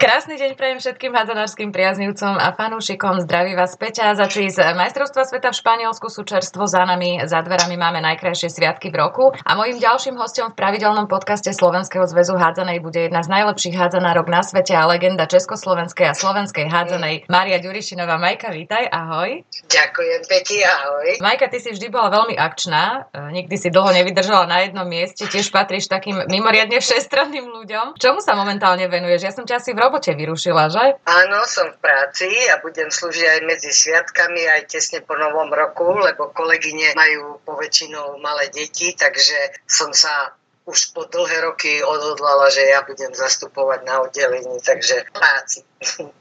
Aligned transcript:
Krásny 0.00 0.40
deň 0.40 0.56
prajem 0.56 0.80
všetkým 0.80 1.12
hádzanárským 1.12 1.76
priaznivcom 1.76 2.40
a 2.40 2.56
fanúšikom. 2.56 3.20
Zdraví 3.20 3.52
vás 3.52 3.76
Peťa. 3.76 4.16
Začali 4.16 4.48
z 4.48 4.72
majstrovstva 4.72 5.28
sveta 5.28 5.52
v 5.52 5.60
Španielsku 5.60 6.08
sú 6.08 6.24
čerstvo 6.24 6.64
za 6.64 6.88
nami. 6.88 7.20
Za 7.28 7.44
dverami 7.44 7.76
máme 7.76 8.00
najkrajšie 8.00 8.48
sviatky 8.48 8.88
v 8.88 8.96
roku. 8.96 9.36
A 9.44 9.52
mojím 9.60 9.76
ďalším 9.76 10.16
hostom 10.16 10.48
v 10.48 10.56
pravidelnom 10.56 11.04
podcaste 11.04 11.52
Slovenského 11.52 12.08
zväzu 12.08 12.32
hádzanej 12.32 12.80
bude 12.80 13.12
jedna 13.12 13.20
z 13.20 13.28
najlepších 13.28 13.76
hádzanárok 13.76 14.32
na 14.32 14.40
svete 14.40 14.72
a 14.72 14.88
legenda 14.88 15.28
Československej 15.28 16.08
a 16.08 16.16
slovenskej 16.16 16.72
hádzanej 16.72 17.28
Maria 17.28 17.60
Ďurišinová. 17.60 18.16
Majka, 18.16 18.56
vítaj, 18.56 18.88
ahoj. 18.88 19.44
Ďakujem, 19.68 20.20
Peti, 20.24 20.64
ahoj. 20.64 21.20
Majka, 21.20 21.52
ty 21.52 21.60
si 21.60 21.76
vždy 21.76 21.92
bola 21.92 22.08
veľmi 22.08 22.40
akčná. 22.40 23.12
E, 23.12 23.36
nikdy 23.36 23.52
si 23.52 23.68
dlho 23.68 23.92
nevydržala 23.92 24.48
na 24.48 24.64
jednom 24.64 24.88
mieste. 24.88 25.28
Tiež 25.28 25.52
patríš 25.52 25.92
takým 25.92 26.24
mimoriadne 26.24 26.80
všestranným 26.80 27.52
ľuďom. 27.52 28.00
Čomu 28.00 28.24
sa 28.24 28.32
momentálne 28.32 28.88
venuješ? 28.88 29.28
Ja 29.28 29.32
som 29.36 29.44
ťa 29.44 29.60
asi 29.60 29.76
v 29.76 29.89
robote 29.90 30.14
vyrušila, 30.14 30.70
že? 30.70 31.02
Áno, 31.02 31.42
som 31.50 31.66
v 31.74 31.82
práci 31.82 32.30
a 32.46 32.62
budem 32.62 32.94
slúžiť 32.94 33.26
aj 33.26 33.40
medzi 33.42 33.74
sviatkami, 33.74 34.46
aj 34.46 34.70
tesne 34.70 35.02
po 35.02 35.18
novom 35.18 35.50
roku, 35.50 35.98
lebo 35.98 36.30
kolegyne 36.30 36.94
majú 36.94 37.42
poväčšinou 37.42 38.22
malé 38.22 38.46
deti, 38.54 38.94
takže 38.94 39.66
som 39.66 39.90
sa 39.90 40.38
už 40.70 40.94
po 40.94 41.02
dlhé 41.10 41.42
roky 41.42 41.82
odhodlala, 41.82 42.46
že 42.54 42.70
ja 42.70 42.86
budem 42.86 43.10
zastupovať 43.10 43.82
na 43.82 44.06
oddelení, 44.06 44.62
takže 44.62 45.10
práci. 45.10 45.66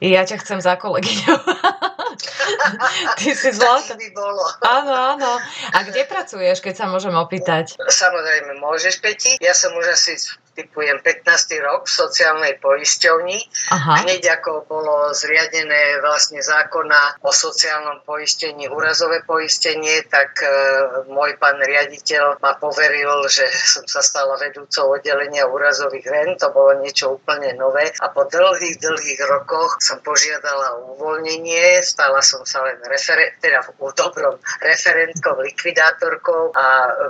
Ja 0.01 0.25
ťa 0.25 0.41
chcem 0.41 0.57
za 0.57 0.73
kolegyňu. 0.73 1.35
Ty 3.21 3.29
si 3.37 3.49
zlatá. 3.53 3.93
by 3.93 4.09
bolo. 4.17 4.41
Áno, 4.65 4.93
áno. 5.13 5.31
A 5.75 5.77
kde 5.85 6.01
pracuješ, 6.09 6.65
keď 6.65 6.73
sa 6.73 6.85
môžem 6.89 7.13
opýtať? 7.13 7.77
Samozrejme, 7.77 8.57
môžeš, 8.57 8.97
Peti. 9.03 9.37
Ja 9.37 9.53
som 9.53 9.77
už 9.77 9.93
asi 9.93 10.17
typujem 10.59 10.99
15. 10.99 11.55
rok 11.63 11.87
v 11.87 11.93
sociálnej 12.03 12.53
poisťovni. 12.59 13.39
Aha. 13.71 14.03
Hneď 14.03 14.43
ako 14.43 14.67
bolo 14.67 15.15
zriadené 15.15 16.03
vlastne 16.03 16.43
zákona 16.43 17.23
o 17.23 17.31
sociálnom 17.31 18.03
poistení, 18.03 18.67
úrazové 18.67 19.23
poistenie, 19.23 20.03
tak 20.11 20.43
e, 20.43 20.51
môj 21.07 21.39
pán 21.39 21.63
riaditeľ 21.63 22.43
ma 22.43 22.59
poveril, 22.59 23.23
že 23.31 23.47
som 23.47 23.87
sa 23.87 24.03
stala 24.03 24.35
vedúcou 24.35 24.99
oddelenia 24.99 25.47
úrazových 25.47 26.07
ren. 26.11 26.29
To 26.43 26.51
bolo 26.51 26.75
niečo 26.83 27.15
úplne 27.15 27.55
nové. 27.55 27.95
A 28.03 28.11
po 28.11 28.27
dlhých, 28.27 28.83
dlhých 28.83 29.21
rokoch 29.31 29.79
som 29.79 30.03
požiadala 30.03 30.75
o 30.83 30.99
uvoľnenie. 30.99 31.79
Stala 31.79 32.19
som 32.19 32.43
sa 32.43 32.67
len 32.67 32.83
referent, 32.83 33.39
teda 33.39 33.63
v 33.63 33.95
dobrom 33.95 34.35
referentkou, 34.59 35.39
likvidátorkou 35.39 36.51
a 36.51 36.65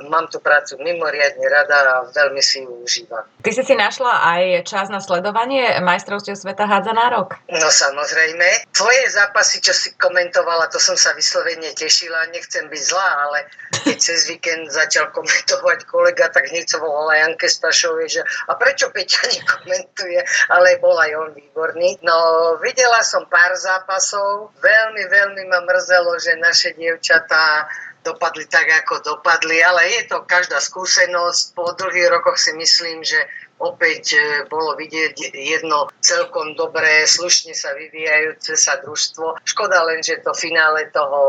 mám 0.06 0.30
tú 0.30 0.38
prácu 0.38 0.78
mimoriadne 0.78 1.46
rada 1.50 1.78
a 1.80 1.96
veľmi 2.14 2.42
si 2.44 2.62
ju 2.62 2.86
užívam. 2.86 3.26
Ty 3.40 3.56
si 3.56 3.64
si 3.64 3.72
našla 3.72 4.20
aj 4.36 4.68
čas 4.68 4.92
na 4.92 5.00
sledovanie 5.00 5.80
majstrovstiev 5.80 6.36
sveta 6.36 6.68
hádza 6.68 6.92
rok? 6.92 7.40
No 7.48 7.72
samozrejme. 7.72 8.68
Tvoje 8.76 9.08
zápasy, 9.16 9.64
čo 9.64 9.72
si 9.72 9.96
komentovala, 9.96 10.68
to 10.68 10.76
som 10.76 11.00
sa 11.00 11.16
vyslovene 11.16 11.72
tešila. 11.72 12.28
Nechcem 12.36 12.68
byť 12.68 12.82
zlá, 12.84 13.10
ale 13.24 13.48
keď 13.88 13.96
cez 13.96 14.28
víkend 14.28 14.68
začal 14.68 15.16
komentovať 15.16 15.88
kolega, 15.88 16.28
tak 16.28 16.52
hneď 16.52 16.68
som 16.68 16.84
volala 16.84 17.16
Janke 17.16 17.48
Stašovej, 17.48 18.20
že 18.20 18.22
a 18.52 18.60
prečo 18.60 18.92
Peťa 18.92 19.24
nekomentuje, 19.32 20.20
ale 20.52 20.76
bol 20.84 21.00
aj 21.00 21.12
on 21.16 21.30
výborný. 21.32 21.96
No 22.04 22.16
videla 22.60 23.00
som 23.08 23.24
pár 23.32 23.56
zápasov. 23.56 24.52
Veľmi, 24.60 25.08
veľmi 25.08 25.44
ma 25.48 25.64
mrzelo, 25.64 26.20
že 26.20 26.36
naše 26.44 26.76
dievčatá 26.76 27.72
dopadli 28.04 28.46
tak, 28.48 28.68
ako 28.86 29.04
dopadli, 29.04 29.60
ale 29.64 30.00
je 30.00 30.02
to 30.08 30.24
každá 30.24 30.60
skúsenosť. 30.60 31.56
Po 31.56 31.72
dlhých 31.76 32.10
rokoch 32.10 32.40
si 32.40 32.56
myslím, 32.56 33.04
že 33.04 33.20
opäť 33.60 34.16
e, 34.16 34.20
bolo 34.48 34.74
vidieť 34.80 35.36
jedno 35.36 35.92
celkom 36.00 36.56
dobré, 36.56 37.04
slušne 37.04 37.52
sa 37.52 37.76
vyvíjajúce 37.76 38.56
sa 38.56 38.80
družstvo. 38.80 39.44
Škoda 39.44 39.84
len, 39.84 40.00
že 40.00 40.24
to 40.24 40.32
finále 40.32 40.88
toho 40.96 41.20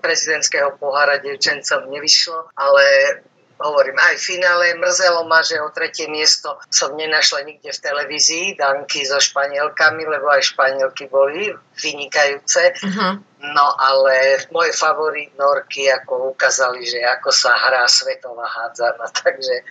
prezidentského 0.00 0.74
pohára 0.80 1.20
devčencom 1.20 1.92
nevyšlo, 1.92 2.48
ale 2.56 2.84
hovorím, 3.60 3.94
aj 3.98 4.14
v 4.18 4.26
finále 4.34 4.74
mrzelo 4.74 5.24
ma, 5.30 5.42
že 5.46 5.62
o 5.62 5.70
tretie 5.70 6.10
miesto 6.10 6.58
som 6.70 6.96
nenašla 6.98 7.46
nikde 7.46 7.70
v 7.70 7.82
televízii, 7.82 8.58
Danky 8.58 9.06
so 9.06 9.22
Španielkami, 9.22 10.02
lebo 10.06 10.26
aj 10.30 10.54
Španielky 10.54 11.06
boli 11.06 11.54
vynikajúce. 11.78 12.74
Uh-huh. 12.82 13.20
No 13.44 13.66
ale 13.76 14.42
môj 14.50 14.72
favorit 14.74 15.30
Norky 15.36 15.86
ako 15.92 16.32
ukázali, 16.34 16.82
že 16.88 17.04
ako 17.04 17.30
sa 17.30 17.54
hrá 17.54 17.84
svetová 17.86 18.48
hádzana, 18.48 19.06
takže 19.22 19.62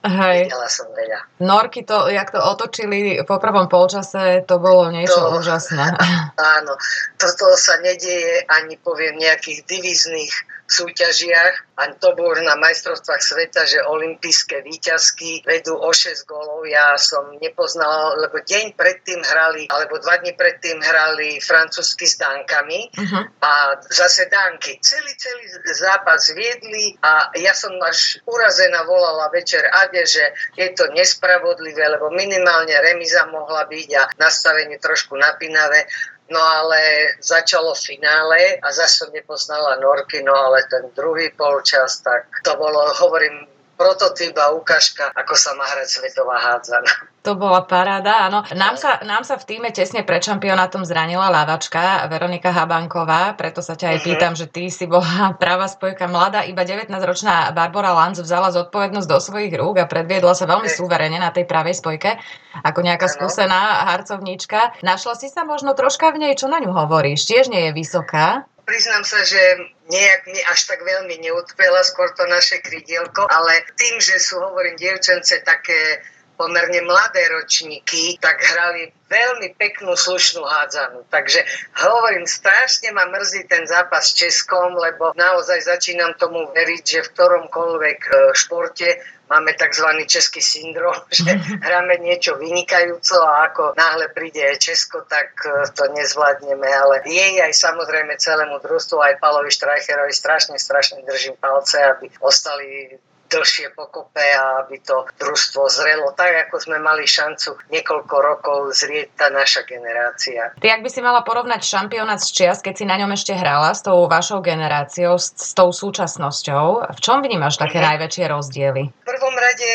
Hej. 0.00 0.48
Videla 0.48 0.68
som 0.72 0.88
veľa. 0.96 1.20
Norky, 1.44 1.84
to, 1.84 2.08
jak 2.08 2.32
to 2.32 2.40
otočili 2.40 3.20
po 3.28 3.36
prvom 3.36 3.68
polčase, 3.68 4.48
to 4.48 4.56
bolo 4.56 4.88
niečo 4.88 5.20
to, 5.20 5.36
úžasné. 5.36 5.92
Áno, 6.56 6.72
toto 7.20 7.52
sa 7.60 7.76
nedieje 7.84 8.48
ani 8.48 8.80
poviem 8.80 9.20
nejakých 9.20 9.68
divizných 9.68 10.32
súťažiach. 10.70 11.66
A 11.80 11.90
to 11.96 12.12
bolo 12.14 12.36
na 12.44 12.54
majstrovstvách 12.60 13.22
sveta, 13.24 13.64
že 13.66 13.80
olympijské 13.82 14.62
výťazky 14.62 15.42
vedú 15.42 15.74
o 15.74 15.90
6 15.90 16.28
gólov. 16.28 16.68
Ja 16.68 16.94
som 17.00 17.34
nepoznala, 17.40 18.14
lebo 18.20 18.38
deň 18.38 18.76
predtým 18.76 19.24
hrali, 19.24 19.66
alebo 19.72 19.98
dva 19.98 20.20
dní 20.22 20.36
predtým 20.36 20.78
hrali 20.78 21.40
francúzsky 21.40 22.04
s 22.04 22.20
Dánkami 22.20 22.92
uh-huh. 22.94 23.24
a 23.42 23.52
zase 23.88 24.28
Dánky. 24.28 24.76
Celý, 24.84 25.12
celý 25.16 25.44
zápas 25.72 26.30
viedli 26.36 26.94
a 27.00 27.32
ja 27.34 27.56
som 27.56 27.72
až 27.80 28.20
urazená 28.28 28.84
volala 28.84 29.32
večer 29.32 29.64
Ade, 29.90 30.06
že 30.06 30.22
je 30.54 30.70
to 30.78 30.86
nespravodlivé, 30.94 31.82
lebo 31.90 32.14
minimálne 32.14 32.70
remiza 32.78 33.26
mohla 33.26 33.66
byť 33.66 33.88
a 33.98 34.02
nastavenie 34.22 34.78
trošku 34.78 35.18
napínavé. 35.18 35.90
No 36.30 36.38
ale 36.38 36.78
začalo 37.18 37.74
finále 37.74 38.54
a 38.62 38.70
zase 38.70 39.10
nepoznala 39.10 39.82
Norky, 39.82 40.22
no 40.22 40.30
ale 40.30 40.62
ten 40.70 40.86
druhý 40.94 41.34
polčas, 41.34 41.98
tak 42.06 42.30
to 42.46 42.54
bolo, 42.54 42.86
hovorím, 43.02 43.50
prototyp 43.80 44.36
a 44.36 44.52
ukážka, 44.52 45.08
ako 45.16 45.32
sa 45.32 45.56
má 45.56 45.64
hrať 45.64 45.88
svetová 45.88 46.36
hádzana. 46.36 47.08
To 47.24 47.36
bola 47.36 47.64
paráda, 47.64 48.28
áno. 48.28 48.44
Nám 48.52 48.76
sa, 48.76 49.00
nám 49.04 49.24
sa 49.24 49.40
v 49.40 49.44
týme 49.44 49.68
tesne 49.72 50.04
pred 50.04 50.20
šampionátom 50.20 50.84
zranila 50.84 51.28
lávačka 51.28 52.04
Veronika 52.08 52.52
Habanková, 52.52 53.36
preto 53.36 53.60
sa 53.64 53.76
ťa 53.76 53.92
aj 53.92 53.96
uh-huh. 53.96 54.08
pýtam, 54.08 54.32
že 54.36 54.48
ty 54.48 54.68
si 54.68 54.84
bola 54.84 55.32
práva 55.42 55.64
spojka 55.68 56.08
mladá, 56.08 56.44
iba 56.44 56.60
19-ročná 56.60 57.52
Barbara 57.56 57.96
Lanz 57.96 58.20
vzala 58.20 58.52
zodpovednosť 58.52 59.08
do 59.08 59.16
svojich 59.20 59.52
rúk 59.56 59.80
a 59.80 59.88
predviedla 59.88 60.36
sa 60.36 60.44
veľmi 60.44 60.68
súverene 60.68 61.16
na 61.16 61.32
tej 61.32 61.48
pravej 61.48 61.80
spojke, 61.80 62.20
ako 62.60 62.80
nejaká 62.84 63.08
skúsená 63.08 63.88
harcovníčka. 63.88 64.80
Našla 64.84 65.16
si 65.16 65.32
sa 65.32 65.48
možno 65.48 65.72
troška 65.72 66.12
v 66.12 66.24
nej, 66.28 66.32
čo 66.36 66.52
na 66.52 66.60
ňu 66.60 66.72
hovoríš? 66.72 67.24
Tiež 67.24 67.48
nie 67.48 67.68
je 67.68 67.76
vysoká 67.76 68.44
priznám 68.70 69.02
sa, 69.02 69.26
že 69.26 69.42
nejak 69.90 70.30
mi 70.30 70.38
až 70.46 70.70
tak 70.70 70.86
veľmi 70.86 71.18
neutpela 71.18 71.82
skôr 71.82 72.14
to 72.14 72.22
naše 72.30 72.62
krydielko, 72.62 73.26
ale 73.26 73.66
tým, 73.74 73.98
že 73.98 74.22
sú, 74.22 74.38
hovorím, 74.38 74.78
dievčence 74.78 75.42
také 75.42 75.98
pomerne 76.40 76.80
mladé 76.88 77.28
ročníky, 77.28 78.16
tak 78.16 78.40
hrali 78.40 78.88
veľmi 79.12 79.52
peknú, 79.60 79.92
slušnú 79.92 80.40
hádzanú. 80.40 81.04
Takže 81.12 81.44
hovorím, 81.84 82.24
strašne 82.24 82.96
ma 82.96 83.04
mrzí 83.12 83.44
ten 83.44 83.68
zápas 83.68 84.08
s 84.08 84.16
Českom, 84.16 84.72
lebo 84.80 85.12
naozaj 85.12 85.68
začínam 85.68 86.16
tomu 86.16 86.48
veriť, 86.56 86.82
že 86.88 87.00
v 87.04 87.12
ktoromkoľvek 87.12 88.00
e, 88.08 88.12
športe 88.32 88.88
máme 89.28 89.52
tzv. 89.52 89.86
český 90.08 90.40
syndrom, 90.40 90.96
že 91.12 91.28
hráme 91.60 92.00
niečo 92.00 92.40
vynikajúco 92.40 93.20
a 93.20 93.52
ako 93.52 93.76
náhle 93.76 94.08
príde 94.16 94.56
Česko, 94.56 95.04
tak 95.04 95.36
e, 95.44 95.68
to 95.76 95.92
nezvládneme, 95.92 96.70
ale 96.72 97.04
jej 97.04 97.36
aj 97.44 97.52
samozrejme 97.52 98.16
celému 98.16 98.56
družstvu, 98.64 98.96
aj 98.96 99.20
Palovi 99.20 99.52
Štrajcherovi 99.52 100.16
strašne, 100.16 100.56
strašne 100.56 101.04
držím 101.04 101.36
palce, 101.36 101.76
aby 101.84 102.08
ostali 102.24 102.96
dlhšie 103.30 103.72
pokope 103.78 104.20
a 104.20 104.66
aby 104.66 104.82
to 104.82 105.06
družstvo 105.22 105.70
zrelo 105.70 106.10
tak, 106.18 106.50
ako 106.50 106.58
sme 106.58 106.76
mali 106.82 107.06
šancu 107.06 107.54
niekoľko 107.70 108.16
rokov 108.18 108.58
zrieť 108.74 109.14
tá 109.14 109.26
naša 109.30 109.62
generácia. 109.64 110.50
Ty, 110.58 110.66
ak 110.76 110.82
by 110.82 110.90
si 110.90 111.00
mala 111.00 111.22
porovnať 111.22 111.62
šampionát 111.62 112.18
z 112.18 112.28
čias, 112.34 112.58
keď 112.58 112.74
si 112.74 112.84
na 112.84 112.98
ňom 112.98 113.14
ešte 113.14 113.32
hrala 113.38 113.70
s 113.70 113.86
tou 113.86 114.04
vašou 114.10 114.42
generáciou, 114.42 115.14
s, 115.16 115.30
s 115.38 115.54
tou 115.54 115.70
súčasnosťou, 115.70 116.90
v 116.90 117.00
čom 117.00 117.22
vnímaš 117.22 117.56
také 117.56 117.78
mm-hmm. 117.78 117.90
najväčšie 117.94 118.24
rozdiely? 118.26 118.82
V 118.90 119.06
prvom 119.06 119.29
rade 119.40 119.74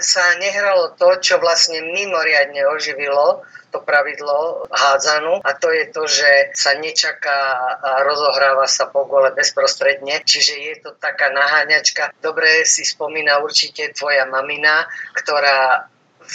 sa 0.00 0.40
nehralo 0.40 0.96
to, 0.96 1.20
čo 1.20 1.36
vlastne 1.38 1.84
mimoriadne 1.84 2.64
oživilo 2.72 3.44
to 3.72 3.80
pravidlo 3.80 4.68
hádzanú 4.68 5.40
a 5.40 5.50
to 5.56 5.72
je 5.72 5.84
to, 5.88 6.04
že 6.04 6.52
sa 6.52 6.76
nečaká 6.76 7.40
a 7.80 8.04
rozohráva 8.04 8.68
sa 8.68 8.92
po 8.92 9.08
gole 9.08 9.32
bezprostredne, 9.32 10.20
čiže 10.28 10.54
je 10.60 10.74
to 10.84 10.90
taká 11.00 11.32
naháňačka. 11.32 12.12
Dobre 12.20 12.68
si 12.68 12.84
spomína 12.84 13.40
určite 13.40 13.96
tvoja 13.96 14.28
mamina, 14.28 14.84
ktorá 15.16 15.88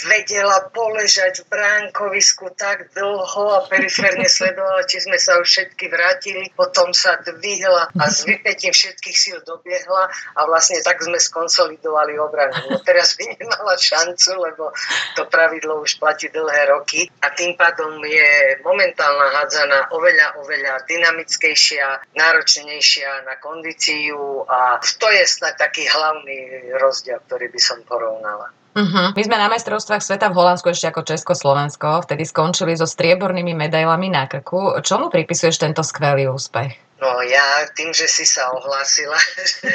vedela 0.06 0.70
poležať 0.70 1.42
v 1.42 1.50
bránkovisku 1.50 2.54
tak 2.54 2.94
dlho 2.94 3.44
a 3.54 3.66
periférne 3.66 4.28
sledovala, 4.28 4.86
či 4.86 5.02
sme 5.02 5.18
sa 5.18 5.38
už 5.40 5.46
všetky 5.48 5.90
vrátili. 5.90 6.50
Potom 6.54 6.94
sa 6.94 7.18
dvihla 7.22 7.90
a 7.94 8.04
s 8.06 8.22
vypetím 8.28 8.70
všetkých 8.70 9.16
síl 9.16 9.38
dobiehla 9.42 10.10
a 10.38 10.40
vlastne 10.46 10.78
tak 10.84 11.02
sme 11.02 11.18
skonsolidovali 11.18 12.14
obranu. 12.20 12.58
No 12.70 12.78
teraz 12.84 13.18
by 13.18 13.24
nemala 13.34 13.74
šancu, 13.74 14.30
lebo 14.38 14.70
to 15.18 15.26
pravidlo 15.26 15.82
už 15.82 15.98
platí 15.98 16.30
dlhé 16.30 16.70
roky 16.70 17.10
a 17.24 17.32
tým 17.34 17.58
pádom 17.58 17.98
je 18.04 18.60
momentálna 18.62 19.26
hádzana 19.40 19.78
oveľa, 19.94 20.38
oveľa 20.42 20.84
dynamickejšia, 20.86 22.14
náročnejšia 22.14 23.26
na 23.26 23.34
kondíciu 23.40 24.44
a 24.46 24.78
to 24.78 25.08
je 25.10 25.24
snad 25.26 25.58
taký 25.58 25.86
hlavný 25.88 26.70
rozdiel, 26.78 27.18
ktorý 27.26 27.50
by 27.50 27.60
som 27.60 27.78
porovnala. 27.86 28.52
Uh-huh. 28.78 29.10
My 29.10 29.22
sme 29.26 29.36
na 29.42 29.50
majstrovstvách 29.50 30.06
sveta 30.06 30.30
v 30.30 30.38
Holandsku 30.38 30.70
ešte 30.70 30.86
ako 30.94 31.02
Československo, 31.02 32.06
vtedy 32.06 32.22
skončili 32.22 32.78
so 32.78 32.86
striebornými 32.86 33.50
medailami 33.50 34.06
na 34.06 34.30
krku. 34.30 34.78
Čomu 34.86 35.10
pripisuješ 35.10 35.58
tento 35.58 35.82
skvelý 35.82 36.30
úspech? 36.30 36.87
No 36.98 37.22
ja 37.22 37.62
tým, 37.78 37.94
že 37.94 38.10
si 38.10 38.26
sa 38.26 38.50
ohlásila, 38.50 39.14
že 39.50 39.70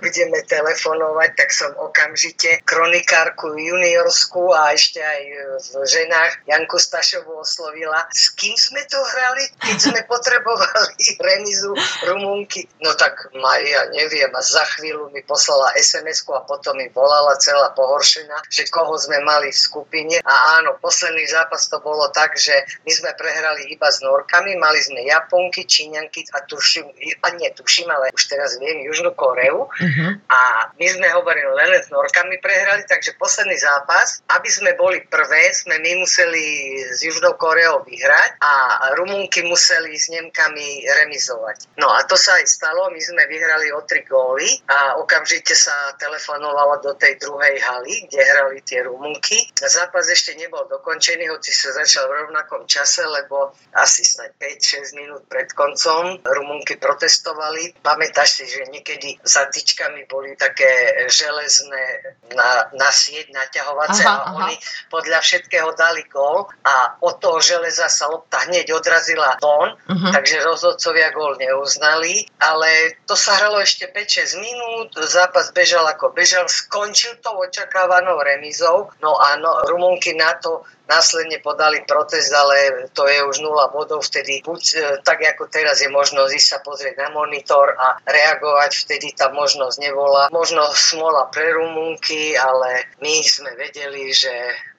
budeme 0.00 0.40
telefonovať, 0.48 1.30
tak 1.36 1.52
som 1.52 1.76
okamžite 1.76 2.64
kronikárku 2.64 3.52
juniorskú 3.52 4.56
a 4.56 4.72
ešte 4.72 4.96
aj 4.96 5.22
v 5.60 5.84
ženách 5.84 6.32
Janku 6.48 6.80
Stašovu 6.80 7.44
oslovila. 7.44 8.08
S 8.08 8.32
kým 8.32 8.56
sme 8.56 8.80
to 8.88 8.96
hrali, 8.96 9.44
keď 9.60 9.76
sme 9.76 10.00
potrebovali 10.12 11.04
remizu 11.20 11.76
Rumunky? 12.08 12.64
No 12.80 12.96
tak 12.96 13.28
Maria, 13.36 13.92
neviem, 13.92 14.32
a 14.32 14.40
za 14.40 14.64
chvíľu 14.72 15.12
mi 15.12 15.20
poslala 15.28 15.76
sms 15.76 16.24
a 16.32 16.48
potom 16.48 16.80
mi 16.80 16.88
volala 16.88 17.36
celá 17.36 17.76
pohoršená, 17.76 18.48
že 18.48 18.64
koho 18.72 18.96
sme 18.96 19.20
mali 19.20 19.52
v 19.52 19.58
skupine. 19.60 20.16
A 20.24 20.64
áno, 20.64 20.80
posledný 20.80 21.28
zápas 21.28 21.68
to 21.68 21.76
bolo 21.84 22.08
tak, 22.08 22.40
že 22.40 22.56
my 22.88 22.92
sme 22.96 23.10
prehrali 23.20 23.68
iba 23.68 23.92
s 23.92 24.00
Norkami, 24.00 24.56
mali 24.56 24.80
sme 24.80 25.04
Japonky, 25.04 25.68
Číňanky 25.68 26.24
a 26.32 26.37
tuším, 26.46 26.86
a 27.22 27.28
nie 27.34 27.50
tuším, 27.54 27.88
ale 27.90 28.14
už 28.14 28.24
teraz 28.28 28.58
viem, 28.60 28.86
Južnú 28.86 29.14
Koreu. 29.16 29.66
Uh-huh. 29.66 30.10
A 30.28 30.70
my 30.76 30.86
sme 30.86 31.08
hovorili 31.14 31.50
len 31.54 31.78
s 31.78 31.88
Norkami 31.90 32.38
prehrali, 32.38 32.84
takže 32.86 33.18
posledný 33.18 33.56
zápas, 33.58 34.22
aby 34.30 34.48
sme 34.50 34.76
boli 34.76 35.02
prvé, 35.08 35.50
sme 35.54 35.80
my 35.80 36.04
museli 36.04 36.44
s 36.92 37.02
Južnou 37.02 37.34
Koreou 37.34 37.82
vyhrať 37.82 38.38
a 38.42 38.52
Rumunky 38.94 39.42
museli 39.46 39.96
s 39.96 40.12
Nemkami 40.12 40.84
remizovať. 40.86 41.78
No 41.80 41.90
a 41.90 42.04
to 42.04 42.14
sa 42.14 42.36
aj 42.38 42.46
stalo, 42.46 42.90
my 42.90 43.00
sme 43.00 43.24
vyhrali 43.26 43.72
o 43.72 43.80
tri 43.86 44.04
góly 44.04 44.48
a 44.68 45.00
okamžite 45.00 45.56
sa 45.56 45.94
telefonovalo 45.96 46.82
do 46.84 46.92
tej 46.94 47.16
druhej 47.22 47.56
haly, 47.62 48.06
kde 48.08 48.20
hrali 48.20 48.60
tie 48.62 48.84
Rumunky. 48.84 49.38
Zápas 49.58 50.08
ešte 50.10 50.34
nebol 50.36 50.64
dokončený, 50.68 51.28
hoci 51.30 51.52
sa 51.52 51.72
začal 51.76 52.08
v 52.08 52.16
rovnakom 52.24 52.66
čase, 52.68 53.04
lebo 53.04 53.52
asi 53.76 54.02
snáď 54.04 54.34
5-6 54.58 54.98
minút 54.98 55.22
pred 55.28 55.48
koncom 55.52 56.20
Rumunky 56.34 56.76
protestovali. 56.76 57.74
Pamätáš 57.80 58.42
si, 58.42 58.44
že 58.48 58.68
niekedy 58.68 59.20
za 59.24 59.48
tyčkami 59.48 60.04
boli 60.08 60.36
také 60.36 61.04
železné 61.08 61.84
na, 62.32 62.68
na 62.76 62.90
sieť 62.92 63.32
naťahovacie 63.32 64.04
aha, 64.04 64.16
a 64.16 64.36
oni 64.36 64.56
aha. 64.56 64.64
podľa 64.92 65.20
všetkého 65.24 65.70
dali 65.76 66.04
gól 66.08 66.48
a 66.64 66.98
od 67.00 67.20
toho 67.20 67.40
železa 67.40 67.88
sa 67.88 68.08
lopta 68.08 68.44
hneď 68.48 68.72
odrazila 68.72 69.36
von, 69.40 69.74
uh-huh. 69.74 70.12
takže 70.12 70.44
rozhodcovia 70.44 71.10
gól 71.12 71.36
neuznali, 71.40 72.26
ale 72.40 73.00
to 73.04 73.16
sa 73.16 73.36
hralo 73.40 73.60
ešte 73.60 73.88
5-6 73.90 74.38
minút, 74.40 74.88
zápas 75.08 75.50
bežal 75.52 75.84
ako 75.88 76.12
bežal, 76.12 76.46
skončil 76.48 77.16
to 77.20 77.30
očakávanou 77.32 78.20
remizou, 78.20 78.92
no 79.00 79.16
a 79.18 79.36
no, 79.36 79.64
Rumunky 79.68 80.14
na 80.14 80.34
to 80.38 80.64
následne 80.88 81.38
podali 81.44 81.84
protest, 81.84 82.32
ale 82.32 82.88
to 82.96 83.04
je 83.04 83.20
už 83.22 83.44
nula 83.44 83.68
bodov, 83.68 84.00
vtedy 84.02 84.40
buď 84.40 84.62
e, 84.74 84.78
tak 85.04 85.20
ako 85.20 85.46
teraz 85.52 85.84
je 85.84 85.92
možnosť 85.92 86.32
ísť 86.32 86.48
sa 86.48 86.58
pozrieť 86.64 86.96
na 86.96 87.08
monitor 87.12 87.76
a 87.76 88.00
reagovať, 88.08 88.70
vtedy 88.88 89.12
tá 89.12 89.28
možnosť 89.28 89.76
nebola. 89.78 90.32
Možno 90.32 90.64
smola 90.72 91.28
pre 91.28 91.52
Rumunky, 91.52 92.34
ale 92.34 92.88
my 93.04 93.14
sme 93.20 93.52
vedeli, 93.54 94.10
že 94.10 94.32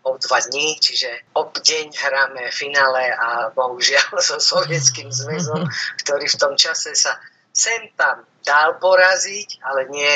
o 0.04 0.18
dva 0.18 0.40
dní, 0.42 0.82
čiže 0.82 1.30
ob 1.38 1.54
deň 1.54 1.88
hráme 1.94 2.44
finále 2.50 3.14
a 3.14 3.54
bohužiaľ 3.54 4.18
so 4.26 4.42
Sovietským 4.42 5.14
zväzom, 5.14 5.70
ktorý 6.04 6.26
v 6.26 6.40
tom 6.42 6.54
čase 6.58 6.98
sa 6.98 7.14
sem 7.54 7.92
tam 7.98 8.24
dal 8.46 8.80
poraziť, 8.80 9.60
ale 9.68 9.90
nie, 9.92 10.14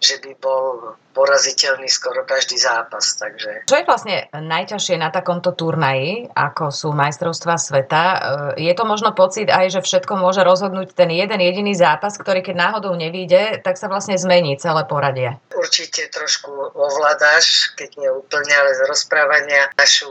že 0.00 0.18
by 0.18 0.32
bol 0.40 0.96
poraziteľný 1.10 1.88
skoro 1.90 2.22
každý 2.22 2.56
zápas. 2.56 3.18
Takže... 3.18 3.66
Čo 3.66 3.74
je 3.78 3.84
vlastne 3.88 4.16
najťažšie 4.30 4.96
na 4.98 5.10
takomto 5.10 5.52
turnaji, 5.52 6.30
ako 6.30 6.70
sú 6.70 6.88
majstrovstvá 6.94 7.56
sveta? 7.58 8.02
E, 8.56 8.66
je 8.66 8.72
to 8.74 8.84
možno 8.86 9.12
pocit 9.12 9.50
aj, 9.50 9.74
že 9.74 9.80
všetko 9.82 10.18
môže 10.18 10.46
rozhodnúť 10.46 10.94
ten 10.94 11.10
jeden 11.10 11.40
jediný 11.42 11.74
zápas, 11.74 12.14
ktorý 12.14 12.42
keď 12.44 12.56
náhodou 12.56 12.94
nevíde, 12.94 13.58
tak 13.62 13.76
sa 13.76 13.90
vlastne 13.90 14.14
zmení 14.14 14.56
celé 14.58 14.86
poradie. 14.86 15.36
Určite 15.54 16.06
trošku 16.12 16.50
ovládáš, 16.74 17.74
keď 17.74 17.90
nie 17.98 18.10
úplne, 18.10 18.52
ale 18.54 18.76
z 18.76 18.86
rozprávania 18.86 19.70
našu 19.74 20.08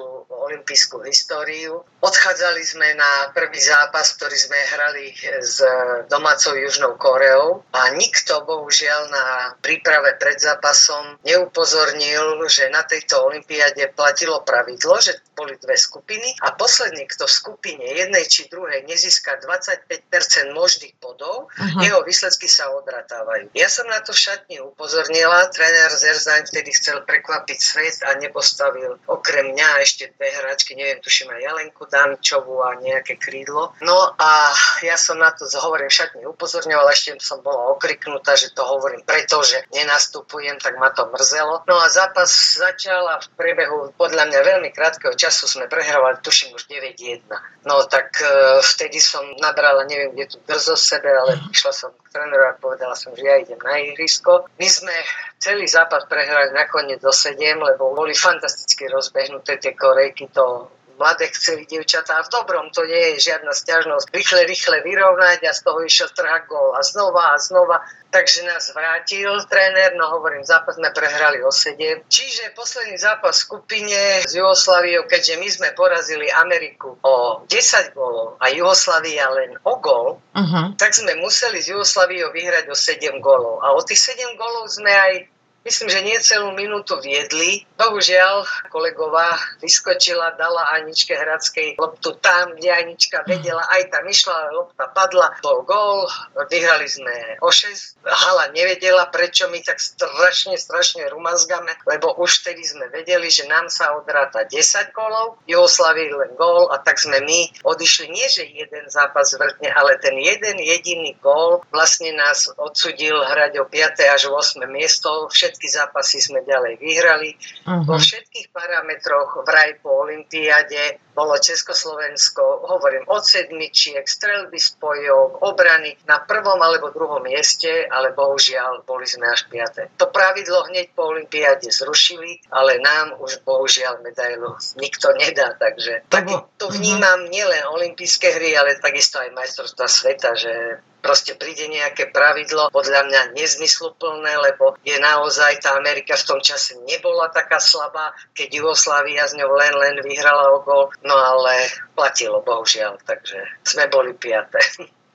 olympijskú 0.50 1.04
históriu. 1.06 1.86
Odchádzali 2.00 2.64
sme 2.64 2.96
na 2.96 3.30
prvý 3.36 3.60
zápas, 3.60 4.16
ktorý 4.16 4.34
sme 4.34 4.58
hrali 4.74 5.14
s 5.44 5.62
domácou 6.08 6.56
Južnou 6.56 6.96
Koreou 6.96 7.62
a 7.76 7.92
nikto 7.94 8.42
bohužiaľ 8.48 9.02
na 9.14 9.26
príprave 9.62 10.16
pred 10.18 10.40
zápasom 10.42 10.89
som 10.90 11.22
neupozornil, 11.22 12.42
že 12.50 12.66
na 12.74 12.82
tejto 12.82 13.22
olympiáde 13.30 13.94
platilo 13.94 14.42
pravidlo, 14.42 14.98
že 14.98 15.22
boli 15.38 15.54
dve 15.62 15.78
skupiny 15.78 16.34
a 16.42 16.58
posledný, 16.58 17.06
kto 17.06 17.30
v 17.30 17.38
skupine 17.38 17.86
jednej 17.86 18.26
či 18.26 18.50
druhej 18.50 18.90
nezíska 18.90 19.38
25% 19.46 20.50
možných 20.58 20.98
bodov, 20.98 21.48
uh-huh. 21.54 21.80
jeho 21.86 22.02
výsledky 22.02 22.50
sa 22.50 22.74
odratávajú. 22.74 23.54
Ja 23.54 23.70
som 23.70 23.86
na 23.86 24.02
to 24.02 24.18
v 24.18 24.20
šatni 24.20 24.58
upozornila, 24.66 25.54
tréner 25.54 25.94
Zerzaň 25.94 26.50
vtedy 26.50 26.74
chcel 26.74 27.06
prekvapiť 27.06 27.60
svet 27.62 27.98
a 28.10 28.18
nepostavil 28.18 28.98
okrem 29.06 29.54
mňa 29.54 29.70
ešte 29.86 30.10
dve 30.18 30.34
hráčky, 30.42 30.74
neviem, 30.74 31.00
tuším 31.06 31.30
aj 31.30 31.42
Jalenku 31.46 31.86
Dančovú 31.86 32.66
a 32.66 32.74
nejaké 32.82 33.22
krídlo. 33.22 33.78
No 33.86 33.96
a 34.18 34.52
ja 34.82 34.98
som 34.98 35.22
na 35.22 35.30
to 35.36 35.46
hovorím 35.62 35.92
v 35.92 35.98
šatni 36.02 36.24
upozorňoval, 36.26 36.90
ešte 36.90 37.14
som 37.22 37.46
bola 37.46 37.70
okriknutá, 37.78 38.34
že 38.34 38.52
to 38.56 38.66
hovorím 38.66 39.06
preto, 39.06 39.44
že 39.46 39.62
nenastupujem, 39.76 40.58
tak 40.58 40.79
ma 40.80 40.90
to 40.96 41.06
mrzelo. 41.12 41.68
No 41.68 41.76
a 41.78 41.92
zápas 41.92 42.32
začal 42.56 43.04
a 43.12 43.20
v 43.20 43.28
priebehu 43.36 43.92
podľa 44.00 44.32
mňa 44.32 44.40
veľmi 44.42 44.70
krátkeho 44.72 45.14
času 45.14 45.46
sme 45.46 45.68
prehrávali, 45.68 46.24
tuším 46.24 46.56
už 46.56 46.66
9-1. 46.72 47.28
No 47.68 47.84
tak 47.86 48.16
e, 48.24 48.64
vtedy 48.64 49.04
som 49.04 49.22
nabrala, 49.44 49.84
neviem, 49.86 50.16
kde 50.16 50.26
tu 50.32 50.38
drzo 50.48 50.80
sebe, 50.80 51.12
ale 51.12 51.36
išla 51.52 51.76
som 51.76 51.92
k 51.92 52.16
tréneru 52.16 52.48
a 52.48 52.56
povedala 52.56 52.96
som, 52.96 53.12
že 53.12 53.28
ja 53.28 53.36
idem 53.36 53.60
na 53.60 53.78
ihrisko. 53.84 54.48
My 54.56 54.68
sme 54.72 54.96
celý 55.38 55.68
zápas 55.68 56.08
prehrali 56.08 56.56
nakoniec 56.56 57.04
do 57.04 57.12
7, 57.12 57.36
lebo 57.60 57.92
boli 57.92 58.16
fantasticky 58.16 58.88
rozbehnuté 58.88 59.60
tie 59.60 59.76
korejky, 59.76 60.32
to 60.32 60.72
mladé 61.00 61.32
chceli 61.32 61.64
dievčatá. 61.64 62.20
V 62.28 62.30
dobrom 62.30 62.68
to 62.76 62.84
nie 62.84 63.16
je 63.16 63.32
žiadna 63.32 63.56
stiažnosť. 63.56 64.12
Rýchle, 64.12 64.44
rýchle 64.44 64.78
vyrovnať 64.84 65.48
a 65.48 65.56
z 65.56 65.62
toho 65.64 65.80
išiel 65.88 66.12
trhák 66.12 66.52
gól 66.52 66.76
a 66.76 66.84
znova 66.84 67.34
a 67.34 67.40
znova. 67.40 67.80
Takže 68.10 68.42
nás 68.42 68.74
vrátil 68.74 69.30
tréner, 69.46 69.94
no 69.94 70.10
hovorím, 70.18 70.42
zápas 70.42 70.82
sme 70.82 70.90
prehrali 70.90 71.46
o 71.46 71.54
7. 71.54 72.10
Čiže 72.10 72.58
posledný 72.58 72.98
zápas 72.98 73.38
v 73.38 73.46
skupine 73.46 74.26
s 74.26 74.34
Jugoslaviou, 74.34 75.06
keďže 75.06 75.38
my 75.38 75.48
sme 75.50 75.70
porazili 75.78 76.26
Ameriku 76.34 76.98
o 77.06 77.46
10 77.46 77.94
gólov 77.94 78.42
a 78.42 78.50
Jugoslavia 78.50 79.30
len 79.30 79.54
o 79.62 79.74
gól, 79.78 80.18
uh-huh. 80.34 80.74
tak 80.74 80.98
sme 80.98 81.22
museli 81.22 81.62
s 81.62 81.70
Jugoslaviou 81.70 82.34
vyhrať 82.34 82.66
o 82.74 82.76
7 82.76 83.22
gólov. 83.22 83.62
A 83.62 83.78
o 83.78 83.82
tých 83.86 84.02
7 84.02 84.34
gólov 84.34 84.74
sme 84.74 84.90
aj 84.90 85.14
Myslím, 85.60 85.92
že 85.92 86.02
nie 86.08 86.18
celú 86.24 86.56
minútu 86.56 86.96
viedli. 87.04 87.68
Bohužiaľ, 87.76 88.48
kolegová 88.72 89.36
vyskočila, 89.60 90.40
dala 90.40 90.72
Aničke 90.80 91.16
Hradskej 91.16 91.76
loptu 91.76 92.16
tam, 92.24 92.56
kde 92.56 92.72
Anička 92.72 93.28
vedela, 93.28 93.64
aj 93.68 93.92
tam 93.92 94.08
išla, 94.08 94.56
lopta 94.56 94.88
padla, 94.92 95.36
bol 95.44 95.68
gól, 95.68 96.08
vyhrali 96.48 96.88
sme 96.88 97.12
o 97.44 97.52
6. 97.52 98.00
Hala 98.08 98.56
nevedela, 98.56 99.12
prečo 99.12 99.52
my 99.52 99.60
tak 99.60 99.84
strašne, 99.84 100.56
strašne 100.56 101.12
rumazgame, 101.12 101.76
lebo 101.84 102.16
už 102.20 102.40
vtedy 102.44 102.64
sme 102.64 102.88
vedeli, 102.90 103.28
že 103.28 103.44
nám 103.52 103.68
sa 103.68 103.96
odráta 104.00 104.48
10 104.48 104.96
gólov, 104.96 105.44
Jugoslavii 105.44 106.16
len 106.16 106.32
gól 106.40 106.72
a 106.72 106.80
tak 106.80 107.00
sme 107.04 107.20
my 107.20 107.40
odišli, 107.68 108.08
nie 108.08 108.28
že 108.32 108.48
jeden 108.48 108.88
zápas 108.88 109.36
vrtne, 109.36 109.76
ale 109.76 110.00
ten 110.00 110.16
jeden 110.16 110.56
jediný 110.60 111.20
gól 111.20 111.68
vlastne 111.72 112.16
nás 112.16 112.48
odsudil 112.56 113.20
hrať 113.28 113.60
o 113.60 113.66
5. 113.68 114.04
až 114.08 114.32
8. 114.32 114.64
miesto. 114.72 115.28
Všetci 115.32 115.49
všetky 115.50 115.68
zápasy 115.74 116.22
sme 116.22 116.46
ďalej 116.46 116.78
vyhrali. 116.78 117.34
Uh-huh. 117.66 117.82
Vo 117.90 117.98
všetkých 117.98 118.54
parametroch 118.54 119.42
vraj 119.42 119.82
po 119.82 120.06
Olympiade 120.06 121.02
bolo 121.20 121.36
Československo, 121.36 122.64
hovorím, 122.72 123.04
od 123.12 123.20
sedmičiek, 123.28 124.08
strelby 124.08 124.56
spojov, 124.56 125.44
obrany 125.44 126.00
na 126.08 126.24
prvom 126.24 126.56
alebo 126.64 126.96
druhom 126.96 127.20
mieste, 127.20 127.68
ale 127.92 128.16
bohužiaľ 128.16 128.88
boli 128.88 129.04
sme 129.04 129.28
až 129.28 129.52
piaté. 129.52 129.92
To 130.00 130.08
pravidlo 130.08 130.72
hneď 130.72 130.96
po 130.96 131.12
Olympiáde 131.12 131.68
zrušili, 131.68 132.40
ale 132.56 132.80
nám 132.80 133.20
už 133.20 133.44
bohužiaľ 133.44 134.00
medailu 134.00 134.56
nikto 134.80 135.12
nedá, 135.20 135.60
takže 135.60 136.08
tak 136.08 136.32
to 136.56 136.72
mhm. 136.72 136.76
vnímam 136.80 137.20
nielen 137.28 137.68
olympijské 137.68 138.40
hry, 138.40 138.56
ale 138.56 138.80
takisto 138.80 139.20
aj 139.20 139.36
majstrovstva 139.36 139.92
sveta, 139.92 140.40
že 140.40 140.80
proste 141.00 141.36
príde 141.36 141.68
nejaké 141.72 142.12
pravidlo, 142.12 142.70
podľa 142.72 143.08
mňa 143.08 143.22
nezmysluplné, 143.36 144.32
lebo 144.52 144.76
je 144.84 145.00
naozaj 145.00 145.64
tá 145.64 145.80
Amerika 145.80 146.16
v 146.20 146.28
tom 146.28 146.40
čase 146.44 146.76
nebola 146.84 147.32
taká 147.32 147.58
slabá, 147.58 148.12
keď 148.36 148.60
Jugoslávia 148.60 149.28
z 149.28 149.40
ňou 149.40 149.52
len, 149.56 149.74
len 149.80 149.96
vyhrala 150.04 150.52
o 150.56 150.64
gol, 150.64 150.92
no 151.10 151.18
ale 151.18 151.66
platilo, 151.98 152.46
bohužiaľ, 152.46 153.02
takže 153.02 153.42
sme 153.66 153.90
boli 153.90 154.14
piaté. 154.14 154.62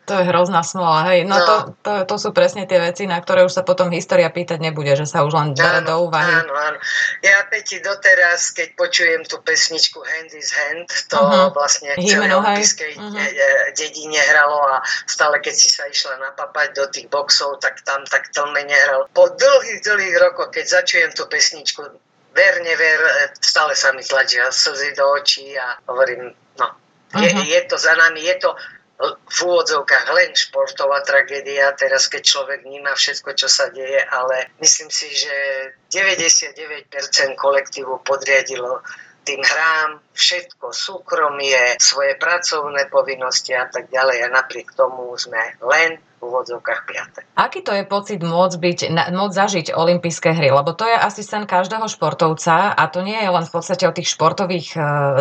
To 0.05 0.21
je 0.21 0.29
hrozná 0.29 0.61
smola, 0.61 1.09
hej. 1.09 1.25
No, 1.25 1.41
no. 1.41 1.47
To, 1.49 1.57
to, 1.81 1.93
to 2.05 2.17
sú 2.21 2.29
presne 2.37 2.69
tie 2.69 2.77
veci, 2.77 3.09
na 3.09 3.17
ktoré 3.17 3.41
už 3.41 3.57
sa 3.57 3.65
potom 3.65 3.89
história 3.89 4.29
pýtať 4.29 4.61
nebude, 4.61 4.93
že 4.93 5.09
sa 5.09 5.25
už 5.25 5.33
len 5.33 5.57
bere 5.57 5.81
do 5.81 5.97
úvahy. 6.05 6.45
Áno, 6.45 6.53
áno. 6.53 6.77
Ja 7.25 7.41
Peti 7.49 7.81
doteraz, 7.81 8.53
keď 8.53 8.77
počujem 8.77 9.25
tú 9.25 9.41
pesničku 9.41 10.05
Hand 10.05 10.37
is 10.37 10.53
Hand, 10.53 10.93
to 11.09 11.17
uh-huh. 11.17 11.49
vlastne 11.57 11.97
v 11.97 12.05
celej 12.05 12.37
olympijskej 12.37 13.01
uh-huh. 13.01 13.17
dedine 13.73 14.21
hralo 14.29 14.61
a 14.77 14.85
stále 15.09 15.41
keď 15.41 15.55
si 15.57 15.73
sa 15.73 15.89
išla 15.89 16.21
napapať 16.21 16.77
do 16.77 16.85
tých 16.93 17.09
boxov, 17.09 17.57
tak 17.65 17.81
tam 17.89 18.05
tak 18.05 18.29
tlme 18.29 18.61
nehral. 18.61 19.09
Po 19.17 19.33
dlhých, 19.33 19.81
dlhých 19.81 20.17
rokoch, 20.21 20.53
keď 20.53 20.85
začujem 20.85 21.17
tú 21.17 21.25
pesničku, 21.33 21.81
ver, 22.35 22.55
never, 22.63 22.99
stále 23.39 23.79
sa 23.79 23.95
mi 23.95 24.03
tlačia 24.03 24.51
slzy 24.51 24.93
do 24.99 25.07
očí 25.15 25.55
a 25.55 25.79
hovorím, 25.87 26.35
no, 26.59 26.69
je, 27.23 27.31
uh-huh. 27.31 27.47
je 27.47 27.61
to 27.71 27.79
za 27.79 27.95
nami, 27.95 28.21
je 28.27 28.37
to 28.43 28.51
v 29.15 29.39
úvodzovkách 29.43 30.07
len 30.15 30.31
športová 30.39 31.03
tragédia, 31.03 31.75
teraz 31.75 32.07
keď 32.07 32.23
človek 32.23 32.61
vníma 32.63 32.95
všetko, 32.95 33.35
čo 33.35 33.51
sa 33.51 33.67
deje, 33.75 33.99
ale 34.07 34.55
myslím 34.63 34.87
si, 34.87 35.11
že 35.11 35.35
99% 35.91 36.95
kolektívu 37.35 38.07
podriadilo 38.07 38.83
tým 39.25 39.41
hrám 39.41 40.05
všetko, 40.13 40.71
súkromie, 40.71 41.81
svoje 41.81 42.15
pracovné 42.21 42.87
povinnosti 42.93 43.57
a 43.57 43.67
tak 43.67 43.89
ďalej 43.89 44.29
a 44.29 44.29
napriek 44.29 44.77
tomu 44.77 45.11
sme 45.17 45.59
len 45.65 45.99
úvodzovkách 46.25 46.81
piate. 46.89 47.21
Aký 47.37 47.61
to 47.61 47.77
je 47.77 47.85
pocit 47.85 48.21
môcť, 48.25 48.57
byť, 48.57 48.79
môcť 49.13 49.35
zažiť 49.37 49.67
olympijské 49.77 50.33
hry? 50.33 50.49
Lebo 50.49 50.73
to 50.73 50.89
je 50.89 50.97
asi 50.97 51.21
sen 51.21 51.45
každého 51.45 51.85
športovca 51.85 52.73
a 52.73 52.85
to 52.89 53.05
nie 53.05 53.21
je 53.21 53.29
len 53.29 53.45
v 53.45 53.53
podstate 53.53 53.85
o 53.85 53.93
tých 53.93 54.09
športových 54.09 54.69
e, 54.75 54.79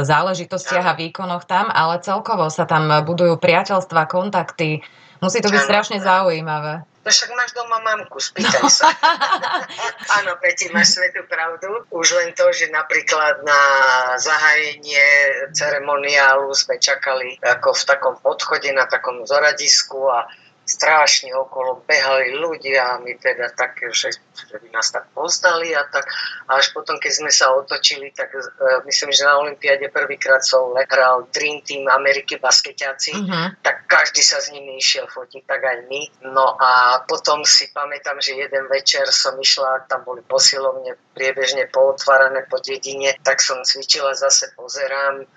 záležitostiach 0.08 0.96
a 0.96 0.98
výkonoch 0.98 1.44
tam, 1.44 1.68
ale 1.68 2.00
celkovo 2.00 2.48
sa 2.48 2.64
tam 2.64 2.88
budujú 3.04 3.36
priateľstva, 3.36 4.08
kontakty. 4.08 4.80
Musí 5.20 5.44
to 5.44 5.52
byť 5.52 5.62
strašne 5.64 5.98
zaujímavé. 6.00 6.93
No 7.04 7.12
však 7.12 7.36
máš 7.36 7.52
doma 7.52 7.84
mamku, 7.84 8.16
spýtaj 8.16 8.64
sa. 8.72 8.88
Áno, 10.24 10.40
Peti, 10.40 10.72
máš 10.72 10.96
svetú 10.96 11.28
pravdu. 11.28 11.84
Už 11.92 12.16
len 12.16 12.32
to, 12.32 12.48
že 12.56 12.72
napríklad 12.72 13.44
na 13.44 13.62
zahájenie 14.16 15.04
ceremoniálu 15.52 16.48
sme 16.56 16.80
čakali 16.80 17.36
ako 17.44 17.76
v 17.76 17.84
takom 17.84 18.16
podchode 18.24 18.72
na 18.72 18.88
takom 18.88 19.28
zoradisku 19.28 20.00
a 20.08 20.32
strašne 20.64 21.36
okolo 21.36 21.84
behali 21.84 22.40
ľudia 22.40 22.96
a 22.96 23.00
my 23.04 23.20
teda 23.20 23.52
také, 23.52 23.92
že, 23.92 24.16
že 24.32 24.56
by 24.64 24.72
nás 24.72 24.96
tak 24.96 25.12
poznali 25.12 25.76
a 25.76 25.84
tak. 25.84 26.08
A 26.48 26.56
až 26.56 26.72
potom, 26.72 26.96
keď 26.96 27.12
sme 27.20 27.32
sa 27.36 27.52
otočili, 27.52 28.16
tak 28.16 28.32
uh, 28.32 28.80
myslím, 28.88 29.12
že 29.12 29.28
na 29.28 29.44
Olympiade 29.44 29.92
prvýkrát 29.92 30.40
som 30.40 30.72
hral 30.72 31.28
Dream 31.36 31.60
Team 31.68 31.84
Ameriky 31.92 32.40
basketiaci, 32.40 33.12
uh-huh. 33.12 33.60
tak 33.60 33.84
každý 33.92 34.24
sa 34.24 34.40
s 34.40 34.56
nimi 34.56 34.80
išiel 34.80 35.12
fotiť, 35.12 35.44
tak 35.44 35.62
aj 35.68 35.78
my. 35.92 36.02
No 36.32 36.56
a 36.56 37.04
potom 37.04 37.44
si 37.44 37.68
pamätám, 37.76 38.24
že 38.24 38.40
jeden 38.40 38.72
večer 38.72 39.04
som 39.12 39.36
išla, 39.36 39.84
tam 39.92 40.08
boli 40.08 40.24
posilovne 40.24 40.96
priebežne 41.12 41.68
pootvárané 41.68 42.48
po 42.48 42.64
dedine, 42.64 43.20
tak 43.20 43.44
som 43.44 43.68
cvičila, 43.68 44.16
zase 44.16 44.56
pozerám, 44.56 45.28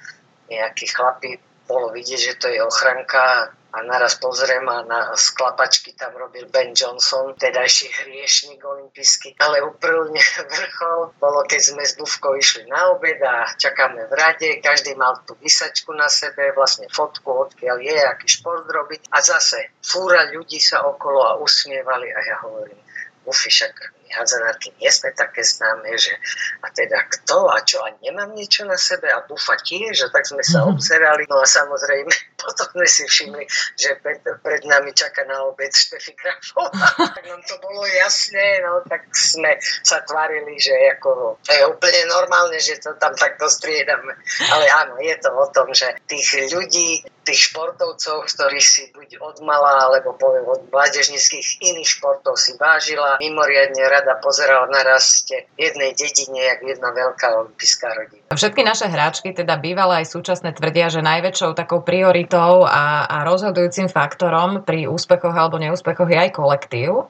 nejakí 0.47 0.87
chlapi 0.87 1.43
bolo 1.67 1.91
vidieť, 1.91 2.21
že 2.23 2.35
to 2.39 2.47
je 2.47 2.63
ochranka 2.63 3.51
a 3.77 3.85
naraz 3.85 4.17
pozriem 4.17 4.65
a 4.73 4.81
na 4.89 5.01
sklapačky 5.13 5.93
tam 5.93 6.17
robil 6.17 6.49
Ben 6.49 6.73
Johnson, 6.73 7.37
tedajší 7.37 7.93
hriešnik 7.93 8.65
olimpijský. 8.65 9.37
Ale 9.37 9.61
úplne 9.61 10.17
vrchol 10.57 11.13
bolo, 11.21 11.45
keď 11.45 11.61
sme 11.61 11.85
s 11.85 11.93
Duvkou 12.01 12.41
išli 12.41 12.65
na 12.73 12.97
obed 12.97 13.21
a 13.21 13.45
čakáme 13.53 14.09
v 14.09 14.13
rade, 14.17 14.49
každý 14.65 14.97
mal 14.97 15.21
tú 15.29 15.37
vysačku 15.37 15.93
na 15.93 16.09
sebe, 16.09 16.57
vlastne 16.57 16.89
fotku, 16.89 17.29
odkiaľ 17.29 17.77
je, 17.85 17.99
aký 18.01 18.27
šport 18.33 18.65
robiť. 18.65 19.13
A 19.13 19.21
zase 19.21 19.77
fúra 19.85 20.25
ľudí 20.33 20.57
sa 20.57 20.89
okolo 20.89 21.21
a 21.29 21.37
usmievali 21.37 22.09
a 22.09 22.19
ja 22.25 22.37
hovorím, 22.49 22.81
Ufi, 23.27 23.51
však 23.51 23.96
hádzanárky 24.13 24.73
nie 24.79 24.91
sme 24.93 25.11
také 25.13 25.43
známe, 25.43 25.95
že 25.99 26.15
a 26.63 26.69
teda 26.71 27.07
kto 27.11 27.51
a 27.51 27.59
čo 27.63 27.83
a 27.83 27.91
nemám 28.03 28.33
niečo 28.35 28.65
na 28.65 28.79
sebe 28.79 29.11
a 29.11 29.25
bufa 29.27 29.59
tiež 29.61 30.07
a 30.07 30.13
tak 30.13 30.27
sme 30.27 30.43
sa 30.43 30.65
mhm. 30.65 30.69
obzerali. 30.75 31.23
No 31.27 31.43
a 31.43 31.47
samozrejme 31.47 32.13
potom 32.43 32.67
sme 32.77 32.87
si 32.87 33.03
všimli, 33.07 33.45
že 33.75 33.99
pred, 34.01 34.23
pred 34.23 34.63
nami 34.65 34.93
čaká 34.93 35.25
na 35.25 35.45
obed 35.49 35.73
Štefi 35.73 36.15
Grafová. 36.15 36.71
tak 37.17 37.25
nám 37.27 37.43
to 37.45 37.57
bolo 37.63 37.83
jasné, 37.87 38.63
no 38.63 38.85
tak 38.87 39.09
sme 39.13 39.59
sa 39.83 40.03
tvárili, 40.05 40.59
že 40.61 40.75
ako, 40.97 41.41
je 41.45 41.65
úplne 41.67 42.03
normálne, 42.11 42.59
že 42.61 42.79
to 42.79 42.95
tam 43.01 43.13
takto 43.17 43.49
striedame. 43.49 44.15
Ale 44.53 44.65
áno, 44.85 45.01
je 45.01 45.17
to 45.19 45.31
o 45.33 45.47
tom, 45.51 45.73
že 45.73 45.97
tých 46.07 46.53
ľudí, 46.53 47.03
tých 47.27 47.51
športovcov, 47.51 48.31
ktorí 48.31 48.63
si 48.63 48.87
buď 48.95 49.19
od 49.19 49.37
mala, 49.43 49.91
alebo 49.91 50.15
poviem 50.15 50.47
od 50.47 50.71
mládežnických 50.71 51.59
iných 51.59 51.99
športov 51.99 52.39
si 52.39 52.55
vážila, 52.55 53.19
mimoriadne 53.19 53.83
rada 53.97 54.21
pozerala 54.21 54.69
na 54.69 54.85
raste 54.85 55.49
jednej 55.57 55.97
dedine, 55.97 56.53
jak 56.53 56.61
jedna 56.61 56.93
veľká 56.93 57.27
olympijská 57.33 57.89
rodina. 57.97 58.25
Všetky 58.29 58.61
naše 58.61 58.87
hráčky, 58.93 59.33
teda 59.33 59.57
bývalé 59.57 60.05
aj 60.05 60.13
súčasné, 60.13 60.53
tvrdia, 60.53 60.93
že 60.93 61.01
najväčšou 61.01 61.57
takou 61.57 61.81
prioritou 61.81 62.69
a, 62.69 63.09
a 63.09 63.17
rozhodujúcim 63.25 63.89
faktorom 63.89 64.61
pri 64.69 64.85
úspechoch 64.85 65.33
alebo 65.33 65.57
neúspechoch 65.57 66.07
je 66.07 66.19
aj 66.21 66.31
kolektív. 66.37 67.09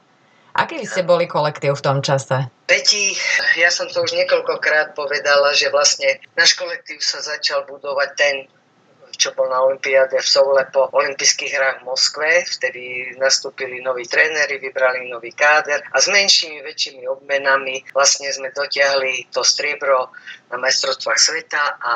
Aký 0.57 0.81
ste 0.88 1.05
boli 1.05 1.28
kolektív 1.28 1.76
v 1.76 1.85
tom 1.85 1.99
čase? 2.00 2.49
Peti, 2.64 3.12
ja 3.61 3.69
som 3.69 3.93
to 3.93 4.00
už 4.00 4.16
niekoľkokrát 4.16 4.97
povedala, 4.97 5.52
že 5.52 5.69
vlastne 5.69 6.16
náš 6.33 6.57
kolektív 6.57 7.05
sa 7.05 7.21
začal 7.21 7.69
budovať 7.69 8.09
ten 8.16 8.35
čo 9.16 9.32
bol 9.32 9.49
na 9.49 9.64
Olympiáde 9.64 10.20
v 10.20 10.28
Soule 10.28 10.68
po 10.68 10.92
olympijských 10.92 11.52
hrách 11.56 11.78
v 11.82 11.87
Moskve. 11.88 12.28
Vtedy 12.44 13.16
nastúpili 13.16 13.80
noví 13.80 14.04
tréneri, 14.04 14.61
vybrali 14.61 15.08
nový 15.08 15.32
káder 15.32 15.82
a 15.90 15.96
s 15.96 16.06
menšími, 16.12 16.61
väčšími 16.62 17.08
obmenami 17.08 17.80
vlastne 17.96 18.28
sme 18.30 18.52
dotiahli 18.52 19.32
to 19.32 19.40
striebro 19.40 20.12
na 20.52 20.56
majstrovstvách 20.61 21.20
sveta 21.20 21.64
a 21.80 21.92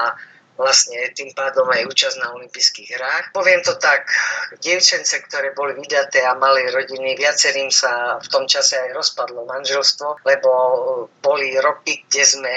vlastne 0.60 1.00
tým 1.16 1.32
pádom 1.32 1.64
aj 1.72 1.88
účasť 1.88 2.16
na 2.20 2.36
olympijských 2.36 3.00
hrách. 3.00 3.24
Poviem 3.32 3.64
to 3.64 3.80
tak, 3.80 4.12
dievčence, 4.60 5.16
ktoré 5.24 5.56
boli 5.56 5.72
vydaté 5.80 6.20
a 6.20 6.36
mali 6.36 6.68
rodiny, 6.68 7.16
viacerým 7.16 7.72
sa 7.72 8.20
v 8.20 8.28
tom 8.28 8.44
čase 8.44 8.76
aj 8.76 8.92
rozpadlo 8.92 9.48
manželstvo, 9.48 10.20
lebo 10.28 10.50
boli 11.24 11.56
roky, 11.56 12.04
kde 12.04 12.22
sme 12.28 12.52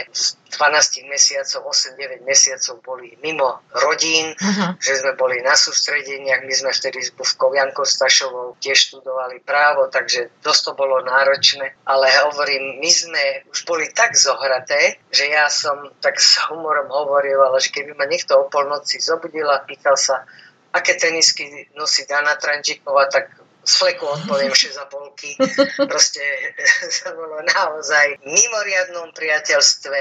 12 0.53 1.09
mesiacov, 1.09 1.73
8-9 1.73 2.21
mesiacov 2.21 2.75
boli 2.85 3.17
mimo 3.25 3.65
rodín, 3.73 4.37
uh-huh. 4.37 4.77
že 4.77 5.01
sme 5.01 5.17
boli 5.17 5.41
na 5.41 5.57
sústredeniach, 5.57 6.45
my 6.45 6.53
sme 6.53 6.69
vtedy 6.69 7.01
s 7.01 7.09
Bufkou 7.09 7.57
Jankou 7.57 7.83
Stašovou 7.83 8.53
tiež 8.61 8.93
študovali 8.93 9.41
právo, 9.41 9.89
takže 9.89 10.29
dosť 10.45 10.61
to 10.61 10.71
bolo 10.77 11.01
náročné, 11.01 11.73
ale 11.89 12.05
hovorím, 12.29 12.77
my 12.77 12.91
sme 12.93 13.23
už 13.49 13.65
boli 13.65 13.89
tak 13.89 14.13
zohraté, 14.13 15.01
že 15.09 15.33
ja 15.33 15.49
som 15.49 15.89
tak 15.97 16.21
s 16.21 16.37
humorom 16.45 16.87
hovoril, 16.93 17.41
ale 17.41 17.57
že 17.57 17.73
keby 17.73 17.92
ma 17.95 18.05
niekto 18.09 18.37
o 18.37 18.49
polnoci 18.49 18.99
zobudil 18.99 19.47
a 19.49 19.63
pýtal 19.63 19.97
sa, 19.97 20.25
aké 20.73 20.97
tenisky 20.97 21.69
nosí 21.77 22.05
Dana 22.09 22.35
Trančíková, 22.35 23.09
tak 23.09 23.43
z 23.63 23.73
fleku 23.79 24.05
odpoviem 24.05 24.51
6,5. 24.51 25.39
Proste 25.91 26.23
to 26.99 27.09
bolo 27.15 27.39
naozaj 27.47 28.19
mimoriadnom 28.27 29.15
priateľstve. 29.15 29.99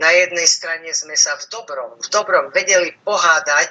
Na 0.00 0.10
jednej 0.16 0.48
strane 0.48 0.88
sme 0.96 1.12
sa 1.12 1.36
v 1.36 1.44
dobrom, 1.52 2.00
v 2.00 2.08
dobrom 2.08 2.48
vedeli 2.56 2.96
pohádať 3.04 3.68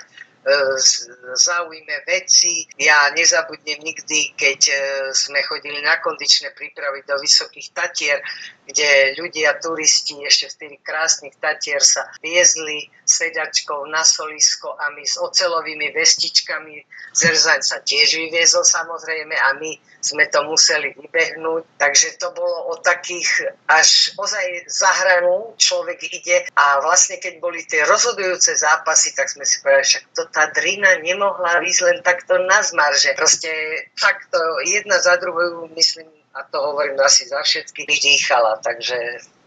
zaujme 1.37 1.95
veci. 2.07 2.65
Ja 2.81 3.13
nezabudnem 3.13 3.77
nikdy, 3.77 4.33
keď 4.33 4.59
e, 4.67 4.75
sme 5.13 5.45
chodili 5.45 5.77
na 5.85 6.01
kondičné 6.01 6.57
prípravy 6.57 7.05
do 7.05 7.13
Vysokých 7.21 7.69
Tatier, 7.77 8.17
kde 8.65 9.13
ľudia, 9.21 9.61
turisti 9.61 10.17
ešte 10.25 10.49
v 10.49 10.57
tých 10.57 10.81
krásnych 10.81 11.37
Tatier 11.37 11.81
sa 11.85 12.09
viezli 12.25 12.89
sedačkou 13.05 13.85
na 13.93 14.01
solisko 14.01 14.73
a 14.81 14.89
my 14.97 15.05
s 15.05 15.21
ocelovými 15.21 15.93
vestičkami. 15.93 16.81
Zerzaň 17.13 17.61
sa 17.61 17.77
tiež 17.85 18.17
vyviezol 18.17 18.65
samozrejme 18.65 19.37
a 19.37 19.49
my 19.61 19.71
sme 20.01 20.25
to 20.27 20.43
museli 20.45 20.93
vybehnúť. 20.97 21.77
Takže 21.77 22.17
to 22.17 22.33
bolo 22.33 22.73
o 22.73 22.77
takých 22.81 23.53
až 23.69 24.11
ozaj 24.17 24.67
za 24.67 24.91
hranu 24.91 25.53
človek 25.57 26.01
ide 26.11 26.45
a 26.57 26.81
vlastne 26.81 27.21
keď 27.21 27.39
boli 27.39 27.63
tie 27.63 27.85
rozhodujúce 27.85 28.57
zápasy, 28.57 29.13
tak 29.15 29.29
sme 29.29 29.45
si 29.45 29.61
povedali, 29.61 29.85
však 29.85 30.03
to 30.17 30.23
tá 30.33 30.49
drina 30.51 30.99
nemohla 30.99 31.61
ísť 31.63 31.81
len 31.87 31.97
takto 32.03 32.37
na 32.41 32.59
zmar, 32.65 32.91
že 32.97 33.15
proste 33.15 33.49
takto 33.95 34.37
jedna 34.67 34.99
za 34.99 35.15
druhou, 35.21 35.69
myslím, 35.77 36.09
a 36.33 36.43
to 36.43 36.57
hovorím 36.59 36.99
asi 36.99 37.27
za 37.27 37.41
všetky, 37.43 37.85
vydýchala. 37.87 38.59
Takže 38.63 38.97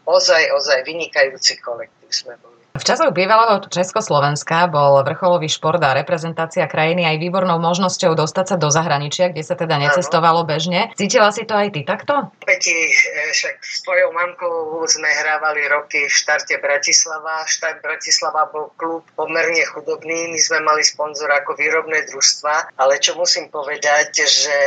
ozaj, 0.05 0.53
ozaj 0.53 0.85
vynikajúci 0.85 1.61
kolektív 1.61 2.11
sme 2.11 2.35
boli. 2.41 2.64
V 2.75 2.83
časoch 2.83 3.15
bývalého 3.15 3.63
Československa 3.71 4.67
bol 4.67 4.99
vrcholový 5.07 5.47
šport 5.47 5.79
a 5.79 5.95
reprezentácia 5.95 6.67
krajiny 6.67 7.07
aj 7.07 7.23
výbornou 7.23 7.63
možnosťou 7.63 8.19
dostať 8.19 8.47
sa 8.51 8.57
do 8.59 8.67
zahraničia, 8.67 9.31
kde 9.31 9.47
sa 9.47 9.55
teda 9.55 9.79
necestovalo 9.79 10.43
bežne. 10.43 10.91
Cítila 10.99 11.31
si 11.31 11.47
to 11.47 11.55
aj 11.55 11.71
ty 11.71 11.87
takto? 11.87 12.35
Peti, 12.43 12.75
e, 12.75 13.31
však 13.31 13.63
s 13.63 13.79
tvojou 13.87 14.11
mamkou 14.11 14.83
sme 14.91 15.07
hrávali 15.07 15.71
roky 15.71 16.03
v 16.03 16.19
štarte 16.19 16.59
Bratislava. 16.59 17.47
Štart 17.47 17.79
Bratislava 17.79 18.51
bol 18.51 18.75
klub 18.75 19.07
pomerne 19.15 19.63
chudobný, 19.71 20.35
my 20.35 20.41
sme 20.43 20.59
mali 20.67 20.83
sponzor 20.83 21.31
ako 21.31 21.55
výrobné 21.55 22.11
družstva, 22.11 22.75
ale 22.75 22.99
čo 22.99 23.15
musím 23.15 23.55
povedať, 23.55 24.27
že 24.27 24.59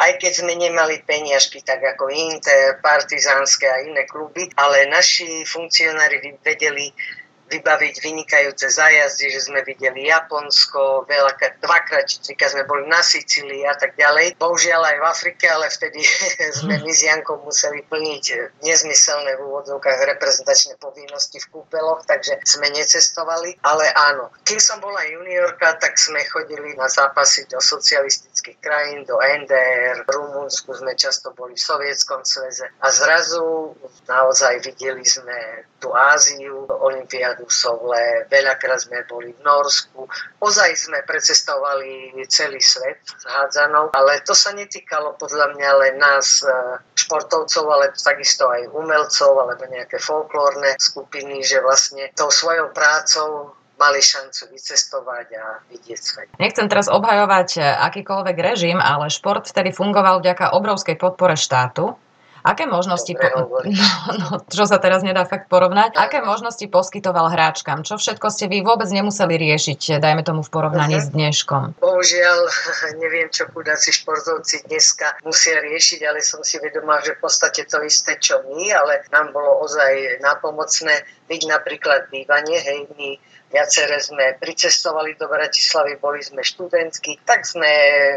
aj 0.00 0.16
keď 0.16 0.32
sme 0.32 0.56
nemali 0.56 1.04
peniažky, 1.04 1.60
tak 1.60 1.84
ako 1.84 2.08
Inter, 2.08 2.80
Partizánske 2.80 3.68
a 3.68 3.84
iné 3.84 4.08
kluby, 4.08 4.48
ale 4.56 4.88
naši 4.88 5.44
funkcionári 5.44 6.40
vedeli 6.40 7.19
vybaviť 7.50 7.94
vynikajúce 7.98 8.70
zájazdy, 8.70 9.26
že 9.34 9.40
sme 9.50 9.60
videli 9.66 10.06
Japonsko, 10.06 11.04
veľa, 11.10 11.34
dvakrát 11.58 12.06
či 12.06 12.22
trikrát 12.22 12.54
sme 12.54 12.64
boli 12.64 12.86
na 12.86 13.02
Sicílii 13.02 13.66
a 13.66 13.74
tak 13.74 13.98
ďalej. 13.98 14.38
Bohužiaľ 14.38 14.82
aj 14.86 14.96
v 15.02 15.04
Afrike, 15.04 15.44
ale 15.50 15.66
vtedy 15.66 16.00
sme 16.62 16.78
my 16.78 16.92
s 16.94 17.02
Jankou 17.02 17.42
museli 17.42 17.82
plniť 17.90 18.24
nezmyselné 18.62 19.34
v 19.36 19.42
úvodzovkách 19.50 19.98
reprezentačné 20.16 20.78
povinnosti 20.78 21.42
v 21.42 21.50
kúpeloch, 21.50 22.06
takže 22.06 22.38
sme 22.46 22.70
necestovali. 22.70 23.58
Ale 23.66 23.90
áno, 23.92 24.30
kým 24.46 24.62
som 24.62 24.78
bola 24.78 25.02
juniorka, 25.10 25.74
tak 25.82 25.98
sme 25.98 26.22
chodili 26.30 26.78
na 26.78 26.86
zápasy 26.86 27.50
do 27.50 27.58
socialistických 27.58 28.58
krajín, 28.62 29.02
do 29.04 29.18
NDR, 29.18 30.06
v 30.06 30.10
Rumunsku 30.14 30.70
sme 30.78 30.94
často 30.94 31.34
boli 31.34 31.58
v 31.58 31.66
Sovietskom 31.66 32.22
sveze 32.22 32.70
a 32.80 32.86
zrazu 32.92 33.74
naozaj 34.06 34.62
videli 34.62 35.02
sme 35.02 35.66
tú 35.80 35.90
Áziu, 35.96 36.68
Olympiádu 36.68 37.39
v 37.44 37.52
Sovle, 37.52 38.26
veľakrát 38.28 38.80
sme 38.80 39.04
boli 39.08 39.32
v 39.32 39.40
Norsku. 39.44 40.06
Ozaj 40.40 40.70
sme 40.76 40.98
precestovali 41.04 42.14
celý 42.26 42.60
svet 42.60 43.00
s 43.04 43.24
hádzanou, 43.26 43.92
ale 43.92 44.22
to 44.24 44.32
sa 44.36 44.52
netýkalo 44.56 45.16
podľa 45.16 45.56
mňa 45.56 45.70
len 45.86 45.94
nás 46.00 46.42
e, 46.42 46.50
športovcov, 46.96 47.64
ale 47.68 47.92
takisto 47.96 48.48
aj 48.48 48.70
umelcov 48.72 49.32
alebo 49.36 49.64
nejaké 49.68 49.98
folklórne 50.00 50.76
skupiny, 50.80 51.44
že 51.44 51.60
vlastne 51.64 52.08
tou 52.16 52.32
svojou 52.32 52.72
prácou 52.72 53.56
mali 53.80 54.04
šancu 54.04 54.52
vycestovať 54.52 55.26
a 55.40 55.44
vidieť 55.72 56.00
svet. 56.00 56.28
Nechcem 56.36 56.68
teraz 56.68 56.92
obhajovať 56.92 57.48
e, 57.56 57.60
akýkoľvek 57.64 58.36
režim, 58.36 58.76
ale 58.76 59.08
šport 59.08 59.48
vtedy 59.48 59.72
fungoval 59.72 60.20
vďaka 60.20 60.52
obrovskej 60.52 61.00
podpore 61.00 61.40
štátu 61.40 61.96
Aké 62.40 62.64
možnosti, 62.64 63.12
po... 63.12 63.26
no, 63.36 64.12
no, 64.16 64.28
čo 64.48 64.64
sa 64.64 64.80
teraz 64.80 65.04
nedá 65.04 65.28
fakt 65.28 65.52
porovnať, 65.52 65.96
aké 65.96 66.24
možnosti 66.24 66.62
poskytoval 66.68 67.28
hráčkam? 67.28 67.84
Čo 67.84 68.00
všetko 68.00 68.26
ste 68.32 68.48
vy 68.48 68.64
vôbec 68.64 68.88
nemuseli 68.88 69.36
riešiť, 69.36 70.00
dajme 70.00 70.24
tomu 70.24 70.40
v 70.40 70.50
porovnaní 70.50 70.96
uh-huh. 70.96 71.08
s 71.08 71.14
dneškom? 71.14 71.62
Bohužiaľ, 71.80 72.38
neviem, 73.02 73.28
čo 73.28 73.48
chudáci 73.52 73.92
športovci 73.92 74.64
dneska 74.68 75.20
musia 75.24 75.60
riešiť, 75.60 76.00
ale 76.08 76.24
som 76.24 76.40
si 76.40 76.56
vedomá, 76.56 77.04
že 77.04 77.16
v 77.16 77.22
podstate 77.24 77.68
to 77.68 77.84
isté, 77.84 78.16
čo 78.16 78.40
my, 78.48 78.72
ale 78.72 79.04
nám 79.12 79.36
bolo 79.36 79.60
ozaj 79.64 80.22
napomocné 80.24 81.04
byť 81.28 81.42
napríklad 81.46 82.08
bývanie, 82.08 82.56
hej, 82.56 82.88
my 82.96 83.08
Viacere 83.50 83.98
sme 83.98 84.38
pricestovali 84.38 85.18
do 85.18 85.26
Bratislavy, 85.26 85.98
boli 85.98 86.22
sme 86.22 86.46
študentskí, 86.46 87.26
tak 87.26 87.42
sme 87.42 87.66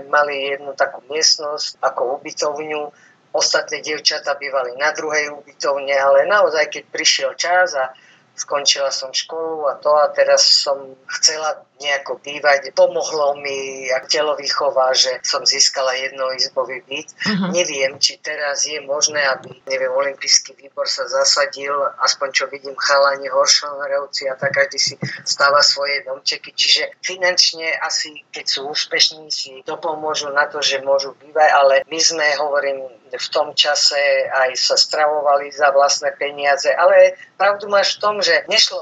mali 0.05 0.53
jednu 0.53 0.77
takú 0.77 1.01
miestnosť 1.09 1.81
ako 1.81 2.21
ubytovňu, 2.21 2.93
Ostatné 3.33 3.81
dievčata 3.81 4.37
bývali 4.37 4.77
na 4.77 4.93
druhej 4.93 5.33
ubytovne, 5.33 5.93
ale 5.97 6.29
naozaj, 6.29 6.69
keď 6.69 6.83
prišiel 6.93 7.31
čas 7.33 7.73
a 7.73 7.89
skončila 8.37 8.93
som 8.93 9.09
školu 9.09 9.69
a 9.69 9.77
to 9.81 9.89
a 9.93 10.09
teraz 10.13 10.45
som 10.45 10.93
chcela 11.17 11.65
nejako 11.83 12.23
bývať. 12.23 12.71
Pomohlo 12.71 13.35
mi 13.37 13.87
telovýchova, 14.07 14.95
že 14.95 15.19
som 15.21 15.43
získala 15.43 15.91
jednoizbový 15.99 16.81
byt. 16.87 17.09
Uh-huh. 17.11 17.51
Neviem, 17.51 17.99
či 17.99 18.17
teraz 18.23 18.63
je 18.63 18.79
možné, 18.81 19.19
aby 19.19 19.51
neviem, 19.67 19.91
olimpijský 19.91 20.55
výbor 20.55 20.87
sa 20.87 21.03
zasadil, 21.05 21.75
aspoň 21.99 22.29
čo 22.31 22.45
vidím 22.47 22.73
chalani 22.79 23.27
horšonovci 23.27 24.31
a 24.31 24.39
tak 24.39 24.55
každý 24.55 24.79
si 24.79 24.95
stáva 25.27 25.59
svoje 25.59 26.07
domčeky. 26.07 26.55
Čiže 26.55 26.97
finančne 27.03 27.75
asi, 27.83 28.23
keď 28.31 28.45
sú 28.47 28.71
úspešní, 28.71 29.27
si 29.27 29.59
dopomôžu 29.67 30.31
na 30.31 30.47
to, 30.47 30.63
že 30.63 30.79
môžu 30.85 31.17
bývať, 31.19 31.49
ale 31.51 31.75
my 31.89 31.99
sme, 31.99 32.27
hovorím, 32.39 32.87
v 33.13 33.27
tom 33.29 33.53
čase 33.53 34.25
aj 34.29 34.57
sa 34.57 34.73
stravovali 34.73 35.53
za 35.53 35.69
vlastné 35.69 36.17
peniaze, 36.17 36.73
ale 36.73 37.13
pravdu 37.37 37.69
máš 37.69 37.97
v 37.97 38.01
tom, 38.01 38.15
že 38.25 38.45
nešlo 38.49 38.81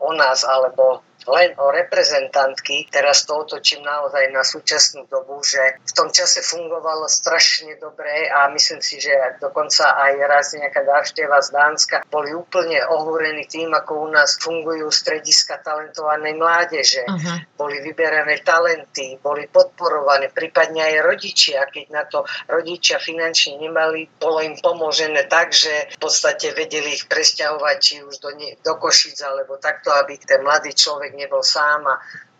o 0.00 0.10
nás 0.16 0.44
alebo 0.48 1.04
len 1.26 1.58
o 1.58 1.74
reprezentantky. 1.74 2.86
Teraz 2.88 3.26
to 3.26 3.42
otočím 3.42 3.82
naozaj 3.82 4.30
na 4.30 4.46
súčasnú 4.46 5.10
dobu, 5.10 5.42
že 5.42 5.82
v 5.82 5.92
tom 5.92 6.08
čase 6.14 6.42
fungovalo 6.42 7.10
strašne 7.10 7.74
dobre 7.82 8.30
a 8.30 8.46
myslím 8.54 8.78
si, 8.78 9.02
že 9.02 9.12
dokonca 9.42 9.98
aj 9.98 10.12
raz 10.24 10.46
nejaká 10.54 10.86
návšteva 10.86 11.42
z 11.42 11.48
Dánska 11.50 11.96
boli 12.06 12.30
úplne 12.30 12.78
ohúrení 12.86 13.50
tým, 13.50 13.74
ako 13.74 14.06
u 14.06 14.08
nás 14.14 14.38
fungujú 14.38 14.86
strediska 14.88 15.58
talentovanej 15.60 16.38
mládeže. 16.38 17.02
Uh-huh. 17.02 17.38
Boli 17.58 17.82
vyberané 17.82 18.40
talenty, 18.46 19.18
boli 19.18 19.50
podporované, 19.50 20.30
prípadne 20.30 20.86
aj 20.86 20.96
rodičia, 21.02 21.66
keď 21.66 21.86
na 21.90 22.04
to 22.06 22.22
rodičia 22.46 23.02
finančne 23.02 23.58
nemali, 23.58 24.06
bolo 24.20 24.44
im 24.44 24.54
pomožené 24.60 25.26
tak, 25.26 25.50
že 25.50 25.90
v 25.96 25.98
podstate 25.98 26.54
vedeli 26.54 26.94
ich 26.94 27.10
presťahovať 27.10 27.76
či 27.80 27.94
už 28.04 28.22
do, 28.22 28.30
ne, 28.36 28.54
do 28.62 28.78
Košic 28.78 29.18
alebo 29.24 29.58
takto, 29.58 29.90
aby 29.90 30.20
ten 30.22 30.44
mladý 30.44 30.76
človek 30.76 31.15
nebol 31.16 31.40
sám 31.40 31.88
a 31.88 31.96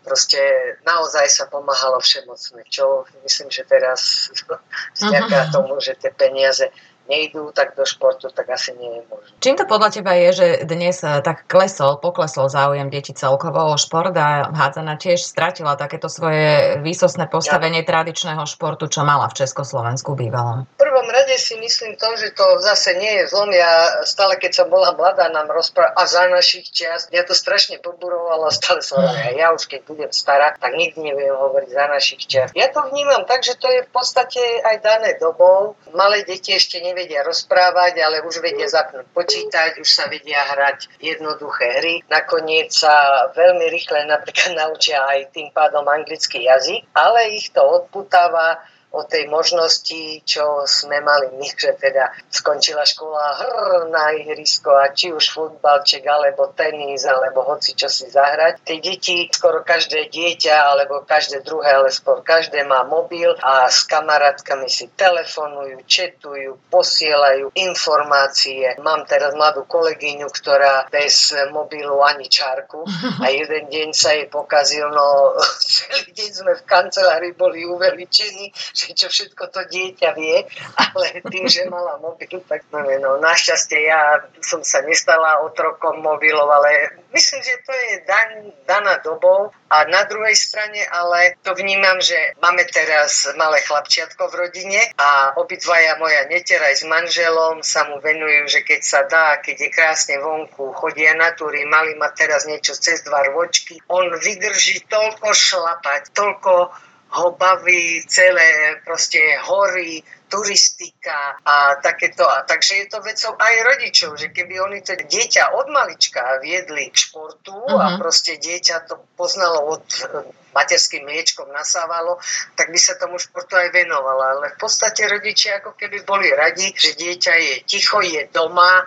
proste 0.07 0.39
naozaj 0.87 1.27
sa 1.27 1.51
pomáhalo 1.51 1.99
všemocne, 1.99 2.63
čo 2.71 3.03
myslím, 3.27 3.51
že 3.51 3.67
teraz 3.67 4.31
vďaka 5.03 5.51
tomu, 5.51 5.81
že 5.83 5.99
tie 5.99 6.13
peniaze 6.15 6.71
nejdú 7.07 7.55
tak 7.55 7.73
do 7.73 7.87
športu, 7.87 8.27
tak 8.29 8.51
asi 8.51 8.75
nie 8.75 8.99
je 8.99 9.01
možné. 9.07 9.31
Čím 9.39 9.55
to 9.55 9.65
podľa 9.65 9.89
teba 9.95 10.13
je, 10.19 10.29
že 10.35 10.47
dnes 10.67 10.99
eh, 11.01 11.23
tak 11.23 11.47
klesol, 11.47 11.97
poklesol 12.03 12.51
záujem 12.51 12.91
detí 12.91 13.15
celkovo 13.15 13.73
o 13.73 13.75
šport 13.79 14.13
a 14.13 14.51
hádzana 14.51 14.99
tiež 14.99 15.23
stratila 15.23 15.79
takéto 15.79 16.11
svoje 16.11 16.77
výsostné 16.83 17.31
postavenie 17.31 17.81
ja. 17.81 17.87
tradičného 17.87 18.43
športu, 18.43 18.91
čo 18.91 19.07
mala 19.07 19.31
v 19.31 19.37
Československu 19.39 20.13
bývalom? 20.13 20.67
V 20.77 20.83
prvom 20.83 21.07
rade 21.07 21.35
si 21.39 21.55
myslím 21.57 21.95
to, 21.95 22.09
že 22.19 22.35
to 22.35 22.59
zase 22.59 22.93
nie 22.99 23.23
je 23.23 23.31
zlom. 23.31 23.49
Ja 23.55 24.03
stále, 24.03 24.35
keď 24.35 24.63
som 24.63 24.67
bola 24.67 24.91
mladá, 24.93 25.31
nám 25.31 25.47
rozprávala 25.47 25.95
a 25.95 26.03
za 26.03 26.27
našich 26.27 26.67
čias, 26.69 27.07
ja 27.15 27.23
to 27.23 27.31
strašne 27.31 27.79
poburovalo, 27.79 28.51
stále 28.51 28.83
som 28.83 28.99
hovorila, 28.99 29.31
ja 29.33 29.47
už 29.55 29.71
keď 29.71 29.81
budem 29.87 30.11
stará, 30.11 30.53
tak 30.59 30.75
nikdy 30.75 30.99
neviem 30.99 31.31
hovoriť 31.31 31.69
za 31.71 31.85
našich 31.87 32.21
čias. 32.27 32.49
Ja 32.51 32.67
to 32.67 32.83
vnímam 32.91 33.23
tak, 33.23 33.47
že 33.47 33.55
to 33.55 33.71
je 33.71 33.87
v 33.87 33.91
podstate 33.93 34.41
aj 34.65 34.75
dané 34.83 35.15
dobou. 35.15 35.79
Malé 35.95 36.27
deti 36.27 36.51
ešte 36.51 36.83
neviem 36.83 36.96
nevedia 36.97 37.21
rozprávať, 37.21 38.01
ale 38.01 38.25
už 38.25 38.41
vedia 38.41 38.65
zapnúť 38.65 39.05
počítať, 39.13 39.77
už 39.77 39.85
sa 39.85 40.09
vedia 40.09 40.41
hrať 40.49 40.97
jednoduché 40.97 41.77
hry. 41.77 42.01
Nakoniec 42.09 42.73
sa 42.73 43.29
veľmi 43.37 43.69
rýchle 43.69 44.09
napríklad 44.09 44.57
naučia 44.65 45.05
aj 45.05 45.29
tým 45.29 45.53
pádom 45.53 45.85
anglický 45.85 46.49
jazyk, 46.49 46.89
ale 46.97 47.37
ich 47.37 47.53
to 47.53 47.61
odputáva 47.61 48.65
o 48.97 49.05
tej 49.05 49.29
možnosti, 49.29 50.25
čo 50.25 50.65
sme 50.65 50.97
mali 51.05 51.29
my, 51.37 51.45
že 51.53 51.77
teda 51.77 52.09
skončila 52.33 52.81
škola 52.81 53.37
hr 53.37 53.93
na 53.93 54.17
ihrisko 54.17 54.73
a 54.73 54.89
či 54.89 55.13
už 55.13 55.37
futbalček, 55.37 56.01
alebo 56.09 56.49
tenis, 56.57 57.05
alebo 57.05 57.45
hoci 57.45 57.77
čo 57.77 57.85
si 57.85 58.09
zahrať. 58.09 58.65
Tie 58.65 58.81
deti, 58.81 59.29
skoro 59.29 59.61
každé 59.61 60.09
dieťa, 60.09 60.55
alebo 60.57 61.05
každé 61.05 61.45
druhé, 61.45 61.77
ale 61.77 61.93
skôr 61.93 62.25
každé 62.25 62.65
má 62.65 62.81
mobil 62.83 63.29
a 63.37 63.69
s 63.69 63.85
kamarátkami 63.85 64.65
si 64.65 64.89
telefonujú, 64.97 65.85
četujú, 65.85 66.57
posielajú 66.73 67.53
informácie. 67.53 68.73
Mám 68.81 69.05
teraz 69.05 69.37
mladú 69.37 69.69
kolegyňu, 69.69 70.25
ktorá 70.33 70.89
bez 70.89 71.37
mobilu 71.53 72.01
ani 72.01 72.25
čárku 72.25 72.81
a 73.23 73.27
jeden 73.29 73.69
deň 73.69 73.89
sa 73.93 74.17
jej 74.17 74.25
pokazil, 74.31 74.89
no 74.89 75.37
celý 75.77 76.09
deň 76.15 76.29
sme 76.33 76.53
v 76.57 76.63
kancelárii 76.65 77.33
boli 77.37 77.67
uveličení, 77.67 78.51
že 78.73 78.86
čo 78.99 79.07
všetko 79.11 79.43
to 79.51 79.61
dieťa 79.67 80.09
vie, 80.15 80.45
ale 80.75 81.05
tým, 81.27 81.45
že 81.47 81.67
mala 81.67 81.99
mobil, 81.99 82.39
tak 82.47 82.63
je, 82.69 82.95
no 83.01 83.17
našťastie 83.19 83.79
ja 83.87 84.23
som 84.39 84.61
sa 84.63 84.83
nestala 84.85 85.43
otrokom 85.43 85.99
mobilov, 85.99 86.47
ale 86.47 87.01
myslím, 87.11 87.41
že 87.43 87.55
to 87.65 87.73
je 87.73 87.93
dan, 88.07 88.29
daná 88.67 88.99
dobou. 89.01 89.51
A 89.67 89.83
na 89.91 90.07
druhej 90.07 90.35
strane 90.35 90.79
ale 90.87 91.35
to 91.43 91.51
vnímam, 91.51 91.99
že 91.99 92.15
máme 92.39 92.63
teraz 92.71 93.27
malé 93.35 93.59
chlapčiatko 93.67 94.31
v 94.31 94.47
rodine 94.47 94.79
a 94.95 95.35
obidvaja 95.35 95.99
moja 95.99 96.23
neteraj 96.31 96.79
s 96.79 96.83
manželom 96.87 97.59
sa 97.59 97.83
mu 97.91 97.99
venujú, 97.99 98.47
že 98.47 98.63
keď 98.63 98.81
sa 98.83 99.03
dá, 99.11 99.43
keď 99.43 99.67
je 99.67 99.69
krásne 99.75 100.15
vonku, 100.23 100.71
chodia 100.71 101.11
na 101.19 101.35
túry, 101.35 101.67
mali 101.67 101.99
ma 101.99 102.07
teraz 102.15 102.47
niečo 102.47 102.79
cez 102.79 103.03
dva 103.03 103.27
rvočky, 103.27 103.83
on 103.91 104.07
vydrží 104.15 104.87
toľko 104.87 105.35
šlapať, 105.35 106.15
toľko 106.15 106.71
ho 107.07 107.31
baví 107.31 108.03
celé 108.07 108.79
proste 108.83 109.19
hory, 109.47 110.03
turistika 110.27 111.39
a 111.45 111.79
takéto. 111.79 112.27
A 112.27 112.43
takže 112.43 112.75
je 112.75 112.87
to 112.91 112.99
vecou 112.99 113.31
aj 113.39 113.55
rodičov, 113.63 114.19
že 114.19 114.35
keby 114.35 114.59
oni 114.59 114.79
to 114.83 114.99
dieťa 114.99 115.55
od 115.55 115.71
malička 115.71 116.19
viedli 116.43 116.91
k 116.91 116.97
športu 116.99 117.55
uh-huh. 117.55 117.79
a 117.79 117.85
mhm. 117.95 117.97
proste 117.99 118.35
dieťa 118.35 118.91
to 118.91 118.99
poznalo 119.15 119.79
od 119.79 119.85
e, 119.87 120.03
materským 120.51 121.07
mliečkom 121.07 121.47
nasávalo, 121.53 122.19
tak 122.59 122.75
by 122.75 122.79
sa 122.79 122.99
tomu 122.99 123.15
športu 123.15 123.55
aj 123.55 123.71
venovala. 123.71 124.35
Ale 124.35 124.45
v 124.55 124.57
podstate 124.59 125.07
rodičia 125.07 125.63
ako 125.63 125.79
keby 125.79 126.03
boli 126.03 126.27
radi, 126.35 126.75
že 126.75 126.99
dieťa 126.99 127.33
je 127.39 127.55
ticho, 127.63 128.03
je 128.03 128.27
doma, 128.35 128.83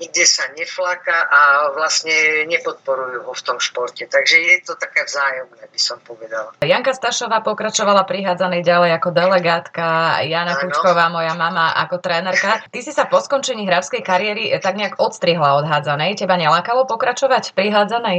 nikde 0.00 0.24
sa 0.24 0.48
neflaka 0.56 1.14
a 1.28 1.40
vlastne 1.76 2.46
nepodporujú 2.48 3.28
ho 3.28 3.32
v 3.32 3.42
tom 3.42 3.58
športe. 3.60 4.08
Takže 4.08 4.36
je 4.40 4.56
to 4.64 4.74
také 4.78 5.04
vzájomné, 5.04 5.68
by 5.68 5.80
som 5.80 5.98
povedala. 6.00 6.56
Janka 6.64 6.96
Stašová 6.96 7.44
pokračovala 7.44 8.08
prihádzanej 8.08 8.64
ďalej 8.64 8.90
ako 8.98 9.08
delegátka, 9.12 10.18
Jana 10.24 10.56
Kučková, 10.56 11.12
moja 11.12 11.36
mama, 11.36 11.76
ako 11.76 12.00
trénerka. 12.00 12.64
Ty 12.72 12.78
si 12.80 12.90
sa 12.94 13.04
po 13.06 13.20
skončení 13.20 13.68
hravskej 13.68 14.00
kariéry 14.00 14.54
tak 14.58 14.78
nejak 14.78 14.96
odstrihla 14.96 15.60
od 15.60 15.68
hádzanej. 15.68 16.16
Teba 16.16 16.40
nelákalo 16.40 16.88
pokračovať 16.88 17.52
v 17.52 17.56
prihádzanej? 17.56 18.18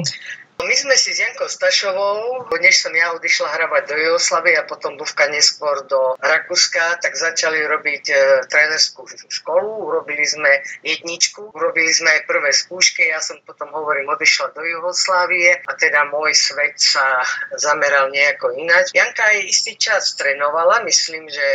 My 0.63 0.75
sme 0.79 0.95
si 0.95 1.11
s 1.11 1.19
Jankou 1.19 1.51
Stašovou, 1.51 2.47
než 2.55 2.79
som 2.79 2.95
ja 2.95 3.11
odišla 3.11 3.51
hravať 3.51 3.83
do 3.91 3.95
Jugoslavy 3.99 4.55
a 4.55 4.63
potom 4.63 4.95
Bufka 4.95 5.27
neskôr 5.27 5.83
do 5.91 6.15
Rakúska, 6.23 7.03
tak 7.03 7.19
začali 7.19 7.59
robiť 7.67 8.03
e, 8.09 8.15
trénerskú 8.47 9.03
školu, 9.27 9.91
urobili 9.91 10.23
sme 10.23 10.63
jedničku, 10.87 11.51
urobili 11.51 11.91
sme 11.91 12.15
aj 12.15 12.21
prvé 12.23 12.55
skúšky, 12.55 13.11
ja 13.11 13.19
som 13.19 13.43
potom 13.43 13.75
hovorím 13.75 14.07
odišla 14.15 14.55
do 14.55 14.63
Jugoslávie 14.63 15.59
a 15.67 15.71
teda 15.75 16.07
môj 16.07 16.31
svet 16.31 16.79
sa 16.79 17.19
zameral 17.59 18.07
nejako 18.13 18.55
ináč. 18.55 18.95
Janka 18.95 19.35
aj 19.35 19.39
istý 19.43 19.75
čas 19.75 20.15
trénovala, 20.15 20.85
myslím, 20.87 21.27
že 21.27 21.45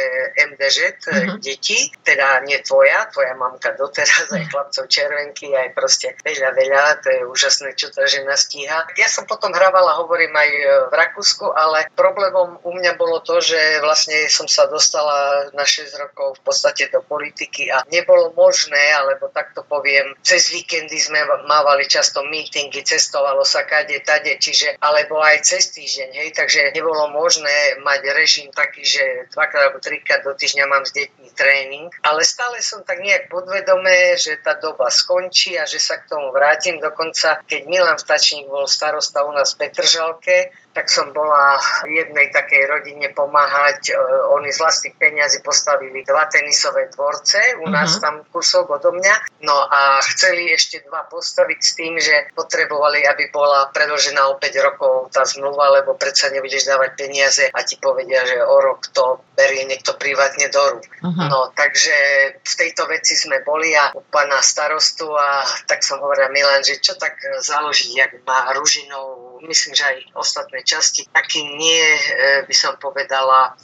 MDŽ. 0.52 0.78
Mhm. 1.08 1.40
deti, 1.40 1.90
teda 2.04 2.40
nie 2.44 2.60
tvoja, 2.62 3.08
tvoja 3.12 3.34
mamka 3.34 3.72
doteraz, 3.72 4.28
aj 4.32 4.50
chlapcov 4.52 4.84
červenky, 4.88 5.52
aj 5.56 5.72
proste 5.72 6.12
veľa, 6.24 6.50
veľa, 6.52 6.84
to 7.00 7.08
je 7.08 7.20
úžasné, 7.24 7.72
čo 7.74 7.88
tá 7.88 8.04
žena 8.04 8.36
stíha 8.36 8.84
ja 8.98 9.06
som 9.06 9.30
potom 9.30 9.54
hrávala, 9.54 10.02
hovorím 10.02 10.34
aj 10.34 10.50
e, 10.50 10.62
v 10.90 10.94
Rakúsku, 10.98 11.46
ale 11.54 11.86
problémom 11.94 12.58
u 12.66 12.74
mňa 12.74 12.98
bolo 12.98 13.22
to, 13.22 13.38
že 13.38 13.78
vlastne 13.78 14.26
som 14.26 14.50
sa 14.50 14.66
dostala 14.66 15.46
na 15.54 15.62
6 15.62 15.94
rokov 16.02 16.42
v 16.42 16.42
podstate 16.42 16.90
do 16.90 16.98
politiky 17.06 17.70
a 17.70 17.86
nebolo 17.94 18.34
možné, 18.34 18.82
alebo 18.98 19.30
takto 19.30 19.62
poviem, 19.62 20.18
cez 20.26 20.50
víkendy 20.50 20.98
sme 20.98 21.22
mávali 21.46 21.86
často 21.86 22.26
mítingy, 22.26 22.82
cestovalo 22.82 23.46
sa 23.46 23.62
kade, 23.62 24.02
tade, 24.02 24.34
čiže, 24.42 24.74
alebo 24.82 25.22
aj 25.22 25.46
cez 25.46 25.70
týždeň, 25.70 26.10
hej, 26.18 26.30
takže 26.34 26.74
nebolo 26.74 27.06
možné 27.14 27.78
mať 27.78 28.00
režim 28.18 28.50
taký, 28.50 28.82
že 28.82 29.30
dvakrát 29.30 29.70
alebo 29.70 29.78
trikrát 29.78 30.26
do 30.26 30.34
týždňa 30.34 30.64
mám 30.66 30.82
s 30.82 30.90
deťmi 30.98 31.28
tréning, 31.38 31.86
ale 32.02 32.26
stále 32.26 32.58
som 32.58 32.82
tak 32.82 32.98
nejak 32.98 33.30
podvedomé, 33.30 34.18
že 34.18 34.42
tá 34.42 34.58
doba 34.58 34.90
skončí 34.90 35.54
a 35.54 35.68
že 35.68 35.78
sa 35.78 36.02
k 36.02 36.10
tomu 36.10 36.34
vrátim. 36.34 36.82
Dokonca, 36.82 37.46
keď 37.46 37.62
Milan 37.70 38.00
Vtačník 38.00 38.50
bol 38.50 38.66
starý 38.66 38.77
starosta 38.78 39.26
u 39.26 39.32
nás 39.34 39.54
v 39.54 39.58
Petržalke, 39.58 40.50
tak 40.78 40.94
som 40.94 41.10
bola 41.10 41.58
jednej 41.90 42.30
takej 42.30 42.70
rodine 42.70 43.10
pomáhať. 43.10 43.90
E, 43.90 43.98
oni 44.30 44.54
z 44.54 44.62
vlastných 44.62 44.94
peniazy 44.94 45.42
postavili 45.42 46.06
dva 46.06 46.30
tenisové 46.30 46.86
dvorce, 46.94 47.58
u 47.58 47.66
nás 47.66 47.98
uh-huh. 47.98 48.02
tam 48.06 48.14
kúsok 48.30 48.78
odo 48.78 48.94
mňa. 48.94 49.42
No 49.42 49.58
a 49.58 49.98
chceli 50.06 50.54
ešte 50.54 50.86
dva 50.86 51.02
postaviť 51.10 51.58
s 51.58 51.72
tým, 51.74 51.98
že 51.98 52.30
potrebovali, 52.30 53.02
aby 53.10 53.26
bola 53.34 53.74
predložená 53.74 54.30
o 54.30 54.38
5 54.38 54.66
rokov 54.70 55.10
tá 55.10 55.26
zmluva, 55.26 55.82
lebo 55.82 55.98
predsa 55.98 56.30
nebudeš 56.30 56.70
dávať 56.70 56.94
peniaze 56.94 57.50
a 57.50 57.58
ti 57.66 57.74
povedia, 57.82 58.22
že 58.22 58.38
o 58.38 58.56
rok 58.62 58.86
to 58.94 59.18
berie 59.34 59.66
niekto 59.66 59.98
privátne 59.98 60.46
do 60.46 60.78
rúk. 60.78 60.86
Uh-huh. 61.02 61.26
No 61.26 61.50
takže 61.58 61.96
v 62.38 62.54
tejto 62.54 62.86
veci 62.86 63.18
sme 63.18 63.42
boli 63.42 63.74
a 63.74 63.90
u 63.98 64.06
pána 64.06 64.38
starostu 64.46 65.10
a 65.10 65.42
tak 65.66 65.82
som 65.82 65.98
hovorila 65.98 66.30
Milan, 66.30 66.62
že 66.62 66.78
čo 66.78 66.94
tak 66.94 67.18
založiť, 67.18 67.90
jak 67.98 68.12
má 68.22 68.54
Ružinov, 68.54 69.27
myslím, 69.46 69.72
že 69.74 69.84
aj 69.84 69.96
ostatné 70.14 70.60
časti, 70.64 71.06
taký 71.10 71.44
nie, 71.44 71.84
e, 71.84 72.42
by 72.46 72.54
som 72.54 72.74
povedala, 72.80 73.54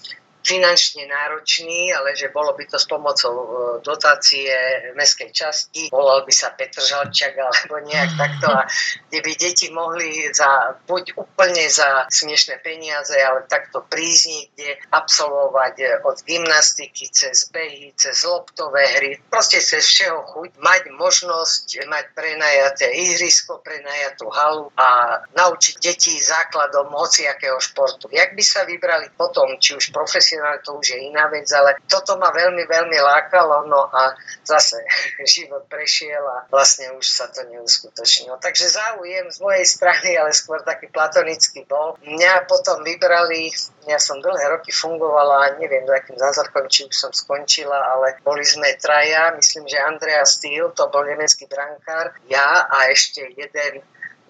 finančne 0.44 1.08
náročný, 1.08 1.90
ale 1.96 2.12
že 2.12 2.28
bolo 2.28 2.52
by 2.52 2.68
to 2.68 2.76
s 2.76 2.84
pomocou 2.84 3.32
e, 3.32 3.48
dotácie 3.80 4.52
mestskej 4.92 5.32
časti, 5.32 5.82
volal 5.88 6.20
by 6.28 6.32
sa 6.36 6.52
Petr 6.52 6.84
Žalčak 6.84 7.32
alebo 7.32 7.80
nejak 7.80 8.12
takto. 8.22 8.52
A 8.52 8.68
kde 9.08 9.18
by 9.24 9.32
deti 9.40 9.72
mohli 9.72 10.28
za, 10.36 10.76
buď 10.84 11.16
úplne 11.16 11.64
za 11.72 12.04
smiešné 12.12 12.60
peniaze, 12.60 13.16
ale 13.16 13.48
takto 13.48 13.80
prísť 13.88 14.24
niekde 14.28 14.68
absolvovať 14.92 15.74
e, 15.80 15.86
od 16.04 16.16
gymnastiky 16.20 17.08
cez 17.08 17.48
behy, 17.48 17.96
cez 17.96 18.28
loptové 18.28 18.84
hry, 19.00 19.10
proste 19.32 19.64
cez 19.64 19.80
všeho 19.80 20.28
chuť, 20.28 20.50
mať 20.60 20.82
možnosť 20.92 21.88
mať 21.88 22.04
prenajaté 22.12 22.92
ihrisko, 22.92 23.64
prenajatú 23.64 24.28
halu 24.28 24.68
a 24.76 25.18
naučiť 25.32 25.74
deti 25.80 26.12
základom 26.20 26.92
hociakého 26.92 27.56
športu. 27.56 28.12
Jak 28.12 28.36
by 28.36 28.44
sa 28.44 28.68
vybrali 28.68 29.08
potom, 29.16 29.56
či 29.56 29.72
už 29.72 29.88
profesionálne 29.88 30.33
profesionál, 30.34 30.58
to 30.64 30.74
už 30.78 30.86
je 30.90 30.98
iná 30.98 31.28
vec, 31.28 31.46
ale 31.52 31.76
toto 31.86 32.18
ma 32.18 32.30
veľmi, 32.30 32.66
veľmi 32.66 32.98
lákalo, 32.98 33.66
no 33.66 33.86
a 33.90 34.14
zase 34.42 34.82
život 35.34 35.66
prešiel 35.70 36.22
a 36.22 36.46
vlastne 36.50 36.90
už 36.98 37.06
sa 37.06 37.30
to 37.30 37.46
neuskutočnilo. 37.46 38.38
Takže 38.42 38.68
záujem 38.68 39.30
z 39.30 39.38
mojej 39.40 39.66
strany, 39.66 40.18
ale 40.18 40.34
skôr 40.34 40.62
taký 40.62 40.90
platonický 40.90 41.64
bol. 41.68 41.96
Mňa 42.02 42.46
potom 42.50 42.82
vybrali, 42.82 43.50
ja 43.86 43.98
som 44.00 44.18
dlhé 44.18 44.58
roky 44.58 44.74
fungovala, 44.74 45.58
neviem, 45.60 45.86
akým 45.86 46.18
zázrakom, 46.18 46.66
či 46.66 46.90
už 46.90 46.94
som 46.94 47.12
skončila, 47.14 47.76
ale 47.94 48.18
boli 48.26 48.42
sme 48.42 48.74
traja, 48.80 49.34
myslím, 49.38 49.68
že 49.70 49.78
Andrea 49.80 50.24
Steele, 50.26 50.72
to 50.74 50.88
bol 50.90 51.04
nemecký 51.06 51.46
brankár, 51.46 52.16
ja 52.26 52.66
a 52.66 52.90
ešte 52.90 53.22
jeden 53.36 53.84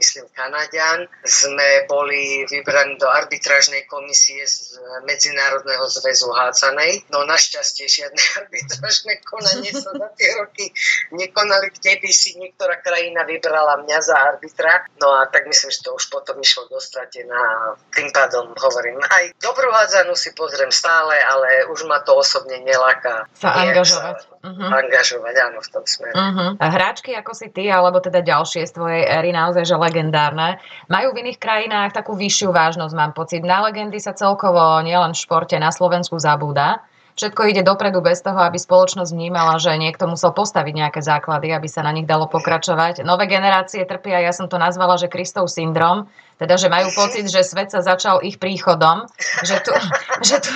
myslím 0.05 0.29
Kanadian, 0.37 1.09
sme 1.25 1.89
boli 1.89 2.45
vybraní 2.45 3.01
do 3.01 3.09
arbitrážnej 3.09 3.89
komisie 3.89 4.45
z 4.45 4.77
Medzinárodného 5.09 5.89
zväzu 5.89 6.29
hácanej. 6.29 7.09
No 7.09 7.25
našťastie 7.25 7.89
žiadne 7.89 8.21
arbitrážne 8.45 9.25
konanie 9.25 9.73
sa 9.73 9.97
za 9.97 10.09
tie 10.21 10.37
roky 10.37 10.69
nekonali, 11.17 11.73
kde 11.73 12.05
by 12.05 12.11
si 12.13 12.37
niektorá 12.37 12.85
krajina 12.85 13.25
vybrala 13.25 13.81
mňa 13.81 13.99
za 14.05 14.17
arbitra. 14.21 14.85
No 15.01 15.09
a 15.17 15.25
tak 15.33 15.49
myslím, 15.49 15.73
že 15.73 15.81
to 15.81 15.97
už 15.97 16.13
potom 16.13 16.37
išlo 16.45 16.69
dostratená. 16.69 17.73
Tým 17.97 18.13
pádom 18.13 18.53
hovorím, 18.61 19.01
aj 19.01 19.33
dobrú 19.41 19.73
hádzanú 19.73 20.13
si 20.13 20.37
pozriem 20.37 20.69
stále, 20.69 21.17
ale 21.17 21.65
už 21.73 21.89
ma 21.89 22.05
to 22.05 22.13
osobne 22.13 22.61
neláka. 22.61 23.25
Sa 23.41 23.57
angažovať. 23.57 24.21
Sa 24.21 24.35
uh-huh. 24.45 24.71
angažovať, 24.85 25.35
áno, 25.41 25.59
v 25.65 25.69
tom 25.73 25.85
smere. 25.89 26.13
Uh-huh. 26.13 26.49
Hráčky 26.61 27.17
ako 27.17 27.33
si 27.33 27.49
ty, 27.49 27.73
alebo 27.73 28.05
teda 28.05 28.21
ďalšie 28.21 28.69
z 28.69 28.73
tvojej 28.77 29.05
éry, 29.09 29.33
naozaj 29.33 29.65
že 29.65 29.77
legendárne, 29.95 30.59
majú 30.91 31.15
v 31.15 31.23
iných 31.23 31.39
krajinách 31.39 31.95
takú 31.95 32.19
vyššiu 32.19 32.51
vážnosť, 32.51 32.95
mám 32.99 33.15
pocit. 33.15 33.47
Na 33.47 33.63
legendy 33.63 34.03
sa 34.03 34.11
celkovo 34.11 34.83
nielen 34.83 35.15
v 35.15 35.23
športe 35.23 35.55
na 35.55 35.71
Slovensku 35.71 36.19
zabúda, 36.19 36.83
všetko 37.15 37.41
ide 37.51 37.63
dopredu 37.63 38.03
bez 38.03 38.21
toho, 38.21 38.39
aby 38.43 38.59
spoločnosť 38.59 39.11
vnímala, 39.15 39.59
že 39.63 39.75
niekto 39.79 40.11
musel 40.11 40.35
postaviť 40.35 40.75
nejaké 40.75 41.01
základy, 41.01 41.55
aby 41.55 41.67
sa 41.71 41.87
na 41.87 41.95
nich 41.95 42.07
dalo 42.07 42.27
pokračovať. 42.27 43.07
Nové 43.07 43.31
generácie 43.31 43.87
trpia, 43.87 44.23
ja 44.23 44.35
som 44.35 44.51
to 44.51 44.59
nazvala, 44.59 44.99
že 44.99 45.11
Kristov 45.11 45.47
syndrom, 45.47 46.11
teda, 46.35 46.59
že 46.59 46.67
majú 46.67 46.91
pocit, 46.91 47.31
že 47.31 47.47
svet 47.47 47.71
sa 47.71 47.79
začal 47.79 48.19
ich 48.27 48.43
príchodom, 48.43 49.07
že 49.47 49.63
tu, 49.63 49.71
že 50.29 50.43
tu, 50.43 50.51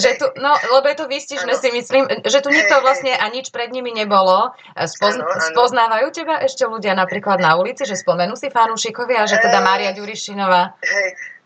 že 0.00 0.10
tu 0.16 0.26
no, 0.40 0.56
lebo 0.72 0.88
je 0.88 0.96
to 0.96 1.06
výstižné 1.06 1.52
si 1.60 1.68
myslím, 1.68 2.08
že 2.24 2.40
tu 2.40 2.48
nikto 2.48 2.80
vlastne 2.80 3.12
a 3.12 3.28
nič 3.28 3.52
pred 3.52 3.68
nimi 3.68 3.92
nebolo. 3.92 4.56
Spoz, 4.88 5.20
spoznávajú 5.52 6.08
teba 6.16 6.40
ešte 6.40 6.64
ľudia 6.64 6.96
napríklad 6.96 7.44
na 7.44 7.60
ulici, 7.60 7.84
že 7.84 8.00
spomenú 8.00 8.40
si 8.40 8.48
fanúšikovia, 8.48 9.28
že 9.28 9.36
teda 9.36 9.60
Mária 9.60 9.92
Ďurišinová 9.92 10.80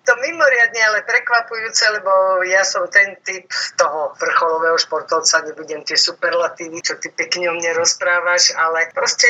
to 0.04 0.12
mimoriadne 0.20 0.80
ale 0.84 1.00
prekvapujúce, 1.08 1.84
lebo 1.96 2.44
ja 2.44 2.60
som 2.60 2.84
ten 2.92 3.16
typ 3.24 3.48
toho 3.80 4.12
vrcholového 4.20 4.76
športovca, 4.76 5.48
nebudem 5.48 5.80
tie 5.80 5.96
superlatívy, 5.96 6.84
čo 6.84 7.00
ty 7.00 7.08
pekne 7.08 7.50
o 7.50 7.56
mne 7.56 7.72
rozprávaš, 7.72 8.52
ale 8.52 8.92
proste 8.92 9.26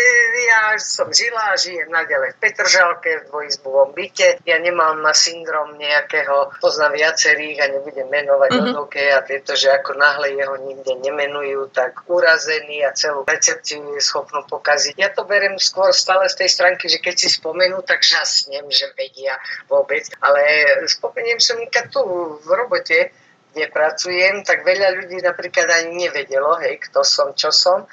ja 0.51 0.75
som 0.83 1.15
žila 1.15 1.55
a 1.55 1.59
žijem 1.59 1.87
nadalej 1.95 2.35
v 2.35 2.41
Petržalke, 2.43 3.23
v 3.23 3.27
dvojizbovom 3.31 3.95
byte. 3.95 4.43
Ja 4.43 4.59
nemám 4.59 4.99
na 4.99 5.15
syndrom 5.15 5.79
nejakého, 5.79 6.59
poznám 6.59 6.99
viacerých 6.99 7.59
a 7.63 7.67
nebudem 7.71 8.11
menovať 8.11 8.51
mm-hmm. 8.51 8.75
od 8.75 8.93
a 8.95 9.21
tieto, 9.23 9.53
že 9.55 9.71
ako 9.71 9.95
náhle 9.95 10.35
jeho 10.35 10.57
nikde 10.59 10.95
nemenujú, 11.03 11.71
tak 11.71 12.03
urazený 12.11 12.83
a 12.87 12.95
celú 12.95 13.23
recepciu 13.27 13.95
je 13.95 14.03
schopnú 14.03 14.43
pokaziť. 14.47 14.95
Ja 14.99 15.11
to 15.15 15.23
berem 15.27 15.59
skôr 15.59 15.95
stále 15.95 16.27
z 16.27 16.45
tej 16.45 16.51
stránky, 16.51 16.91
že 16.91 16.99
keď 16.99 17.15
si 17.15 17.29
spomenú, 17.31 17.83
tak 17.87 18.03
žasnem, 18.03 18.67
že 18.71 18.91
vedia 18.99 19.39
vôbec, 19.71 20.07
ale 20.19 20.43
spomeniem 20.87 21.41
som 21.41 21.59
tu 21.91 22.03
v 22.43 22.49
robote, 22.49 23.11
kde 23.55 23.71
pracujem, 23.71 24.43
tak 24.43 24.67
veľa 24.67 24.99
ľudí 24.99 25.23
napríklad 25.23 25.71
ani 25.71 26.07
nevedelo, 26.07 26.59
hej, 26.59 26.83
kto 26.91 27.07
som, 27.07 27.31
čo 27.39 27.55
som. 27.55 27.87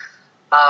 A 0.52 0.64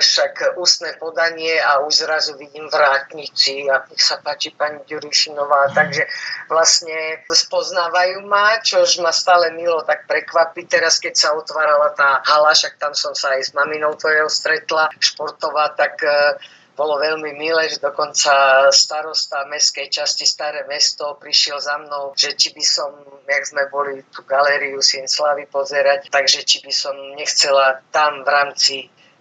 však 0.00 0.56
ústne 0.56 0.96
podanie 0.96 1.60
a 1.60 1.84
už 1.84 2.08
zrazu 2.08 2.32
vidím 2.40 2.64
vrátnici 2.72 3.68
a 3.68 3.84
nech 3.84 4.00
sa 4.00 4.16
páči 4.24 4.56
pani 4.56 4.80
Ďurišinová, 4.88 5.76
takže 5.76 6.08
vlastne 6.48 7.28
spoznávajú 7.28 8.24
ma, 8.24 8.56
čož 8.64 9.04
ma 9.04 9.12
stále 9.12 9.52
milo 9.52 9.84
tak 9.84 10.08
prekvapí. 10.08 10.64
Teraz, 10.64 10.96
keď 10.96 11.12
sa 11.12 11.36
otvárala 11.36 11.92
tá 11.92 12.24
hala, 12.24 12.56
však 12.56 12.80
tam 12.80 12.96
som 12.96 13.12
sa 13.12 13.36
aj 13.36 13.42
s 13.44 13.50
maminou 13.52 13.92
tvojou 14.00 14.32
stretla, 14.32 14.88
športová, 14.96 15.76
tak 15.76 16.00
uh, 16.00 16.40
bolo 16.78 17.02
veľmi 17.02 17.34
milé, 17.34 17.66
že 17.66 17.82
dokonca 17.82 18.70
starosta 18.70 19.42
mestskej 19.50 19.90
časti 19.90 20.22
Staré 20.22 20.62
mesto 20.70 21.18
prišiel 21.18 21.58
za 21.58 21.74
mnou, 21.82 22.14
že 22.14 22.38
či 22.38 22.54
by 22.54 22.62
som, 22.62 22.94
jak 23.26 23.42
sme 23.42 23.66
boli 23.66 24.06
tú 24.14 24.22
galériu 24.22 24.78
Slavy 24.78 25.50
pozerať, 25.50 26.06
takže 26.06 26.46
či 26.46 26.62
by 26.62 26.70
som 26.70 26.94
nechcela 27.18 27.82
tam 27.90 28.22
v 28.22 28.28
rámci 28.30 28.76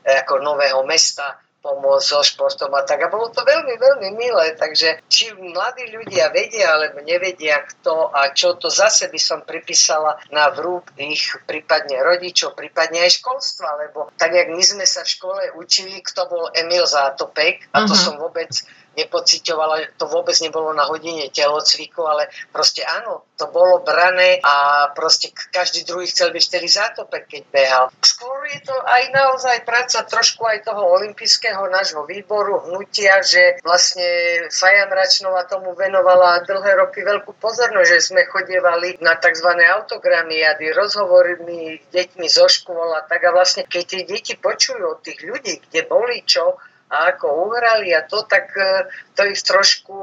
eh, 0.05 0.21
ako 0.21 0.45
nového 0.45 0.85
mesta 0.85 1.46
pomôcť 1.61 2.05
so 2.05 2.21
športom 2.21 2.71
a 2.77 2.85
tak. 2.85 3.01
A 3.03 3.11
bolo 3.11 3.33
to 3.33 3.41
veľmi, 3.41 3.75
veľmi 3.75 4.09
milé, 4.15 4.53
takže 4.55 5.01
či 5.09 5.33
mladí 5.33 5.89
ľudia 5.89 6.29
vedia 6.31 6.77
alebo 6.77 7.01
nevedia 7.01 7.65
kto 7.65 8.13
a 8.13 8.31
čo, 8.31 8.55
to 8.55 8.69
zase 8.69 9.09
by 9.09 9.19
som 9.19 9.41
pripísala 9.43 10.21
na 10.29 10.53
vrúb 10.53 10.85
ich 10.97 11.33
prípadne 11.49 11.99
rodičov, 12.01 12.53
prípadne 12.53 13.03
aj 13.05 13.19
školstva, 13.19 13.67
lebo 13.87 14.13
tak, 14.15 14.33
jak 14.33 14.49
my 14.53 14.63
sme 14.63 14.85
sa 14.85 15.03
v 15.03 15.13
škole 15.13 15.43
učili, 15.57 15.99
kto 16.01 16.29
bol 16.29 16.45
Emil 16.53 16.85
Zátopek, 16.85 17.67
a 17.73 17.83
to 17.83 17.93
uh-huh. 17.93 17.97
som 17.97 18.15
vôbec 18.21 18.49
nepocitovala, 18.97 19.93
to 20.01 20.09
vôbec 20.09 20.33
nebolo 20.41 20.73
na 20.73 20.89
hodine 20.89 21.29
telocviku, 21.29 22.03
ale 22.09 22.33
proste 22.49 22.81
áno, 22.81 23.29
to 23.37 23.45
bolo 23.53 23.85
brané 23.85 24.41
a 24.41 24.89
proste 24.97 25.29
každý 25.53 25.85
druhý 25.85 26.09
chcel 26.09 26.33
byť 26.33 26.43
vtedy 26.43 26.67
zátopek, 26.67 27.23
keď 27.29 27.43
behal. 27.53 27.85
Skôr 28.01 28.41
je 28.49 28.65
to 28.65 28.73
aj 28.73 29.03
naozaj 29.13 29.61
práca 29.61 30.01
trošku 30.09 30.41
aj 30.49 30.65
toho 30.65 30.81
olympijského 30.97 31.69
nášho 31.69 32.01
výboru, 32.09 32.65
hnutia, 32.65 33.21
že 33.21 33.61
vlastne 33.61 34.03
Fajan 34.49 34.89
Račnova 34.89 35.45
tomu 35.45 35.77
venovala 35.77 36.41
dlhé 36.49 36.81
roky 36.81 37.05
veľkú 37.05 37.37
pozornosť, 37.37 37.89
že 37.93 37.99
sme 38.01 38.25
chodievali 38.25 38.97
na 39.05 39.13
tzv. 39.21 39.49
autogramiady, 39.53 40.73
rozhovormi 40.73 41.85
deťmi 41.93 42.25
zo 42.25 42.49
škôl 42.49 42.97
a 42.97 43.05
tak 43.05 43.21
a 43.29 43.35
vlastne 43.35 43.69
keď 43.69 43.83
tie 43.85 44.01
deti 44.09 44.33
počujú 44.33 44.97
od 44.97 44.99
tých 45.05 45.21
ľudí, 45.21 45.61
kde 45.69 45.85
boli 45.85 46.25
čo, 46.25 46.57
a 46.87 47.11
ako 47.11 47.51
uhrali 47.51 47.91
a 47.91 48.07
to, 48.07 48.23
tak 48.23 48.51
e, 48.55 48.87
to 49.15 49.27
ich 49.27 49.43
trošku 49.43 49.95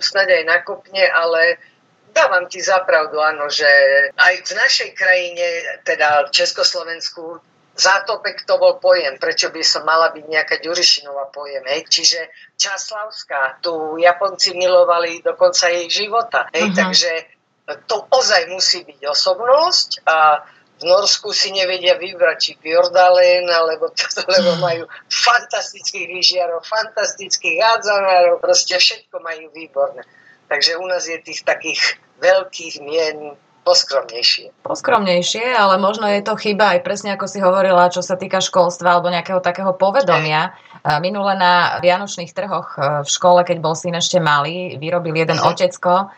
snáď 0.00 0.40
aj 0.40 0.44
nakopne, 0.48 1.04
ale 1.04 1.60
dávam 2.16 2.48
ti 2.48 2.64
zapravdu, 2.64 3.20
áno, 3.20 3.52
že 3.52 3.68
aj 4.16 4.34
v 4.48 4.52
našej 4.56 4.90
krajine, 4.96 5.46
teda 5.84 6.26
v 6.26 6.30
Československu, 6.32 7.40
Zátopek 7.80 8.44
to 8.44 8.60
bol 8.60 8.76
pojem, 8.76 9.16
prečo 9.16 9.48
by 9.48 9.64
som 9.64 9.88
mala 9.88 10.12
byť 10.12 10.24
nejaká 10.28 10.60
Ďurišinová 10.60 11.32
pojem, 11.32 11.64
hej. 11.64 11.88
Čiže 11.88 12.28
Časlavská, 12.60 13.62
tu 13.64 13.96
Japonci 13.96 14.52
milovali 14.52 15.24
dokonca 15.24 15.72
jej 15.72 15.88
života, 15.88 16.50
hej, 16.52 16.68
uh-huh. 16.68 16.76
takže 16.76 17.12
to 17.88 18.04
ozaj 18.10 18.52
musí 18.52 18.84
byť 18.84 19.00
osobnosť 19.06 20.04
a 20.04 20.44
v 20.80 20.88
Norsku 20.88 21.36
si 21.36 21.52
nevedia 21.52 22.00
vybrať, 22.00 22.36
či 22.40 22.52
Bjordalen, 22.56 23.44
alebo 23.52 23.92
toto, 23.92 24.24
lebo 24.34 24.56
majú 24.56 24.88
fantastických 25.12 26.08
lyžiarov, 26.08 26.64
fantastických 26.64 27.60
hádzanárov, 27.60 28.40
proste 28.40 28.80
všetko 28.80 29.20
majú 29.20 29.52
výborné. 29.52 30.02
Takže 30.48 30.80
u 30.80 30.86
nás 30.88 31.06
je 31.06 31.20
tých 31.20 31.44
takých 31.46 32.00
veľkých 32.18 32.82
mien 32.82 33.36
poskromnejšie. 33.60 34.64
Poskromnejšie, 34.64 35.52
ale 35.52 35.76
možno 35.76 36.08
je 36.08 36.24
to 36.24 36.34
chyba 36.34 36.74
aj 36.74 36.80
presne 36.80 37.14
ako 37.14 37.28
si 37.28 37.38
hovorila, 37.44 37.92
čo 37.92 38.00
sa 38.00 38.16
týka 38.16 38.40
školstva 38.40 38.98
alebo 38.98 39.12
nejakého 39.12 39.38
takého 39.44 39.76
povedomia. 39.76 40.56
Minule 41.04 41.36
na 41.36 41.76
Vianočných 41.84 42.32
trhoch 42.32 42.80
e, 42.80 43.04
v 43.04 43.08
škole, 43.08 43.44
keď 43.44 43.60
bol 43.60 43.76
syn 43.76 44.00
ešte 44.00 44.16
malý, 44.16 44.80
vyrobil 44.80 45.12
jeden 45.12 45.36
uh-huh. 45.36 45.52
otecko 45.52 46.08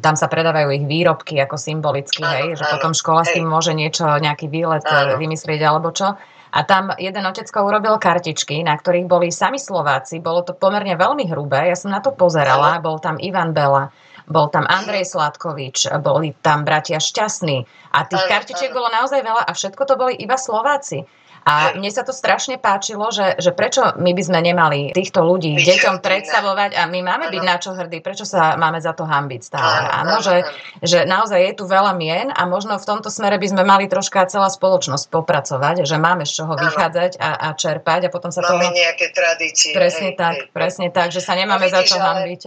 tam 0.00 0.14
sa 0.16 0.26
predávajú 0.26 0.68
ich 0.74 0.84
výrobky 0.88 1.38
ako 1.42 1.56
symbolicky, 1.60 2.24
áno, 2.24 2.34
hej, 2.34 2.48
že 2.58 2.64
áno, 2.64 2.72
potom 2.78 2.92
škola 2.96 3.22
hej. 3.22 3.28
s 3.28 3.30
tým 3.36 3.46
môže 3.46 3.72
niečo, 3.76 4.04
nejaký 4.06 4.46
výlet 4.48 4.84
e, 4.86 4.92
áno. 4.92 5.20
vymyslieť 5.20 5.60
alebo 5.64 5.92
čo. 5.92 6.16
A 6.48 6.64
tam 6.64 6.96
jeden 6.96 7.28
otecko 7.28 7.60
urobil 7.68 8.00
kartičky, 8.00 8.64
na 8.64 8.72
ktorých 8.72 9.04
boli 9.04 9.28
sami 9.28 9.60
Slováci. 9.60 10.16
Bolo 10.24 10.40
to 10.48 10.56
pomerne 10.56 10.96
veľmi 10.96 11.28
hrubé. 11.28 11.68
Ja 11.68 11.76
som 11.76 11.92
na 11.92 12.00
to 12.00 12.16
pozerala. 12.16 12.80
Bol 12.80 12.96
tam 13.04 13.20
Ivan 13.20 13.52
Bela, 13.52 13.92
bol 14.24 14.48
tam 14.48 14.64
Andrej 14.64 15.12
Sladkovič, 15.12 15.92
boli 16.00 16.32
tam 16.40 16.64
bratia 16.64 16.96
Šťastní. 16.96 17.68
A 17.92 18.08
tých 18.08 18.24
kartičiek 18.28 18.72
bolo 18.72 18.88
naozaj 18.88 19.20
veľa 19.20 19.44
a 19.44 19.52
všetko 19.52 19.82
to 19.84 19.94
boli 20.00 20.16
iba 20.16 20.40
Slováci. 20.40 21.04
A 21.48 21.72
mne 21.72 21.88
sa 21.88 22.04
to 22.04 22.12
strašne 22.12 22.60
páčilo, 22.60 23.08
že, 23.08 23.40
že 23.40 23.56
prečo 23.56 23.80
my 23.96 24.12
by 24.12 24.22
sme 24.22 24.38
nemali 24.44 24.92
týchto 24.92 25.24
ľudí 25.24 25.56
byť 25.56 25.64
deťom 25.64 25.96
predstavovať 26.04 26.76
a 26.76 26.84
my 26.84 27.00
máme 27.00 27.26
ano. 27.28 27.32
byť 27.32 27.42
na 27.48 27.56
čo 27.56 27.72
hrdí, 27.72 28.04
prečo 28.04 28.28
sa 28.28 28.60
máme 28.60 28.76
za 28.84 28.92
to 28.92 29.08
hambiť 29.08 29.40
stále. 29.40 29.72
Áno, 29.88 30.20
že, 30.20 30.44
že 30.84 31.08
naozaj 31.08 31.40
je 31.40 31.52
tu 31.56 31.64
veľa 31.64 31.96
mien 31.96 32.28
a 32.28 32.44
možno 32.44 32.76
v 32.76 32.84
tomto 32.84 33.08
smere 33.08 33.40
by 33.40 33.48
sme 33.48 33.62
mali 33.64 33.88
troška 33.88 34.28
celá 34.28 34.52
spoločnosť 34.52 35.08
popracovať, 35.08 35.88
že 35.88 35.96
máme 35.96 36.28
z 36.28 36.44
čoho 36.44 36.52
ano. 36.52 36.68
vychádzať 36.68 37.16
a, 37.16 37.30
a 37.40 37.48
čerpať 37.56 38.00
a 38.06 38.12
potom 38.12 38.28
sa 38.28 38.44
máme 38.44 38.68
toho... 38.68 38.76
nejaké 38.76 39.08
tradície. 39.16 39.72
Presne 39.72 40.12
hej, 40.12 40.20
tak, 40.20 40.34
hej, 40.36 40.52
presne 40.52 40.92
tak, 40.92 41.16
že 41.16 41.24
sa 41.24 41.32
nemáme 41.32 41.64
no, 41.64 41.72
vidíš, 41.72 41.88
za 41.88 41.96
čo 41.96 41.96
hambiť. 41.96 42.40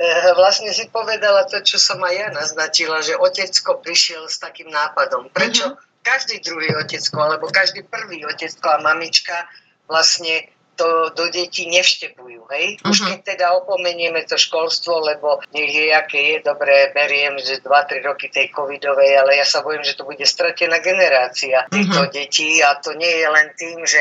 Eh, 0.00 0.32
vlastne 0.32 0.72
si 0.72 0.88
povedala 0.88 1.44
to, 1.44 1.60
čo 1.60 1.76
som 1.76 2.00
aj 2.00 2.14
ja 2.16 2.28
naznačila, 2.32 3.04
že 3.04 3.20
otecko 3.20 3.84
prišiel 3.84 4.32
s 4.32 4.40
takým 4.40 4.72
nápadom. 4.72 5.28
Prečo? 5.28 5.76
Uh-huh 5.76 5.89
každý 6.00 6.40
druhý 6.40 6.72
otecko, 6.76 7.18
alebo 7.20 7.52
každý 7.52 7.84
prvý 7.84 8.24
otecko 8.24 8.66
a 8.68 8.82
mamička 8.82 9.46
vlastne 9.86 10.48
to 10.80 11.12
do 11.12 11.28
detí 11.28 11.68
nevštepujú. 11.68 12.48
Hej? 12.56 12.80
Už 12.88 12.96
uh-huh. 12.96 13.08
keď 13.12 13.18
teda 13.36 13.46
opomenieme 13.60 14.24
to 14.24 14.40
školstvo, 14.40 15.04
lebo 15.04 15.44
nech 15.52 15.68
je, 15.68 15.92
aké 15.92 16.20
je, 16.32 16.36
dobré, 16.40 16.88
beriem, 16.96 17.36
že 17.36 17.60
2-3 17.60 18.00
roky 18.08 18.32
tej 18.32 18.48
covidovej, 18.48 19.20
ale 19.20 19.36
ja 19.36 19.44
sa 19.44 19.60
bojím, 19.60 19.84
že 19.84 20.00
to 20.00 20.08
bude 20.08 20.24
stratená 20.24 20.80
generácia 20.80 21.68
týchto 21.68 22.08
uh-huh. 22.08 22.14
detí 22.16 22.64
a 22.64 22.80
to 22.80 22.96
nie 22.96 23.12
je 23.12 23.28
len 23.28 23.46
tým, 23.60 23.84
že 23.84 24.00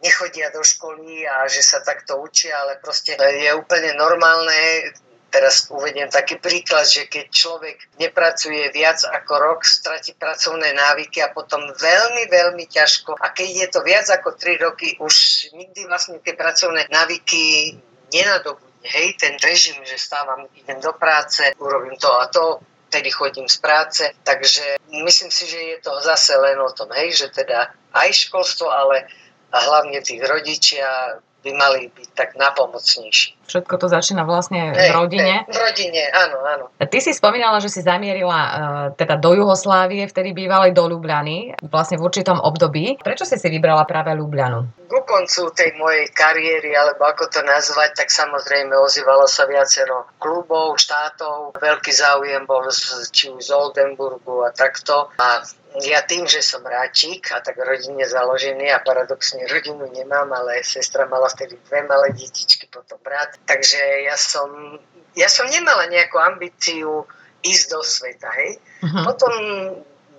nechodia 0.00 0.48
do 0.48 0.64
školy 0.64 1.28
a 1.28 1.44
že 1.48 1.60
sa 1.60 1.84
takto 1.84 2.20
učia, 2.20 2.56
ale 2.56 2.80
proste 2.80 3.16
je 3.16 3.50
úplne 3.56 3.92
normálne 3.96 4.92
Teraz 5.34 5.66
uvediem 5.66 6.06
taký 6.06 6.38
príklad, 6.38 6.86
že 6.86 7.10
keď 7.10 7.26
človek 7.26 7.98
nepracuje 7.98 8.70
viac 8.70 9.02
ako 9.02 9.34
rok, 9.34 9.66
stratí 9.66 10.14
pracovné 10.14 10.70
návyky 10.70 11.26
a 11.26 11.34
potom 11.34 11.58
veľmi, 11.74 12.30
veľmi 12.30 12.70
ťažko. 12.70 13.18
A 13.18 13.34
keď 13.34 13.48
je 13.50 13.68
to 13.74 13.80
viac 13.82 14.06
ako 14.14 14.38
3 14.38 14.62
roky, 14.62 14.94
už 15.02 15.50
nikdy 15.58 15.90
vlastne 15.90 16.22
tie 16.22 16.38
pracovné 16.38 16.86
návyky 16.86 17.74
nenadobudne. 18.14 18.86
Hej, 18.86 19.18
ten 19.18 19.34
režim, 19.42 19.74
že 19.82 19.98
stávam, 19.98 20.46
idem 20.54 20.78
do 20.78 20.94
práce, 20.94 21.42
urobím 21.58 21.98
to 21.98 22.14
a 22.14 22.30
to, 22.30 22.62
tedy 22.92 23.10
chodím 23.10 23.50
z 23.50 23.58
práce. 23.58 24.06
Takže 24.22 24.78
myslím 25.02 25.34
si, 25.34 25.50
že 25.50 25.58
je 25.58 25.78
to 25.82 25.98
zase 25.98 26.30
len 26.38 26.62
o 26.62 26.70
tom, 26.70 26.94
hej, 26.94 27.10
že 27.10 27.34
teda 27.34 27.74
aj 27.90 28.30
školstvo, 28.30 28.70
ale 28.70 29.10
a 29.54 29.58
hlavne 29.58 29.98
tých 30.02 30.22
rodičia 30.22 31.18
by 31.46 31.50
mali 31.54 31.86
byť 31.90 32.08
tak 32.14 32.34
napomocnejší. 32.34 33.43
Všetko 33.46 33.74
to 33.80 33.86
začína 33.88 34.24
vlastne 34.24 34.72
v 34.72 34.90
rodine. 34.92 35.44
Hej, 35.44 35.52
v 35.52 35.58
rodine, 35.58 36.02
áno, 36.10 36.36
áno. 36.44 36.64
Ty 36.76 36.98
si 37.00 37.12
spomínala, 37.14 37.60
že 37.60 37.72
si 37.72 37.80
zamierila 37.80 38.40
uh, 38.40 38.52
teda 38.96 39.16
do 39.20 39.36
Juhoslávie, 39.36 40.08
vtedy 40.08 40.32
bývalej 40.32 40.72
do 40.72 40.88
Ljubljany, 40.88 41.56
vlastne 41.68 41.96
v 42.00 42.04
určitom 42.04 42.40
období. 42.40 43.00
Prečo 43.00 43.28
si 43.28 43.36
si 43.40 43.48
vybrala 43.48 43.84
práve 43.88 44.12
Ljubljanu? 44.16 44.68
Ku 44.88 45.00
koncu 45.08 45.50
tej 45.56 45.74
mojej 45.80 46.08
kariéry, 46.12 46.76
alebo 46.76 47.08
ako 47.08 47.28
to 47.30 47.40
nazvať, 47.42 48.04
tak 48.04 48.08
samozrejme 48.12 48.76
ozývalo 48.76 49.24
sa 49.26 49.48
viacero 49.48 50.08
klubov, 50.20 50.76
štátov. 50.78 51.56
Veľký 51.58 51.92
záujem 51.92 52.44
bol 52.44 52.68
z, 52.70 53.08
či 53.10 53.32
už 53.32 53.42
z 53.42 53.50
Oldenburgu 53.50 54.44
a 54.44 54.50
takto. 54.54 55.10
A 55.18 55.42
ja 55.82 56.06
tým, 56.06 56.22
že 56.30 56.38
som 56.38 56.62
ráčik 56.62 57.34
a 57.34 57.42
tak 57.42 57.58
rodine 57.58 58.06
založený 58.06 58.70
a 58.70 58.78
paradoxne 58.78 59.42
rodinu 59.50 59.90
nemám, 59.90 60.30
ale 60.30 60.62
sestra 60.62 61.02
mala 61.10 61.26
vtedy 61.26 61.58
dve 61.66 61.82
malé 61.82 62.14
detičky, 62.14 62.70
potom 62.70 62.94
brat. 63.02 63.33
Takže 63.42 63.80
ja 64.06 64.16
som, 64.16 64.78
ja 65.18 65.26
som 65.26 65.50
nemala 65.50 65.90
nejakú 65.90 66.16
ambíciu 66.18 67.04
ísť 67.44 67.64
do 67.70 67.80
sveta, 67.84 68.30
hej. 68.40 68.56
Uh-huh. 68.80 69.04
Potom 69.04 69.32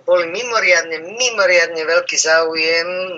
boli 0.06 0.30
mimoriadne, 0.30 1.02
mimoriadne 1.02 1.82
veľký 1.82 2.14
záujem 2.14 2.86
e, 2.86 3.14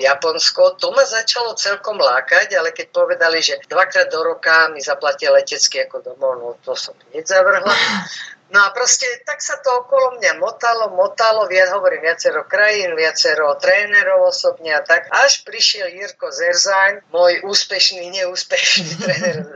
Japonsko, 0.00 0.80
to 0.80 0.88
ma 0.96 1.04
začalo 1.04 1.52
celkom 1.52 2.00
lákať, 2.00 2.56
ale 2.56 2.72
keď 2.72 2.86
povedali, 2.88 3.44
že 3.44 3.60
dvakrát 3.68 4.08
do 4.08 4.24
roka 4.24 4.72
mi 4.72 4.80
zaplatia 4.80 5.28
letecky 5.28 5.84
ako 5.84 6.00
domov, 6.00 6.32
no 6.40 6.48
to 6.64 6.72
som 6.72 6.96
hneď 7.12 7.28
zavrhla. 7.28 7.74
No 8.48 8.64
a 8.64 8.72
proste 8.72 9.04
tak 9.28 9.44
sa 9.44 9.60
to 9.60 9.84
okolo 9.84 10.16
mňa 10.16 10.40
motalo, 10.40 10.88
motalo, 10.96 11.44
viac, 11.44 11.68
hovorím 11.68 12.08
viacero 12.08 12.48
krajín, 12.48 12.96
viacero 12.96 13.52
trénerov 13.60 14.32
osobne 14.32 14.72
a 14.72 14.80
tak. 14.80 15.04
Až 15.12 15.44
prišiel 15.44 15.92
Jirko 15.92 16.32
Zerzaň, 16.32 17.04
môj 17.12 17.44
úspešný, 17.44 18.08
neúspešný 18.08 18.88
tréner 19.04 19.36
e, 19.44 19.48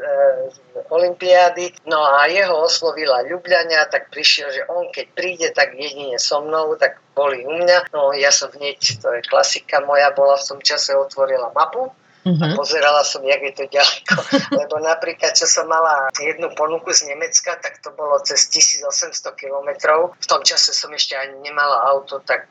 Olympiády. 0.93 1.73
No 1.89 2.05
a 2.05 2.29
jeho 2.29 2.53
oslovila 2.61 3.25
Ljubľania, 3.25 3.89
tak 3.89 4.13
prišiel, 4.13 4.53
že 4.53 4.63
on 4.69 4.93
keď 4.93 5.07
príde, 5.17 5.49
tak 5.57 5.73
jedine 5.73 6.21
so 6.21 6.45
mnou, 6.45 6.77
tak 6.77 7.01
boli 7.17 7.49
u 7.49 7.53
mňa. 7.65 7.97
No 7.97 8.13
ja 8.13 8.29
som 8.29 8.53
hneď, 8.53 9.01
to 9.01 9.09
je 9.17 9.25
klasika 9.25 9.81
moja, 9.81 10.13
bola 10.13 10.37
v 10.37 10.45
tom 10.53 10.61
čase, 10.61 10.93
otvorila 10.93 11.49
mapu 11.57 11.89
Uh-huh. 12.23 12.39
A 12.39 12.55
pozerala 12.55 13.03
som, 13.03 13.19
jak 13.27 13.43
je 13.43 13.53
to 13.59 13.65
ďaleko. 13.67 14.15
Lebo 14.63 14.79
napríklad, 14.79 15.35
čo 15.35 15.51
som 15.51 15.67
mala 15.67 16.07
jednu 16.15 16.55
ponuku 16.55 16.95
z 16.95 17.11
Nemecka, 17.11 17.59
tak 17.59 17.83
to 17.83 17.91
bolo 17.99 18.23
cez 18.23 18.47
1800 18.47 19.11
kilometrov. 19.35 20.15
V 20.23 20.27
tom 20.31 20.47
čase 20.47 20.71
som 20.71 20.95
ešte 20.95 21.19
ani 21.19 21.43
nemala 21.43 21.83
auto, 21.91 22.23
tak 22.23 22.47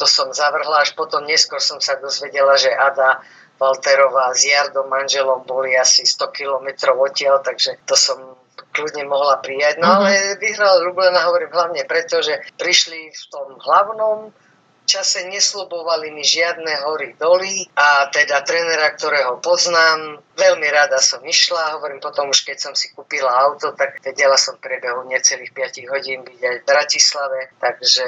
to 0.00 0.08
som 0.08 0.32
zavrhla. 0.32 0.88
Až 0.88 0.96
potom 0.96 1.28
neskôr 1.28 1.60
som 1.60 1.84
sa 1.84 2.00
dozvedela, 2.00 2.56
že 2.56 2.72
Ada 2.72 3.20
Walterová 3.60 4.32
s 4.32 4.48
Jardom 4.48 4.88
manželom 4.88 5.44
boli 5.44 5.76
asi 5.76 6.08
100 6.08 6.32
kilometrov 6.32 6.96
odtiaľ, 6.96 7.44
takže 7.44 7.78
to 7.84 7.94
som 7.94 8.40
kľudne 8.74 9.04
mohla 9.06 9.38
prijať. 9.38 9.78
No 9.78 9.86
uh-huh. 9.86 10.08
ale 10.08 10.40
vyhrala 10.40 10.80
Lublena, 10.80 11.28
hovorím 11.28 11.52
hlavne 11.52 11.84
preto, 11.84 12.24
že 12.24 12.40
prišli 12.56 13.12
v 13.12 13.24
tom 13.30 13.60
hlavnom 13.60 14.32
čase 14.84 15.26
neslobovali 15.28 16.12
mi 16.12 16.24
žiadne 16.24 16.84
hory 16.84 17.16
doly 17.16 17.68
a 17.74 18.08
teda 18.12 18.44
trénera, 18.44 18.92
ktorého 18.92 19.40
poznám, 19.40 20.20
veľmi 20.36 20.68
rada 20.68 21.00
som 21.00 21.24
išla, 21.24 21.80
hovorím 21.80 22.00
potom 22.00 22.30
už 22.30 22.44
keď 22.44 22.58
som 22.70 22.72
si 22.76 22.92
kúpila 22.92 23.32
auto, 23.32 23.72
tak 23.72 23.98
vedela 24.04 24.36
som 24.36 24.60
priebehu 24.60 25.08
necelých 25.08 25.52
5 25.52 25.92
hodín 25.92 26.20
byť 26.22 26.40
aj 26.40 26.56
v 26.60 26.68
Bratislave, 26.68 27.40
takže 27.58 28.06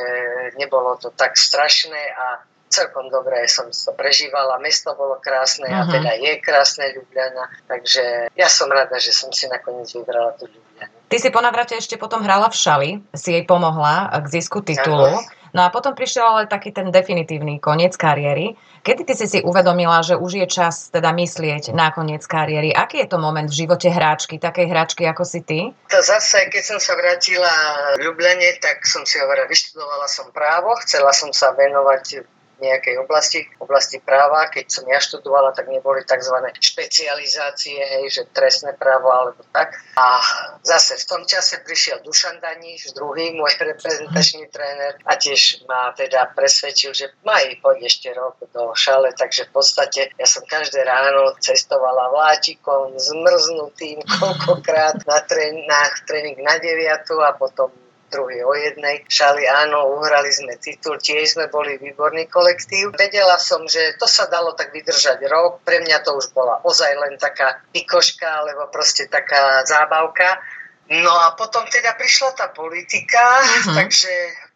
nebolo 0.60 1.00
to 1.00 1.10
tak 1.12 1.34
strašné 1.34 2.02
a 2.12 2.44
celkom 2.68 3.08
dobre 3.08 3.46
som 3.46 3.70
to 3.70 3.94
prežívala, 3.94 4.58
mesto 4.58 4.92
bolo 4.98 5.16
krásne 5.22 5.70
uh-huh. 5.70 5.80
a 5.80 5.88
mhm. 5.88 5.92
teda 5.96 6.10
je 6.18 6.32
krásne 6.42 6.84
Ljubljana, 6.92 7.44
takže 7.70 8.34
ja 8.34 8.48
som 8.50 8.68
rada, 8.68 8.98
že 8.98 9.14
som 9.14 9.30
si 9.30 9.46
nakoniec 9.46 9.88
vybrala 9.94 10.34
tú 10.36 10.50
Ljubljanu. 10.50 10.92
Ty 11.06 11.16
si 11.22 11.30
po 11.30 11.38
navrate 11.38 11.78
ešte 11.78 11.94
potom 11.94 12.26
hrala 12.26 12.50
v 12.50 12.56
Šali, 12.58 12.90
si 13.14 13.30
jej 13.30 13.46
pomohla 13.46 14.10
k 14.10 14.26
zisku 14.26 14.58
titulu. 14.66 15.06
Ano. 15.06 15.22
No 15.54 15.66
a 15.66 15.68
potom 15.70 15.94
prišiel 15.94 16.26
ale 16.26 16.42
taký 16.50 16.72
ten 16.74 16.90
definitívny 16.90 17.58
koniec 17.62 17.94
kariéry. 17.94 18.58
Kedy 18.82 19.02
ty 19.02 19.14
si 19.18 19.26
si 19.26 19.38
uvedomila, 19.42 20.02
že 20.02 20.14
už 20.14 20.42
je 20.42 20.46
čas 20.46 20.94
teda 20.94 21.10
myslieť 21.10 21.74
na 21.74 21.90
koniec 21.90 22.22
kariéry? 22.26 22.70
Aký 22.70 23.02
je 23.02 23.10
to 23.10 23.18
moment 23.18 23.50
v 23.50 23.66
živote 23.66 23.90
hráčky, 23.90 24.38
takej 24.38 24.66
hráčky 24.70 25.02
ako 25.06 25.22
si 25.26 25.40
ty? 25.42 25.58
To 25.90 25.98
zase, 26.02 26.46
keď 26.50 26.62
som 26.62 26.78
sa 26.78 26.94
vrátila 26.94 27.50
v 27.98 28.06
Ljubljane, 28.06 28.62
tak 28.62 28.86
som 28.86 29.02
si 29.02 29.18
hovorila, 29.18 29.50
vyštudovala 29.50 30.06
som 30.06 30.30
právo, 30.30 30.74
chcela 30.86 31.10
som 31.10 31.34
sa 31.34 31.50
venovať 31.54 32.35
nejakej 32.60 32.96
oblasti, 33.00 33.44
oblasti 33.60 34.00
práva. 34.00 34.48
Keď 34.48 34.66
som 34.68 34.84
ja 34.88 35.00
študovala, 35.00 35.52
tak 35.52 35.68
neboli 35.68 36.02
tzv. 36.04 36.36
špecializácie, 36.56 37.76
hej, 37.76 38.04
že 38.10 38.22
trestné 38.32 38.76
právo 38.76 39.12
alebo 39.12 39.40
tak. 39.52 39.76
A 39.96 40.20
zase 40.64 40.96
v 41.00 41.04
tom 41.08 41.22
čase 41.24 41.60
prišiel 41.64 42.00
Dušan 42.04 42.40
Daníš, 42.40 42.96
druhý 42.96 43.36
môj 43.36 43.52
reprezentačný 43.72 44.48
tréner 44.48 45.00
a 45.04 45.16
tiež 45.16 45.64
ma 45.68 45.92
teda 45.92 46.32
presvedčil, 46.32 46.92
že 46.96 47.12
maj 47.24 47.44
poď 47.60 47.88
ešte 47.88 48.08
rok 48.12 48.40
do 48.52 48.72
šale, 48.72 49.12
takže 49.12 49.48
v 49.48 49.52
podstate 49.52 50.00
ja 50.16 50.26
som 50.26 50.44
každé 50.44 50.84
ráno 50.84 51.36
cestovala 51.40 52.12
vláčikom, 52.12 52.96
zmrznutým 52.96 54.00
koľkokrát 54.20 55.04
na, 55.04 55.18
trén, 55.24 55.64
na 55.68 55.88
tréning 56.04 56.40
na 56.40 56.56
9 56.60 57.04
a 57.24 57.32
potom 57.36 57.70
druhý 58.10 58.42
o 58.46 58.54
jednej. 58.54 59.02
Šali 59.06 59.44
áno, 59.46 59.98
uhrali 59.98 60.30
sme 60.30 60.56
titul, 60.56 60.96
tiež 60.98 61.36
sme 61.36 61.46
boli 61.50 61.76
výborný 61.76 62.30
kolektív. 62.30 62.94
Vedela 62.94 63.36
som, 63.36 63.66
že 63.66 63.98
to 63.98 64.06
sa 64.08 64.26
dalo 64.26 64.54
tak 64.54 64.70
vydržať 64.70 65.22
rok. 65.26 65.62
Pre 65.66 65.78
mňa 65.82 66.02
to 66.06 66.16
už 66.16 66.30
bola 66.32 66.62
ozaj 66.62 66.92
len 66.96 67.18
taká 67.18 67.62
pikoška, 67.74 68.26
alebo 68.26 68.70
proste 68.70 69.10
taká 69.10 69.66
zábavka. 69.66 70.38
No 70.86 71.10
a 71.10 71.34
potom 71.34 71.66
teda 71.66 71.98
prišla 71.98 72.38
tá 72.38 72.46
politika, 72.54 73.42
uh-huh. 73.42 73.74
takže 73.74 74.10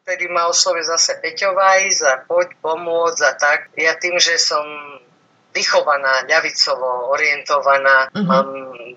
vtedy 0.06 0.30
ma 0.30 0.46
oslovil 0.46 0.86
zase 0.86 1.18
Peťovaj 1.18 1.90
za 1.90 2.22
poď 2.30 2.54
pomôcť 2.62 3.20
a 3.26 3.32
tak. 3.34 3.58
Ja 3.74 3.98
tým, 3.98 4.14
že 4.22 4.38
som 4.38 4.62
vychovaná, 5.50 6.26
ľavicovo 6.30 7.10
orientovaná. 7.10 8.06
Uh-huh. 8.14 8.26
Mám 8.26 8.48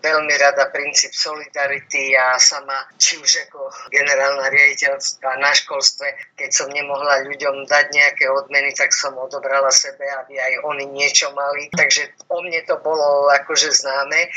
veľmi 0.03 0.33
rada 0.37 0.69
princíp 0.69 1.15
solidarity 1.15 2.13
a 2.13 2.37
sama, 2.37 2.75
či 2.99 3.17
už 3.17 3.49
ako 3.49 3.71
generálna 3.89 4.51
riaditeľská 4.51 5.39
na 5.39 5.51
školstve, 5.55 6.37
keď 6.37 6.49
som 6.51 6.67
nemohla 6.69 7.25
ľuďom 7.25 7.65
dať 7.65 7.85
nejaké 7.89 8.25
odmeny, 8.29 8.75
tak 8.75 8.93
som 8.93 9.15
odobrala 9.17 9.71
sebe, 9.73 10.03
aby 10.23 10.37
aj 10.37 10.53
oni 10.67 10.85
niečo 10.91 11.31
mali. 11.33 11.71
Takže 11.73 12.29
o 12.29 12.43
mne 12.43 12.61
to 12.67 12.77
bolo 12.83 13.31
akože 13.31 13.73
známe 13.73 14.29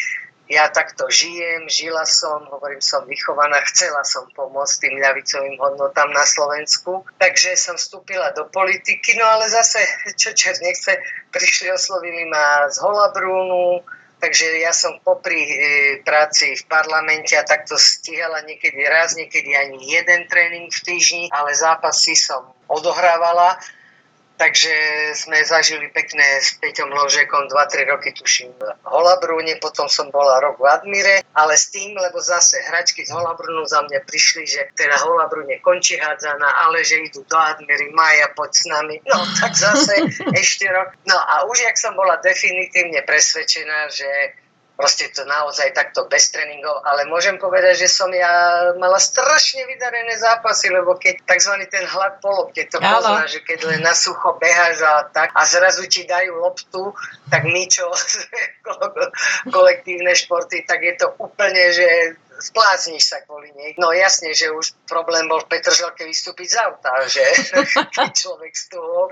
ja 0.46 0.70
takto 0.70 1.10
žijem, 1.10 1.66
žila 1.66 2.06
som, 2.06 2.46
hovorím, 2.46 2.78
som 2.78 3.02
vychovaná, 3.02 3.58
chcela 3.66 4.06
som 4.06 4.30
pomôcť 4.30 4.74
tým 4.86 4.94
ľavicovým 5.02 5.58
hodnotám 5.58 6.06
na 6.14 6.22
Slovensku. 6.22 7.02
Takže 7.18 7.58
som 7.58 7.74
vstúpila 7.74 8.30
do 8.30 8.46
politiky, 8.46 9.18
no 9.18 9.26
ale 9.26 9.50
zase, 9.50 9.82
čo 10.14 10.30
čer 10.38 10.54
nechce, 10.62 10.94
prišli, 11.34 11.74
oslovili 11.74 12.30
ma 12.30 12.70
z 12.70 12.78
Holabrúnu, 12.78 13.82
takže 14.22 14.62
ja 14.62 14.70
som 14.70 15.02
popri 15.02 15.42
e, 15.42 15.54
práci 16.06 16.54
v 16.54 16.64
parlamente 16.70 17.34
a 17.34 17.42
takto 17.42 17.74
stíhala 17.74 18.46
niekedy 18.46 18.86
raz, 18.86 19.18
niekedy 19.18 19.50
ani 19.50 19.82
jeden 19.82 20.30
tréning 20.30 20.70
v 20.70 20.80
týždni, 20.86 21.26
ale 21.34 21.58
zápasy 21.58 22.14
som 22.14 22.54
odohrávala 22.70 23.58
Takže 24.36 24.74
sme 25.16 25.40
zažili 25.48 25.88
pekné 25.88 26.44
s 26.44 26.60
Peťom 26.60 26.92
Ložekom 26.92 27.48
2-3 27.48 27.88
roky, 27.88 28.12
tuším, 28.12 28.52
v 28.52 28.62
Holabrúne, 28.84 29.56
potom 29.56 29.88
som 29.88 30.12
bola 30.12 30.36
rok 30.44 30.60
v 30.60 30.68
Admire, 30.68 31.24
ale 31.32 31.56
s 31.56 31.72
tým, 31.72 31.96
lebo 31.96 32.20
zase 32.20 32.60
hračky 32.68 33.08
z 33.08 33.16
Holabrúnu 33.16 33.64
za 33.64 33.80
mňa 33.88 34.04
prišli, 34.04 34.44
že 34.44 34.68
teda 34.76 35.00
Holabrúne 35.08 35.56
končí 35.64 35.96
hádzaná, 35.96 36.68
ale 36.68 36.84
že 36.84 37.00
idú 37.00 37.24
do 37.24 37.38
Admiry, 37.40 37.88
Maja, 37.96 38.28
poď 38.36 38.50
s 38.52 38.64
nami. 38.68 38.96
No 39.08 39.24
tak 39.40 39.56
zase 39.56 40.04
ešte 40.44 40.68
rok. 40.68 40.92
No 41.08 41.16
a 41.16 41.48
už 41.48 41.64
jak 41.64 41.80
som 41.80 41.96
bola 41.96 42.20
definitívne 42.20 43.00
presvedčená, 43.08 43.88
že 43.88 44.08
proste 44.76 45.08
to 45.08 45.24
naozaj 45.24 45.72
takto 45.72 46.04
bez 46.04 46.28
tréningov, 46.28 46.84
ale 46.84 47.08
môžem 47.08 47.40
povedať, 47.40 47.84
že 47.84 47.88
som 47.88 48.12
ja 48.12 48.70
mala 48.76 49.00
strašne 49.00 49.64
vydarené 49.64 50.20
zápasy, 50.20 50.68
lebo 50.68 51.00
keď 51.00 51.24
tzv. 51.24 51.64
ten 51.72 51.88
hlad 51.88 52.20
polop, 52.20 52.52
keď 52.52 52.76
to 52.76 52.78
pozná, 52.84 53.24
že 53.24 53.40
keď 53.40 53.58
len 53.72 53.80
na 53.80 53.96
sucho 53.96 54.36
beháš 54.36 54.84
a 54.84 55.08
tak 55.08 55.32
a 55.32 55.42
zrazu 55.48 55.88
ti 55.88 56.04
dajú 56.04 56.44
loptu, 56.44 56.92
tak 57.32 57.48
my 57.48 57.64
čo 57.64 57.88
kolektívne 59.56 60.12
športy, 60.12 60.68
tak 60.68 60.84
je 60.84 60.94
to 61.00 61.08
úplne, 61.24 61.72
že 61.72 62.20
splácniš 62.36 63.16
sa 63.16 63.18
kvôli 63.24 63.56
nej. 63.56 63.72
No 63.80 63.96
jasne, 63.96 64.36
že 64.36 64.52
už 64.52 64.76
problém 64.84 65.24
bol 65.24 65.40
v 65.40 65.56
Petržalke 65.56 66.04
vystúpiť 66.04 66.52
z 66.52 66.56
auta, 66.60 66.92
že 67.08 67.24
človek 68.20 68.52
toho. 68.68 69.08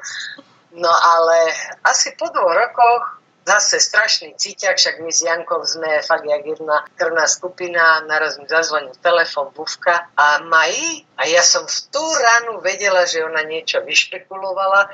No 0.74 0.90
ale 0.90 1.54
asi 1.86 2.12
po 2.18 2.28
dvoch 2.28 2.52
rokoch 2.52 3.23
zase 3.44 3.76
strašný 3.80 4.34
cíťak, 4.34 4.80
však 4.80 5.04
my 5.04 5.12
s 5.12 5.20
Jankou 5.22 5.60
sme 5.64 6.00
fakt 6.00 6.24
jak 6.24 6.44
jedna 6.44 6.84
krvná 6.96 7.28
skupina, 7.28 8.00
naraz 8.08 8.40
mi 8.40 8.48
zazvonil 8.48 8.96
telefon, 9.04 9.52
bufka 9.52 10.08
a 10.16 10.40
Mají, 10.40 11.04
a 11.20 11.28
ja 11.28 11.44
som 11.44 11.68
v 11.68 11.78
tú 11.92 12.02
ránu 12.02 12.64
vedela, 12.64 13.04
že 13.04 13.20
ona 13.20 13.44
niečo 13.44 13.84
vyšpekulovala, 13.84 14.88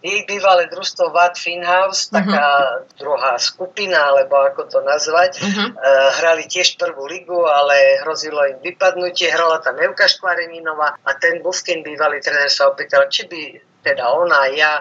jej 0.00 0.24
bývalé 0.24 0.64
družstvo 0.72 1.12
Watt 1.12 1.36
Finhouse, 1.36 2.08
mhm. 2.08 2.12
taká 2.16 2.48
uh-huh. 2.48 2.96
druhá 2.96 3.36
skupina, 3.36 4.08
alebo 4.08 4.40
ako 4.40 4.62
to 4.72 4.78
nazvať, 4.80 5.36
uh-huh. 5.36 5.76
hrali 6.24 6.48
tiež 6.48 6.80
prvú 6.80 7.04
ligu, 7.04 7.36
ale 7.36 8.00
hrozilo 8.00 8.40
im 8.48 8.58
vypadnutie, 8.64 9.28
hrala 9.28 9.60
tam 9.60 9.76
Evka 9.76 10.08
Škvareninová 10.08 10.96
a 11.04 11.10
ten 11.20 11.44
Bufkin, 11.44 11.84
bývalý 11.84 12.24
tréner, 12.24 12.48
sa 12.48 12.72
opýtal, 12.72 13.12
či 13.12 13.28
by 13.28 13.40
teda 13.84 14.08
ona 14.08 14.48
a 14.48 14.52
ja, 14.52 14.72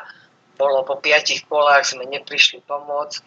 bolo 0.59 0.83
po 0.83 0.99
piatich 0.99 1.47
kolách, 1.47 1.87
sme 1.87 2.03
neprišli 2.03 2.59
pomôcť, 2.67 3.23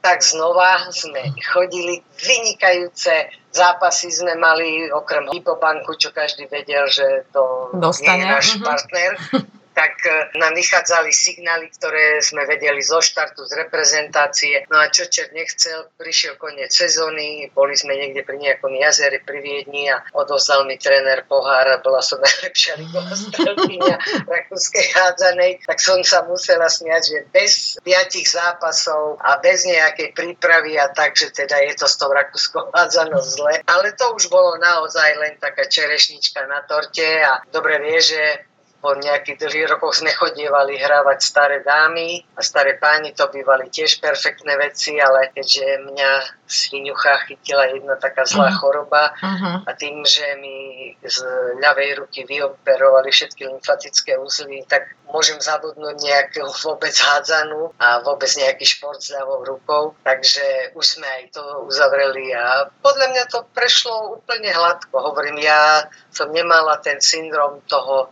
tak 0.00 0.24
znova 0.24 0.88
sme 0.88 1.36
chodili, 1.44 2.00
vynikajúce 2.16 3.28
zápasy 3.52 4.08
sme 4.08 4.32
mali, 4.40 4.88
okrem 4.88 5.28
Hypobanku, 5.28 5.92
čo 6.00 6.08
každý 6.08 6.48
vedel, 6.48 6.88
že 6.88 7.28
to 7.36 7.68
Dostane. 7.76 8.16
nie 8.16 8.24
je 8.24 8.32
náš 8.32 8.46
uh-huh. 8.56 8.64
partner. 8.64 9.12
tak 9.74 10.02
e, 10.06 10.38
nám 10.38 10.54
vychádzali 10.54 11.10
signály, 11.14 11.70
ktoré 11.74 12.18
sme 12.20 12.44
vedeli 12.46 12.82
zo 12.82 12.98
štartu, 12.98 13.46
z 13.46 13.66
reprezentácie. 13.66 14.66
No 14.68 14.82
a 14.82 14.90
čo 14.90 15.06
čer 15.06 15.30
nechcel, 15.30 15.90
prišiel 15.96 16.34
koniec 16.36 16.74
sezóny, 16.74 17.50
boli 17.54 17.78
sme 17.78 17.94
niekde 17.94 18.26
pri 18.26 18.38
nejakom 18.38 18.74
jazere 18.76 19.22
pri 19.22 19.38
Viedni 19.40 19.88
a 19.88 20.02
odozdal 20.14 20.66
mi 20.66 20.76
tréner 20.76 21.24
pohár 21.24 21.80
bola 21.80 22.02
som 22.02 22.18
najlepšia 22.26 22.76
ligová 22.78 23.14
strelkynia 23.14 23.96
rakúskej 24.26 24.86
hádzanej, 24.94 25.64
tak 25.64 25.78
som 25.78 26.02
sa 26.02 26.26
musela 26.26 26.68
smiať, 26.68 27.02
že 27.06 27.18
bez 27.30 27.52
piatich 27.82 28.26
zápasov 28.26 29.18
a 29.22 29.38
bez 29.38 29.64
nejakej 29.64 30.12
prípravy 30.12 30.76
a 30.76 30.90
tak, 30.90 31.14
že 31.14 31.30
teda 31.30 31.62
je 31.64 31.74
to 31.78 31.86
s 31.86 31.96
tou 31.96 32.10
rakúskou 32.10 32.70
hádzanou 32.74 33.22
zle. 33.22 33.62
Ale 33.66 33.94
to 33.94 34.12
už 34.14 34.28
bolo 34.28 34.58
naozaj 34.58 35.16
len 35.18 35.34
taká 35.38 35.66
čerešnička 35.66 36.44
na 36.46 36.62
torte 36.66 37.06
a 37.22 37.40
dobre 37.48 37.78
vie, 37.80 37.98
že 38.00 38.49
po 38.80 38.96
nejakých 38.96 39.36
dlhých 39.44 39.68
rokoch 39.76 40.00
sme 40.00 40.08
chodievali 40.08 40.80
hrávať 40.80 41.20
staré 41.20 41.60
dámy 41.60 42.24
a 42.32 42.40
staré 42.40 42.80
páni, 42.80 43.12
to 43.12 43.28
bývali 43.28 43.68
tiež 43.68 44.00
perfektné 44.00 44.56
veci, 44.56 44.96
ale 44.96 45.28
keďže 45.36 45.84
mňa 45.84 46.10
sviňucha 46.48 47.28
chytila 47.28 47.68
jedna 47.70 47.94
taká 48.00 48.24
zlá 48.24 48.50
uh-huh. 48.50 48.58
choroba 48.58 49.14
uh-huh. 49.14 49.68
a 49.68 49.70
tým, 49.76 50.02
že 50.02 50.24
mi 50.40 50.90
z 51.04 51.22
ľavej 51.60 52.02
ruky 52.02 52.24
vyoperovali 52.24 53.12
všetky 53.12 53.46
lymfatické 53.46 54.18
uzly, 54.18 54.64
tak 54.66 54.96
môžem 55.12 55.38
zabudnúť 55.38 55.96
nejakú 56.00 56.48
vôbec 56.64 56.94
hádzanú 56.94 57.74
a 57.76 58.00
vôbec 58.00 58.30
nejaký 58.32 58.64
šport 58.64 58.98
s 58.98 59.12
ľavou 59.14 59.44
rukou. 59.44 59.94
Takže 60.02 60.74
už 60.74 60.84
sme 60.86 61.06
aj 61.06 61.36
to 61.36 61.42
uzavreli 61.66 62.32
a 62.34 62.70
podľa 62.80 63.06
mňa 63.12 63.24
to 63.28 63.44
prešlo 63.52 64.22
úplne 64.22 64.50
hladko. 64.50 64.94
Hovorím, 64.96 65.42
ja 65.42 65.86
som 66.10 66.30
nemala 66.30 66.78
ten 66.82 67.02
syndrom 67.02 67.62
toho 67.66 68.10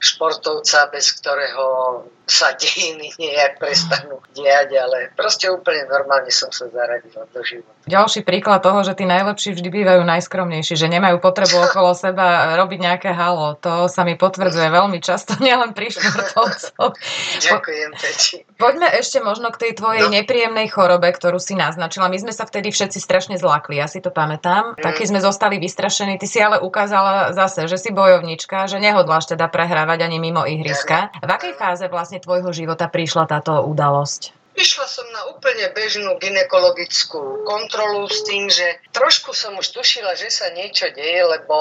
športovca, 0.00 0.88
bez 0.88 1.12
ktorého 1.20 2.02
sa 2.30 2.54
dejiny 2.54 3.10
nejak 3.18 3.58
prestanú 3.58 4.22
diať, 4.30 4.78
ale 4.78 5.10
proste 5.18 5.50
úplne 5.50 5.84
normálne 5.90 6.30
som 6.30 6.48
sa 6.54 6.70
zaradila 6.70 7.26
do 7.34 7.42
života. 7.42 7.74
Ďalší 7.90 8.22
príklad 8.22 8.62
toho, 8.62 8.86
že 8.86 8.94
tí 8.94 9.02
najlepší 9.02 9.58
vždy 9.58 9.66
bývajú 9.66 10.06
najskromnejší, 10.06 10.78
že 10.78 10.86
nemajú 10.86 11.18
potrebu 11.18 11.58
okolo 11.66 11.92
seba 11.98 12.54
robiť 12.54 12.78
nejaké 12.78 13.10
halo. 13.10 13.58
To 13.66 13.90
sa 13.90 14.06
mi 14.06 14.14
potvrdzuje 14.14 14.70
veľmi 14.70 15.02
často, 15.02 15.34
nielen 15.44 15.74
pri 15.74 15.90
športovcoch. 15.90 16.94
Ďakujem, 17.42 17.90
Peči. 17.98 18.46
Poďme 18.54 18.86
ešte 18.94 19.18
možno 19.18 19.50
k 19.50 19.66
tej 19.66 19.72
tvojej 19.82 20.06
no. 20.06 20.14
nepríjemnej 20.14 20.70
chorobe, 20.70 21.10
ktorú 21.10 21.42
si 21.42 21.58
naznačila. 21.58 22.06
My 22.06 22.22
sme 22.22 22.30
sa 22.30 22.46
vtedy 22.46 22.70
všetci 22.70 23.02
strašne 23.02 23.36
zlakli, 23.40 23.82
ja 23.82 23.90
si 23.90 23.98
to 23.98 24.14
pamätám. 24.14 24.78
Mm. 24.78 24.86
Takí 24.86 25.10
sme 25.10 25.18
zostali 25.18 25.58
vystrašení. 25.58 26.14
Ty 26.14 26.26
si 26.30 26.38
ale 26.38 26.62
ukázala 26.62 27.34
zase, 27.34 27.66
že 27.66 27.74
si 27.74 27.90
bojovnička, 27.90 28.70
že 28.70 28.78
nehodláš 28.78 29.34
teda 29.34 29.50
prehrávať 29.50 30.06
ani 30.06 30.22
mimo 30.22 30.46
ihriska. 30.46 31.10
V 31.18 31.30
akej 31.30 31.58
fáze 31.58 31.88
vlastne 31.90 32.19
tvojho 32.20 32.52
života 32.52 32.86
prišla 32.86 33.26
táto 33.26 33.64
udalosť? 33.64 34.36
Išla 34.60 34.86
som 34.90 35.06
na 35.14 35.30
úplne 35.30 35.72
bežnú 35.72 36.18
ginekologickú 36.20 37.46
kontrolu 37.48 38.04
s 38.10 38.26
tým, 38.26 38.50
že 38.50 38.82
trošku 38.92 39.32
som 39.32 39.56
už 39.56 39.72
tušila, 39.72 40.18
že 40.18 40.28
sa 40.28 40.52
niečo 40.52 40.90
deje, 40.92 41.22
lebo 41.22 41.56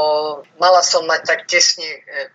mala 0.59 0.83
som 0.83 1.07
mať 1.07 1.21
tak 1.23 1.39
tesne 1.47 1.85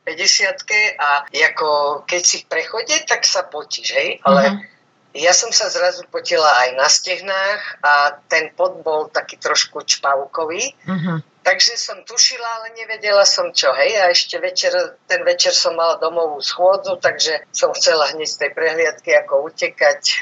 50 0.07 0.09
e, 0.09 0.95
a 0.97 1.27
ako 1.29 2.01
keď 2.09 2.23
si 2.23 2.37
v 2.41 2.49
prechode, 2.49 2.97
tak 3.05 3.27
sa 3.29 3.45
potíš, 3.45 3.93
hej? 3.93 4.23
Ale 4.25 4.43
uh-huh. 4.47 4.74
Ja 5.15 5.31
som 5.31 5.55
sa 5.55 5.71
zrazu 5.71 6.03
potila 6.11 6.51
aj 6.67 6.69
na 6.75 6.91
stehnách 6.91 7.63
a 7.87 8.19
ten 8.27 8.51
pod 8.59 8.83
bol 8.83 9.07
taký 9.07 9.39
trošku 9.39 9.87
čpavkový. 9.87 10.75
Uh-huh. 10.91 11.23
Takže 11.45 11.77
som 11.77 12.01
tušila, 12.09 12.49
ale 12.59 12.73
nevedela 12.73 13.23
som 13.29 13.53
čo. 13.53 13.69
Hej, 13.77 14.01
a 14.01 14.09
ešte 14.09 14.41
večer, 14.41 14.73
ten 15.05 15.21
večer 15.29 15.53
som 15.53 15.77
mala 15.77 16.01
domovú 16.01 16.41
schôdzu, 16.41 16.97
takže 16.99 17.45
som 17.53 17.71
chcela 17.77 18.11
hneď 18.17 18.27
z 18.27 18.39
tej 18.41 18.51
prehliadky 18.57 19.13
ako 19.13 19.53
utekať 19.53 20.01
e, 20.03 20.17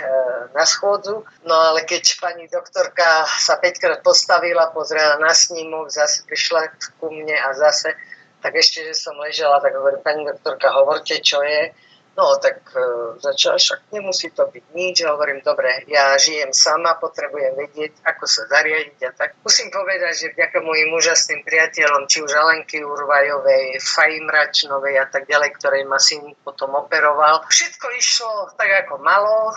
na 0.50 0.66
schôdzu. 0.66 1.22
No 1.46 1.54
ale 1.54 1.86
keď 1.86 2.18
pani 2.18 2.50
doktorka 2.50 3.24
sa 3.38 3.54
5 3.54 3.78
krát 3.78 4.00
postavila, 4.02 4.74
pozrela 4.74 5.14
na 5.22 5.30
snímok, 5.30 5.94
zase 5.94 6.26
prišla 6.26 6.74
ku 6.98 7.14
mne 7.14 7.38
a 7.38 7.54
zase, 7.54 7.94
tak 8.42 8.58
ešte, 8.58 8.82
že 8.90 8.98
som 8.98 9.14
ležela, 9.22 9.62
tak 9.62 9.78
hovorím, 9.78 10.02
pani 10.02 10.26
doktorka, 10.26 10.74
hovorte, 10.74 11.22
čo 11.22 11.38
je. 11.38 11.70
No, 12.12 12.36
tak 12.36 12.60
e, 12.76 12.84
začala, 13.24 13.56
však 13.56 13.88
nemusí 13.88 14.28
to 14.36 14.44
byť 14.44 14.64
nič. 14.76 15.00
Hovorím, 15.08 15.40
dobre, 15.40 15.80
ja 15.88 16.12
žijem 16.20 16.52
sama, 16.52 17.00
potrebujem 17.00 17.56
vedieť, 17.56 18.04
ako 18.04 18.28
sa 18.28 18.44
zariadiť 18.52 19.00
a 19.08 19.10
tak. 19.16 19.40
Musím 19.40 19.72
povedať, 19.72 20.12
že 20.12 20.26
vďaka 20.36 20.60
mojim 20.60 20.92
úžasným 20.92 21.40
priateľom, 21.40 22.04
či 22.12 22.20
už 22.20 22.36
Alenky 22.36 22.84
Urvajovej, 22.84 23.80
Fajmračnovej 23.80 25.00
a 25.00 25.06
tak 25.08 25.24
ďalej, 25.24 25.56
ktorej 25.56 25.88
ma 25.88 25.96
syn 25.96 26.36
potom 26.44 26.76
operoval, 26.76 27.48
všetko 27.48 27.86
išlo 27.96 28.32
tak, 28.60 28.84
ako 28.84 29.00
malo. 29.00 29.56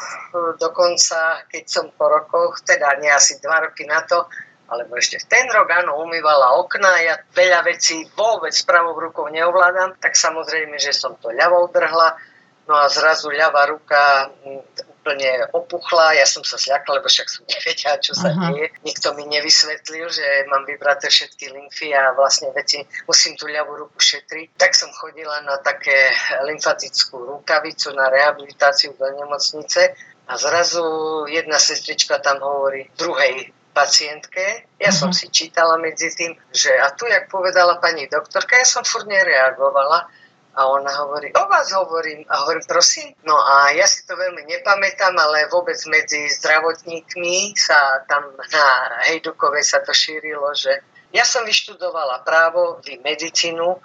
Dokonca, 0.56 1.44
keď 1.52 1.64
som 1.68 1.92
po 1.92 2.08
rokoch, 2.08 2.64
teda 2.64 2.96
nie 3.04 3.12
asi 3.12 3.36
dva 3.44 3.68
roky 3.68 3.84
na 3.84 4.00
to, 4.08 4.32
alebo 4.72 4.96
ešte 4.96 5.20
v 5.22 5.30
ten 5.30 5.46
rok, 5.52 5.70
áno, 5.70 6.02
umývala 6.02 6.58
okna, 6.58 7.04
ja 7.04 7.20
veľa 7.36 7.68
vecí 7.68 8.08
vôbec 8.16 8.56
pravou 8.64 8.98
rukou 8.98 9.28
neovládam, 9.30 10.00
tak 10.00 10.16
samozrejme, 10.18 10.80
že 10.80 10.96
som 10.96 11.20
to 11.20 11.30
ľavou 11.36 11.70
drhla 11.70 12.18
No 12.66 12.74
a 12.74 12.90
zrazu 12.90 13.30
ľavá 13.30 13.70
ruka 13.70 14.34
mm, 14.42 14.62
úplne 15.06 15.46
opuchla, 15.54 16.18
ja 16.18 16.26
som 16.26 16.42
sa 16.42 16.58
zľakla, 16.58 16.98
lebo 16.98 17.06
však 17.06 17.30
som 17.30 17.46
nevedela, 17.54 18.02
čo 18.02 18.18
sa 18.18 18.34
uh-huh. 18.34 18.42
deje. 18.50 18.66
Nikto 18.82 19.14
mi 19.14 19.30
nevysvetlil, 19.30 20.10
že 20.10 20.50
mám 20.50 20.66
vybraté 20.66 21.14
všetky 21.14 21.54
lymfy 21.54 21.94
a 21.94 22.18
vlastne 22.18 22.50
veci 22.58 22.82
musím 23.06 23.38
tú 23.38 23.46
ľavú 23.46 23.86
ruku 23.86 24.02
šetriť. 24.02 24.58
Tak 24.58 24.74
som 24.74 24.90
chodila 24.98 25.46
na 25.46 25.62
také 25.62 26.10
lymfatickú 26.50 27.38
rukavicu 27.38 27.94
na 27.94 28.10
rehabilitáciu 28.10 28.98
do 28.98 29.06
nemocnice 29.14 29.94
a 30.26 30.34
zrazu 30.42 30.82
jedna 31.30 31.62
sestrička 31.62 32.18
tam 32.18 32.42
hovorí 32.42 32.90
druhej 32.98 33.54
pacientke. 33.78 34.66
Ja 34.82 34.90
uh-huh. 34.90 35.06
som 35.06 35.12
si 35.14 35.30
čítala 35.30 35.78
medzi 35.78 36.10
tým, 36.18 36.34
že 36.50 36.74
a 36.82 36.90
tu, 36.98 37.06
jak 37.06 37.30
povedala 37.30 37.78
pani 37.78 38.10
doktorka, 38.10 38.58
ja 38.58 38.66
som 38.66 38.82
furt 38.82 39.06
nereagovala 39.06 40.10
a 40.56 40.72
ona 40.72 40.92
hovorí, 41.04 41.36
o 41.36 41.44
vás 41.52 41.68
hovorím. 41.76 42.24
A 42.32 42.48
hovorím, 42.48 42.64
prosím. 42.64 43.12
No 43.28 43.36
a 43.36 43.76
ja 43.76 43.84
si 43.84 44.08
to 44.08 44.16
veľmi 44.16 44.48
nepamätám, 44.48 45.12
ale 45.12 45.52
vôbec 45.52 45.76
medzi 45.92 46.32
zdravotníkmi 46.32 47.60
sa 47.60 48.08
tam 48.08 48.32
na 48.40 48.68
Hejdukovej 49.12 49.68
sa 49.68 49.84
to 49.84 49.92
šírilo, 49.92 50.48
že 50.56 50.80
ja 51.12 51.28
som 51.28 51.44
vyštudovala 51.44 52.24
právo, 52.24 52.80
vy 52.84 53.00
medicínu, 53.04 53.80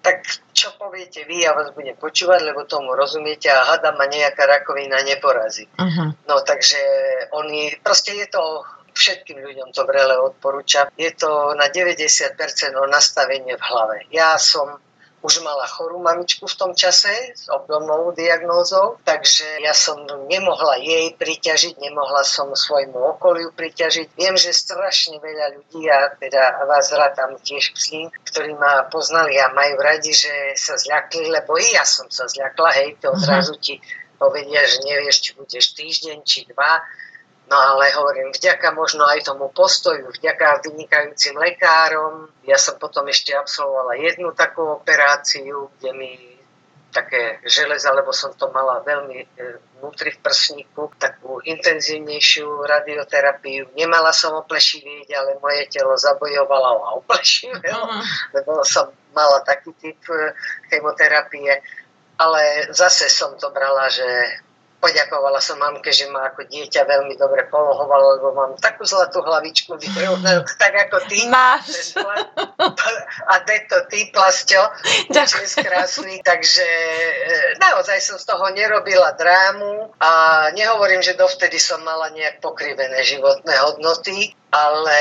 tak 0.00 0.22
čo 0.54 0.70
poviete 0.78 1.26
vy, 1.26 1.42
ja 1.42 1.52
vás 1.52 1.74
budem 1.74 1.98
počúvať, 1.98 2.40
lebo 2.46 2.62
tomu 2.64 2.94
rozumiete 2.94 3.50
a 3.50 3.74
hada 3.74 3.90
ma 3.98 4.06
nejaká 4.06 4.46
rakovina 4.46 5.02
neporazí. 5.02 5.66
Uh-huh. 5.76 6.14
No 6.30 6.34
takže 6.46 6.78
oni, 7.34 7.74
proste 7.82 8.14
je 8.14 8.30
to 8.30 8.62
všetkým 8.96 9.42
ľuďom 9.42 9.74
to 9.76 9.82
vrele 9.84 10.16
odporúčam. 10.16 10.88
Je 10.96 11.12
to 11.12 11.52
na 11.58 11.68
90% 11.68 12.38
o 12.78 12.86
nastavenie 12.88 13.58
v 13.58 13.66
hlave. 13.66 13.96
Ja 14.08 14.40
som 14.40 14.80
už 15.26 15.42
mala 15.42 15.66
chorú 15.66 15.98
mamičku 15.98 16.46
v 16.46 16.54
tom 16.54 16.72
čase 16.78 17.10
s 17.34 17.50
obdobnou 17.50 18.14
diagnózou, 18.14 19.02
takže 19.02 19.42
ja 19.58 19.74
som 19.74 20.06
nemohla 20.30 20.78
jej 20.78 21.10
priťažiť, 21.18 21.82
nemohla 21.82 22.22
som 22.22 22.54
svojmu 22.54 23.18
okoliu 23.18 23.50
priťažiť. 23.50 24.14
Viem, 24.14 24.38
že 24.38 24.54
strašne 24.54 25.18
veľa 25.18 25.58
ľudí, 25.58 25.82
a 25.90 26.14
teda 26.14 26.62
vás 26.70 26.94
tam 27.18 27.34
tiež 27.42 27.74
k 27.74 27.78
ním, 27.90 28.06
ktorí 28.30 28.54
ma 28.54 28.86
poznali 28.86 29.34
a 29.42 29.50
majú 29.50 29.82
radi, 29.82 30.14
že 30.14 30.54
sa 30.54 30.78
zľakli, 30.78 31.26
lebo 31.26 31.58
i 31.58 31.74
ja 31.74 31.82
som 31.82 32.06
sa 32.06 32.30
zľakla, 32.30 32.70
hej, 32.78 32.88
to 33.02 33.10
mhm. 33.10 33.18
odrazu 33.18 33.58
ti 33.58 33.82
povedia, 34.16 34.64
že 34.64 34.80
nevieš, 34.86 35.16
či 35.20 35.30
budeš 35.36 35.76
týždeň, 35.76 36.16
či 36.24 36.48
dva, 36.48 36.80
No 37.46 37.54
ale 37.54 37.94
hovorím, 37.94 38.34
vďaka 38.34 38.74
možno 38.74 39.06
aj 39.06 39.22
tomu 39.22 39.46
postoju, 39.54 40.10
vďaka 40.10 40.66
vynikajúcim 40.66 41.38
lekárom. 41.38 42.26
Ja 42.42 42.58
som 42.58 42.74
potom 42.74 43.06
ešte 43.06 43.38
absolvovala 43.38 43.94
jednu 44.02 44.34
takú 44.34 44.66
operáciu, 44.82 45.70
kde 45.78 45.90
mi 45.94 46.10
také 46.90 47.38
železa, 47.44 47.92
lebo 47.92 48.08
som 48.10 48.32
to 48.32 48.48
mala 48.50 48.80
veľmi 48.80 49.18
e, 49.20 49.26
vnútri 49.76 50.16
v 50.16 50.22
prsníku, 50.24 50.96
takú 50.96 51.44
intenzívnejšiu 51.44 52.64
radioterapiu. 52.64 53.76
Nemala 53.76 54.16
som 54.16 54.32
oplešivieť, 54.40 55.12
ale 55.12 55.36
moje 55.36 55.68
telo 55.68 55.92
zabojovalo 55.92 56.88
a 56.88 56.88
oplešivelo, 56.96 58.00
lebo 58.32 58.64
som 58.64 58.88
mala 59.12 59.44
taký 59.44 59.76
typ 59.76 60.00
e, 60.08 60.32
chemoterapie. 60.72 61.60
Ale 62.16 62.72
zase 62.72 63.12
som 63.12 63.36
to 63.36 63.52
brala, 63.52 63.92
že 63.92 64.40
poďakovala 64.86 65.42
som 65.42 65.58
mamke, 65.58 65.90
že 65.90 66.06
ma 66.06 66.30
ako 66.30 66.46
dieťa 66.46 66.86
veľmi 66.86 67.18
dobre 67.18 67.50
polohovalo, 67.50 68.22
lebo 68.22 68.28
mám 68.38 68.52
takú 68.62 68.86
zlatú 68.86 69.18
hlavičku 69.18 69.74
tak 70.62 70.72
ako 70.86 71.02
ty. 71.10 71.26
Máš. 71.26 71.98
A 73.32 73.34
to 73.42 73.78
ty, 73.90 74.06
Plasťo, 74.14 74.62
je 75.10 75.46
krásny, 75.58 76.22
takže 76.22 76.62
e, 76.62 77.58
naozaj 77.58 77.98
som 77.98 78.16
z 78.20 78.28
toho 78.30 78.46
nerobila 78.54 79.10
drámu 79.18 79.90
a 79.98 80.10
nehovorím, 80.54 81.02
že 81.02 81.18
dovtedy 81.18 81.58
som 81.58 81.82
mala 81.82 82.14
nejak 82.14 82.38
pokrivené 82.38 83.02
životné 83.02 83.54
hodnoty, 83.66 84.30
ale 84.54 84.98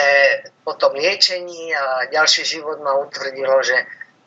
po 0.66 0.74
tom 0.74 0.98
liečení 0.98 1.70
a 1.78 2.10
ďalší 2.10 2.42
život 2.42 2.82
ma 2.82 2.98
utvrdilo, 2.98 3.62
že 3.62 3.78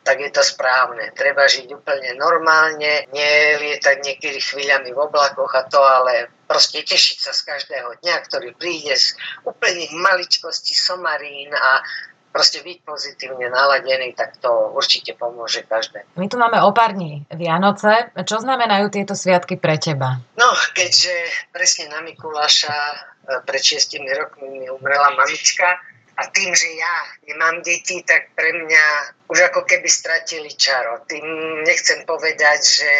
tak 0.09 0.25
je 0.25 0.31
to 0.33 0.41
správne. 0.41 1.13
Treba 1.13 1.45
žiť 1.45 1.69
úplne 1.69 2.17
normálne, 2.17 3.05
nelietať 3.13 4.01
niekedy 4.01 4.41
chvíľami 4.41 4.89
v 4.89 4.97
oblakoch 5.05 5.53
a 5.53 5.69
to, 5.69 5.77
ale 5.77 6.33
proste 6.49 6.81
tešiť 6.81 7.17
sa 7.21 7.29
z 7.29 7.45
každého 7.45 8.01
dňa, 8.01 8.15
ktorý 8.25 8.57
príde 8.57 8.97
z 8.97 9.13
úplných 9.45 9.93
maličkostí 9.93 10.73
somarín 10.73 11.53
a 11.53 11.85
proste 12.33 12.65
byť 12.65 12.77
pozitívne 12.81 13.53
naladený, 13.53 14.17
tak 14.17 14.41
to 14.41 14.73
určite 14.73 15.13
pomôže 15.13 15.61
každému. 15.69 16.17
My 16.17 16.25
tu 16.25 16.41
máme 16.41 16.57
o 16.65 16.73
pár 16.73 16.97
dní 16.97 17.29
Vianoce. 17.29 18.09
Čo 18.25 18.41
znamenajú 18.41 18.89
tieto 18.89 19.13
sviatky 19.13 19.61
pre 19.61 19.77
teba? 19.77 20.17
No, 20.41 20.49
keďže 20.73 21.13
presne 21.53 21.93
na 21.93 22.01
Mikuláša 22.01 22.73
e, 22.73 22.97
pred 23.45 23.61
šiestimi 23.61 24.09
rokmi 24.09 24.45
mi 24.57 24.65
umrela 24.73 25.13
mamička, 25.13 25.77
a 26.19 26.27
tým, 26.35 26.51
že 26.51 26.67
ja 26.75 26.95
nemám 27.31 27.63
deti, 27.63 28.03
tak 28.03 28.35
pre 28.35 28.51
mňa 28.51 28.85
už 29.31 29.39
ako 29.51 29.63
keby 29.63 29.87
stratili 29.87 30.51
čaro. 30.51 30.99
Tým 31.07 31.23
nechcem 31.63 32.03
povedať, 32.03 32.59
že 32.59 32.91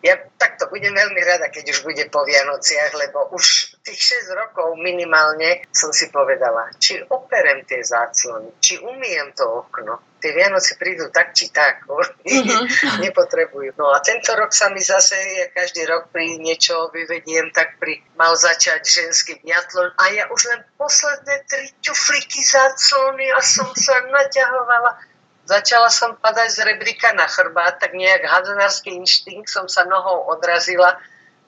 ja 0.00 0.16
takto 0.40 0.72
budem 0.72 0.96
veľmi 0.96 1.20
rada, 1.20 1.52
keď 1.52 1.76
už 1.76 1.84
bude 1.84 2.04
po 2.08 2.24
Vianociach, 2.24 2.96
lebo 2.96 3.36
už 3.36 3.76
tých 3.84 4.24
6 4.24 4.32
rokov 4.32 4.80
minimálne 4.80 5.68
som 5.68 5.92
si 5.92 6.08
povedala, 6.08 6.72
či 6.80 7.04
operem 7.04 7.68
tie 7.68 7.84
záclony, 7.84 8.56
či 8.64 8.80
umiem 8.80 9.36
to 9.36 9.44
okno, 9.44 10.00
tie 10.20 10.32
Vianoce 10.32 10.76
prídu 10.76 11.08
tak 11.12 11.36
či 11.36 11.52
tak, 11.52 11.84
mm-hmm. 11.88 13.00
nepotrebujú. 13.04 13.76
No 13.76 13.92
a 13.92 14.00
tento 14.04 14.32
rok 14.36 14.52
sa 14.52 14.68
mi 14.72 14.80
zase, 14.80 15.16
ja 15.16 15.46
každý 15.52 15.88
rok 15.88 16.12
pri 16.12 16.40
niečo 16.40 16.92
vyvediem, 16.92 17.52
tak 17.52 17.76
pri, 17.76 18.00
mal 18.16 18.36
začať 18.36 18.84
ženský 18.84 19.40
biatlon 19.44 19.92
a 19.96 20.04
ja 20.12 20.24
už 20.28 20.40
len 20.48 20.60
posledné 20.76 21.44
tri 21.48 21.68
ťufliky 21.80 22.40
záclony 22.40 23.32
a 23.32 23.40
som 23.40 23.68
sa 23.76 24.00
naťahovala. 24.08 25.09
Začala 25.50 25.90
som 25.90 26.14
padať 26.14 26.46
z 26.46 26.60
rebrika 26.62 27.10
na 27.10 27.26
chrbát, 27.26 27.82
tak 27.82 27.98
nejak 27.98 28.22
hadzonársky 28.22 28.94
inštinkt 28.94 29.50
som 29.50 29.66
sa 29.66 29.82
nohou 29.82 30.30
odrazila. 30.30 30.94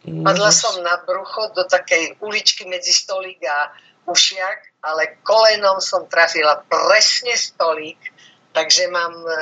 Padla 0.03 0.51
som 0.51 0.83
na 0.83 0.99
brucho 0.99 1.55
do 1.55 1.63
takej 1.63 2.19
uličky 2.19 2.67
medzi 2.67 2.91
stolík 2.91 3.39
a 3.47 3.71
ušiak, 4.11 4.83
ale 4.83 5.23
kolenom 5.23 5.79
som 5.79 6.11
trafila 6.11 6.67
presne 6.67 7.39
stolík 7.39 8.03
Takže 8.53 8.89
mám 8.93 9.17
e, 9.17 9.37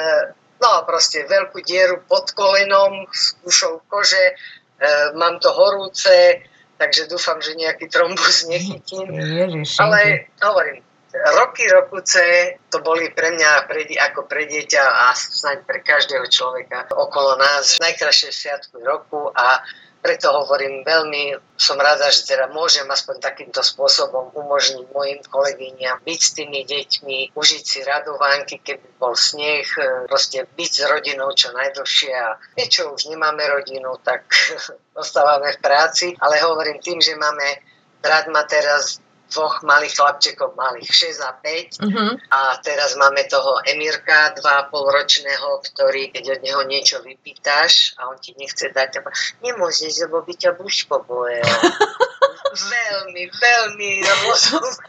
no 0.62 0.70
proste 0.86 1.26
veľkú 1.26 1.58
dieru 1.66 2.02
pod 2.06 2.30
kolenom 2.30 3.10
s 3.10 3.34
ušou 3.42 3.82
kože, 3.90 4.22
e, 4.22 4.34
mám 5.18 5.42
to 5.42 5.50
horúce, 5.50 6.46
takže 6.78 7.10
dúfam, 7.10 7.42
že 7.42 7.58
nejaký 7.58 7.90
trombus 7.90 8.46
nechytím. 8.46 9.10
Ježiš, 9.10 9.82
Ale 9.82 10.30
hovorím, 10.38 10.80
roky, 11.12 11.66
rokuce 11.66 12.22
to 12.70 12.78
boli 12.80 13.10
pre 13.10 13.34
mňa 13.34 13.66
pre, 13.66 13.82
ako 13.98 14.30
pre 14.30 14.46
dieťa 14.46 14.82
a 14.82 15.04
snáď 15.14 15.66
pre 15.66 15.82
každého 15.82 16.26
človeka 16.30 16.90
okolo 16.94 17.34
nás 17.38 17.82
najkrajšie 17.82 18.30
sviatky 18.30 18.78
roku 18.82 19.30
a 19.34 19.62
preto 20.00 20.32
hovorím, 20.32 20.80
veľmi 20.80 21.36
som 21.60 21.76
rada, 21.76 22.08
že 22.08 22.24
teda 22.24 22.48
môžem 22.48 22.88
aspoň 22.88 23.20
takýmto 23.20 23.60
spôsobom 23.60 24.32
umožniť 24.32 24.88
mojim 24.96 25.20
kolegyňam 25.28 26.00
byť 26.00 26.20
s 26.24 26.30
tými 26.32 26.64
deťmi, 26.64 27.36
užiť 27.36 27.62
si 27.68 27.78
radovánky, 27.84 28.64
keby 28.64 28.96
bol 28.96 29.12
sneh, 29.12 29.68
e, 29.76 30.08
proste 30.08 30.48
byť 30.48 30.72
s 30.72 30.84
rodinou 30.88 31.28
čo 31.36 31.52
najdlhšie 31.52 32.12
a 32.16 32.40
niečo 32.56 32.96
už 32.96 33.12
nemáme 33.12 33.44
rodinu, 33.44 33.92
tak 34.00 34.24
ostávame 34.96 35.52
v 35.52 35.60
práci, 35.60 36.16
ale 36.16 36.40
hovorím 36.48 36.80
tým, 36.80 37.04
že 37.04 37.20
máme 37.20 37.60
brat 38.00 38.24
ma 38.32 38.48
teraz 38.48 39.04
dvoch 39.30 39.62
malých 39.62 39.94
chlapčekov, 39.96 40.58
malých 40.58 40.90
6 40.90 41.22
a 41.22 41.32
5 41.32 41.40
uh-huh. 41.40 41.88
Mhm. 41.88 42.14
a 42.30 42.40
teraz 42.60 42.98
máme 42.98 43.24
toho 43.30 43.62
Emirka 43.64 44.34
2,5 44.34 44.96
ročného, 44.96 45.48
ktorý 45.70 46.10
keď 46.10 46.24
od 46.36 46.40
neho 46.42 46.62
niečo 46.66 46.98
vypýtaš 47.00 47.94
a 47.96 48.10
on 48.10 48.18
ti 48.18 48.34
nechce 48.36 48.68
dať, 48.74 49.00
nemôžeš, 49.40 50.06
lebo 50.06 50.26
by 50.26 50.34
ťa 50.34 50.50
buško 50.58 51.06
bojel. 51.06 51.46
veľmi, 52.50 53.22
veľmi 53.30 53.90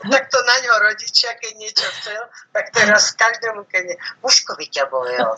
tak 0.09 0.23
to 0.33 0.39
na 0.43 0.55
ňo 0.65 0.73
rodičia, 0.81 1.37
keď 1.37 1.51
niečo 1.57 1.87
chcel, 2.01 2.21
tak 2.51 2.73
teraz 2.73 3.13
každému, 3.13 3.69
keď 3.69 3.93
ne, 3.93 3.95
mužkovi 4.25 4.65
ťa 4.67 4.89
bojel. 4.89 5.29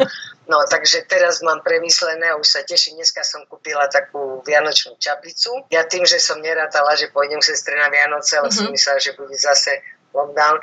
No, 0.47 0.63
takže 0.67 1.07
teraz 1.07 1.39
mám 1.39 1.63
premyslené 1.63 2.35
už 2.35 2.47
sa 2.47 2.61
teším. 2.67 2.99
Dneska 2.99 3.23
som 3.23 3.47
kúpila 3.47 3.87
takú 3.87 4.43
vianočnú 4.43 4.99
čapicu. 4.99 5.67
Ja 5.71 5.87
tým, 5.87 6.03
že 6.03 6.19
som 6.19 6.39
nerátala, 6.39 6.95
že 6.99 7.11
pôjdem 7.11 7.39
sestre 7.39 7.75
na 7.79 7.87
Vianoce, 7.87 8.39
ale 8.39 8.51
mm-hmm. 8.51 8.67
som 8.67 8.71
myslela, 8.71 8.99
že 8.99 9.15
bude 9.15 9.35
zase 9.39 9.79
lockdown, 10.13 10.61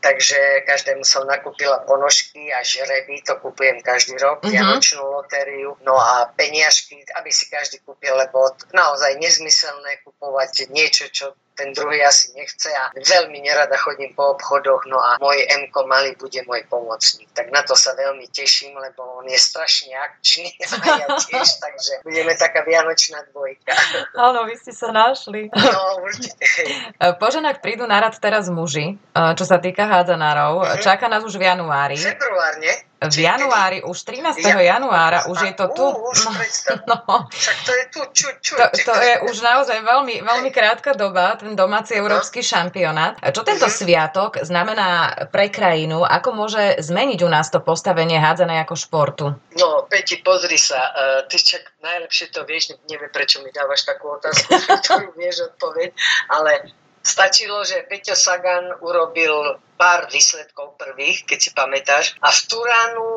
takže 0.00 0.64
každému 0.64 1.04
som 1.04 1.28
nakúpila 1.28 1.84
ponožky 1.84 2.48
a 2.52 2.64
žreby, 2.64 3.20
to 3.20 3.36
kúpujem 3.38 3.84
každý 3.84 4.16
rok, 4.16 4.40
mm-hmm. 4.40 4.52
vianočnú 4.56 5.04
lotériu, 5.04 5.76
no 5.84 5.94
a 6.00 6.32
peniažky, 6.32 7.04
aby 7.20 7.28
si 7.28 7.46
každý 7.52 7.84
kúpil, 7.84 8.16
lebo 8.16 8.50
naozaj 8.72 9.20
nezmyselné 9.20 10.00
kupovať 10.02 10.72
niečo, 10.72 11.06
čo 11.12 11.36
ten 11.60 11.76
druhý 11.76 12.00
asi 12.00 12.32
nechce 12.32 12.72
a 12.72 12.88
veľmi 12.96 13.44
nerada 13.44 13.76
chodím 13.76 14.16
po 14.16 14.32
obchodoch, 14.32 14.88
no 14.88 14.96
a 14.96 15.20
môj 15.20 15.44
m 15.44 15.68
malý 15.84 16.16
bude 16.16 16.40
môj 16.48 16.64
pomocník. 16.72 17.28
Tak 17.36 17.52
na 17.52 17.60
to 17.60 17.76
sa 17.76 17.92
veľmi 17.92 18.24
teším, 18.32 18.72
lebo 18.80 19.20
on 19.20 19.28
je 19.28 19.36
strašne 19.36 19.92
akčný 19.92 20.48
a 20.64 20.88
ja 21.04 21.06
tiež, 21.20 21.48
takže 21.64 21.92
budeme 22.00 22.32
taká 22.40 22.64
vianočná 22.64 23.28
dvojka. 23.28 23.76
Áno, 24.16 24.48
vy 24.48 24.56
ste 24.56 24.72
sa 24.72 24.88
našli. 24.88 25.52
No, 25.52 26.00
určite. 26.00 26.40
Po 27.20 27.28
ženách 27.28 27.60
prídu 27.60 27.84
na 27.84 28.00
rad 28.00 28.16
teraz 28.16 28.48
muži, 28.48 28.96
čo 29.12 29.44
sa 29.44 29.60
týka 29.60 29.84
hádzanárov. 29.84 30.64
Uh-huh. 30.64 30.80
Čaká 30.80 31.12
nás 31.12 31.20
už 31.20 31.36
v 31.36 31.44
januári. 31.44 32.00
Február, 32.00 32.56
nie? 32.56 32.72
V 33.00 33.18
januári, 33.24 33.80
už 33.80 33.96
13. 34.04 34.44
Ja, 34.44 34.60
januára, 34.60 35.24
už 35.32 35.38
je 35.40 35.52
to 35.56 35.72
tu. 35.72 35.86
Už 35.88 36.28
no, 36.28 36.84
no. 36.84 36.98
Však 37.32 37.56
to 37.64 37.72
je 37.72 37.84
tu, 37.88 38.00
ču, 38.12 38.28
ču, 38.44 38.54
to, 38.60 38.66
to 38.76 38.92
je 38.92 39.14
už 39.32 39.36
naozaj 39.40 39.80
veľmi, 39.80 40.20
veľmi 40.20 40.50
krátka 40.52 40.92
doba, 40.92 41.32
ten 41.40 41.56
domáci 41.56 41.96
európsky 41.96 42.44
no. 42.44 42.48
šampionát. 42.52 43.16
Čo 43.32 43.40
tento 43.40 43.64
uh-huh. 43.64 43.80
sviatok 43.80 44.44
znamená 44.44 45.16
pre 45.32 45.48
krajinu? 45.48 46.04
Ako 46.04 46.36
môže 46.36 46.76
zmeniť 46.84 47.24
u 47.24 47.28
nás 47.32 47.48
to 47.48 47.64
postavenie 47.64 48.20
hádzané 48.20 48.60
ako 48.68 48.74
športu? 48.76 49.26
No, 49.56 49.88
Peti, 49.88 50.20
pozri 50.20 50.60
sa, 50.60 50.92
uh, 50.92 50.92
ty 51.24 51.40
čak 51.40 51.80
najlepšie 51.80 52.28
to 52.36 52.44
vieš, 52.44 52.76
neviem, 52.84 53.08
prečo 53.08 53.40
mi 53.40 53.48
dávaš 53.48 53.88
takú 53.88 54.12
otázku, 54.12 54.52
ktorú 54.84 55.16
vieš 55.16 55.48
odpovedť, 55.56 55.92
ale 56.28 56.76
Stačilo, 57.00 57.64
že 57.64 57.88
Peťo 57.88 58.12
Sagan 58.12 58.76
urobil 58.84 59.56
pár 59.80 60.12
výsledkov 60.12 60.76
prvých, 60.76 61.24
keď 61.24 61.38
si 61.40 61.50
pamätáš, 61.56 62.20
a 62.20 62.28
v 62.28 62.40
Turánu 62.52 63.08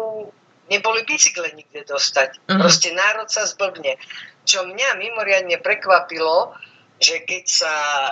neboli 0.72 1.04
bicykle 1.04 1.52
nikde 1.52 1.84
dostať. 1.84 2.40
Mm-hmm. 2.40 2.60
Proste 2.64 2.90
národ 2.96 3.28
sa 3.28 3.44
zblbne. 3.44 4.00
Čo 4.48 4.64
mňa 4.64 4.96
mimoriadne 4.96 5.60
prekvapilo, 5.60 6.56
že 7.04 7.28
keď 7.28 7.44
sa 7.44 7.76
e, 7.76 8.12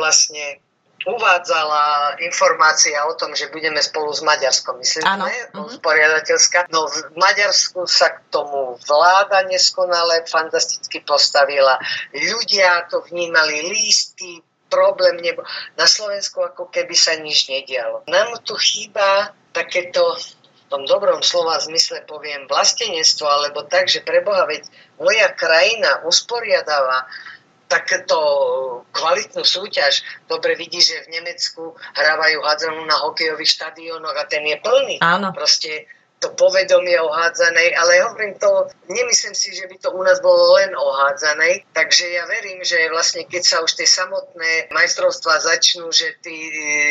vlastne 0.00 0.64
uvádzala 1.00 2.16
informácia 2.20 3.00
o 3.08 3.16
tom, 3.16 3.32
že 3.32 3.48
budeme 3.48 3.80
spolu 3.80 4.12
s 4.12 4.20
Maďarskom, 4.20 4.76
myslím, 4.80 5.04
ano. 5.08 5.24
ne? 5.28 5.36
Mm-hmm. 5.56 6.68
No 6.72 6.88
v 6.88 6.98
Maďarsku 7.16 7.88
sa 7.88 8.16
k 8.16 8.20
tomu 8.28 8.76
vláda 8.84 9.44
neskonale 9.48 10.28
fantasticky 10.28 11.00
postavila. 11.04 11.80
Ľudia 12.12 12.88
to 12.92 13.00
vnímali 13.08 13.64
lístky, 13.64 14.44
problém 14.70 15.18
nebol. 15.18 15.44
Na 15.74 15.84
Slovensku 15.84 16.40
ako 16.40 16.70
keby 16.70 16.94
sa 16.94 17.18
nič 17.18 17.50
nedialo. 17.50 18.06
Nám 18.06 18.40
tu 18.46 18.54
chýba 18.56 19.34
takéto 19.50 20.16
v 20.16 20.70
tom 20.70 20.86
dobrom 20.86 21.18
slova 21.18 21.58
zmysle 21.58 22.06
poviem 22.06 22.46
vlastenectvo, 22.46 23.26
alebo 23.26 23.66
tak, 23.66 23.90
že 23.90 24.06
preboha, 24.06 24.46
veď 24.46 24.70
moja 25.02 25.26
krajina 25.34 26.06
usporiadáva 26.06 27.10
takéto 27.66 28.18
kvalitnú 28.90 29.46
súťaž. 29.46 30.02
Dobre 30.26 30.58
vidí, 30.58 30.82
že 30.82 31.06
v 31.06 31.18
Nemecku 31.18 31.74
hrávajú 31.94 32.38
hádzanú 32.42 32.82
na 32.86 32.98
hokejových 33.06 33.50
štadiónoch 33.50 34.14
a 34.14 34.26
ten 34.26 34.42
je 34.42 34.58
plný. 34.58 34.98
Áno. 35.02 35.30
Proste 35.30 35.86
to 36.20 36.36
povedomie 36.36 37.00
o 37.00 37.08
hádzanej, 37.08 37.72
ale 37.80 38.04
hovorím 38.04 38.36
to, 38.36 38.68
nemyslím 38.92 39.32
si, 39.32 39.56
že 39.56 39.64
by 39.64 39.76
to 39.80 39.88
u 39.88 40.04
nás 40.04 40.20
bolo 40.20 40.60
len 40.60 40.76
o 40.76 40.86
hádzanej, 40.92 41.64
takže 41.72 42.12
ja 42.12 42.28
verím, 42.28 42.60
že 42.60 42.76
vlastne 42.92 43.24
keď 43.24 43.42
sa 43.42 43.56
už 43.64 43.72
tie 43.72 43.88
samotné 43.88 44.68
majstrovstvá 44.68 45.40
začnú, 45.40 45.88
že 45.88 46.20
tí 46.20 46.36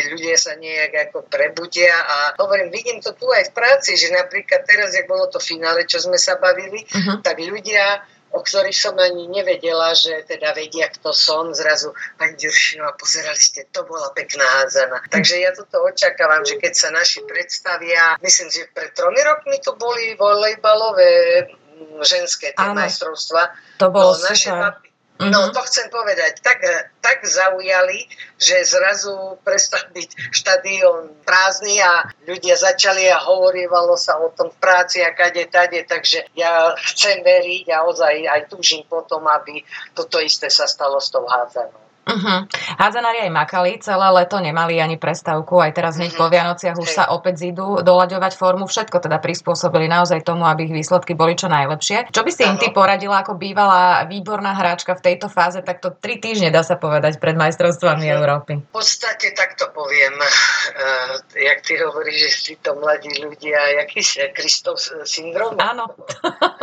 ľudia 0.09 0.33
sa 0.33 0.57
nejak 0.57 1.13
ako 1.13 1.29
prebudia 1.29 1.93
a 1.93 2.17
hovorím, 2.41 2.73
vidím 2.73 3.05
to 3.05 3.13
tu 3.13 3.29
aj 3.29 3.53
v 3.53 3.55
práci, 3.55 3.93
že 4.01 4.09
napríklad 4.09 4.65
teraz, 4.65 4.97
jak 4.97 5.05
bolo 5.05 5.29
to 5.29 5.37
finále, 5.37 5.85
čo 5.85 6.01
sme 6.01 6.17
sa 6.17 6.41
bavili, 6.41 6.81
uh-huh. 6.89 7.21
tak 7.21 7.37
ľudia 7.37 8.01
o 8.39 8.41
ktorých 8.41 8.73
som 8.73 8.95
ani 8.95 9.27
nevedela, 9.27 9.91
že 9.91 10.23
teda 10.23 10.55
vedia, 10.55 10.87
kto 10.87 11.11
som. 11.11 11.51
Zrazu, 11.51 11.91
pani 12.15 12.39
Ďuršinová, 12.39 12.95
pozerali 12.95 13.35
ste, 13.35 13.67
to 13.67 13.83
bola 13.83 14.15
pekná 14.15 14.47
hádzana. 14.63 15.03
Takže 15.11 15.43
ja 15.43 15.51
toto 15.51 15.83
očakávam, 15.83 16.47
že 16.47 16.55
keď 16.55 16.73
sa 16.73 16.89
naši 16.95 17.27
predstavia, 17.27 18.15
myslím, 18.23 18.47
že 18.47 18.71
pred 18.71 18.95
tromi 18.95 19.19
rokmi 19.19 19.59
tu 19.59 19.75
boli 19.75 20.15
volejbalové 20.15 21.11
mm, 21.51 21.99
ženské 22.07 22.55
tie 22.55 22.69
majstrovstva. 22.71 23.51
To 23.83 23.91
bolo 23.91 24.15
no, 24.15 24.23
naše 24.23 24.47
super. 24.55 24.88
No 25.19 25.51
to 25.51 25.59
chcem 25.67 25.91
povedať, 25.91 26.39
tak, 26.39 26.63
tak 27.03 27.27
zaujali, 27.27 28.07
že 28.39 28.63
zrazu 28.63 29.35
prestal 29.43 29.91
byť 29.91 30.31
štadión 30.31 31.11
prázdny 31.27 31.75
a 31.83 32.07
ľudia 32.23 32.55
začali 32.55 33.03
a 33.11 33.19
hovorívalo 33.27 33.99
sa 33.99 34.15
o 34.15 34.31
tom 34.31 34.47
v 34.47 34.57
práci 34.63 35.03
a 35.03 35.11
kade 35.11 35.43
tade, 35.51 35.83
takže 35.83 36.23
ja 36.39 36.71
chcem 36.95 37.19
veriť 37.19 37.67
a 37.67 37.83
ozaj 37.83 38.15
aj 38.31 38.41
túžim 38.47 38.87
potom, 38.87 39.27
aby 39.27 39.59
toto 39.91 40.23
isté 40.23 40.47
sa 40.47 40.63
stalo 40.71 41.03
s 41.03 41.11
tou 41.11 41.27
hádzanou. 41.27 41.88
Uh-huh. 42.09 42.47
Hádzanári 42.81 43.29
aj 43.29 43.31
makali, 43.31 43.77
celé 43.83 44.07
leto 44.09 44.41
nemali 44.41 44.81
ani 44.81 44.97
prestávku, 44.97 45.61
aj 45.61 45.77
teraz 45.77 46.01
hneď 46.01 46.17
uh-huh. 46.17 46.25
po 46.25 46.33
Vianociach 46.33 46.77
už 46.79 46.89
sa 46.89 47.03
opäť 47.13 47.45
zídu 47.45 47.85
doľaďovať 47.85 48.33
formu, 48.33 48.65
všetko 48.65 48.97
teda 48.97 49.21
prispôsobili 49.21 49.85
naozaj 49.85 50.25
tomu, 50.25 50.47
aby 50.49 50.65
ich 50.65 50.73
výsledky 50.73 51.13
boli 51.13 51.37
čo 51.37 51.51
najlepšie. 51.51 52.09
Čo 52.09 52.21
by 52.25 52.31
si 52.33 52.41
im 52.49 52.57
ty 52.57 52.73
poradila 52.73 53.21
ako 53.21 53.37
bývalá 53.37 54.09
výborná 54.09 54.57
hráčka 54.57 54.97
v 54.97 55.05
tejto 55.05 55.29
fáze, 55.29 55.61
takto 55.61 55.93
tri 55.93 56.17
týždne 56.17 56.49
dá 56.49 56.65
sa 56.65 56.81
povedať 56.81 57.21
pred 57.21 57.37
majstrovstvami 57.37 58.05
uh-huh. 58.09 58.17
Európy? 58.17 58.53
V 58.57 58.73
podstate 58.73 59.37
takto 59.37 59.69
poviem, 59.69 60.17
uh, 60.17 61.21
jak 61.37 61.61
ty 61.61 61.77
hovoríš, 61.77 62.17
že 62.25 62.29
si 62.33 62.53
to 62.57 62.73
mladí 62.73 63.13
ľudia, 63.21 63.85
jaký 63.85 64.01
si 64.01 64.17
Kristov 64.33 64.81
syndrom? 65.05 65.61
Áno. 65.61 65.93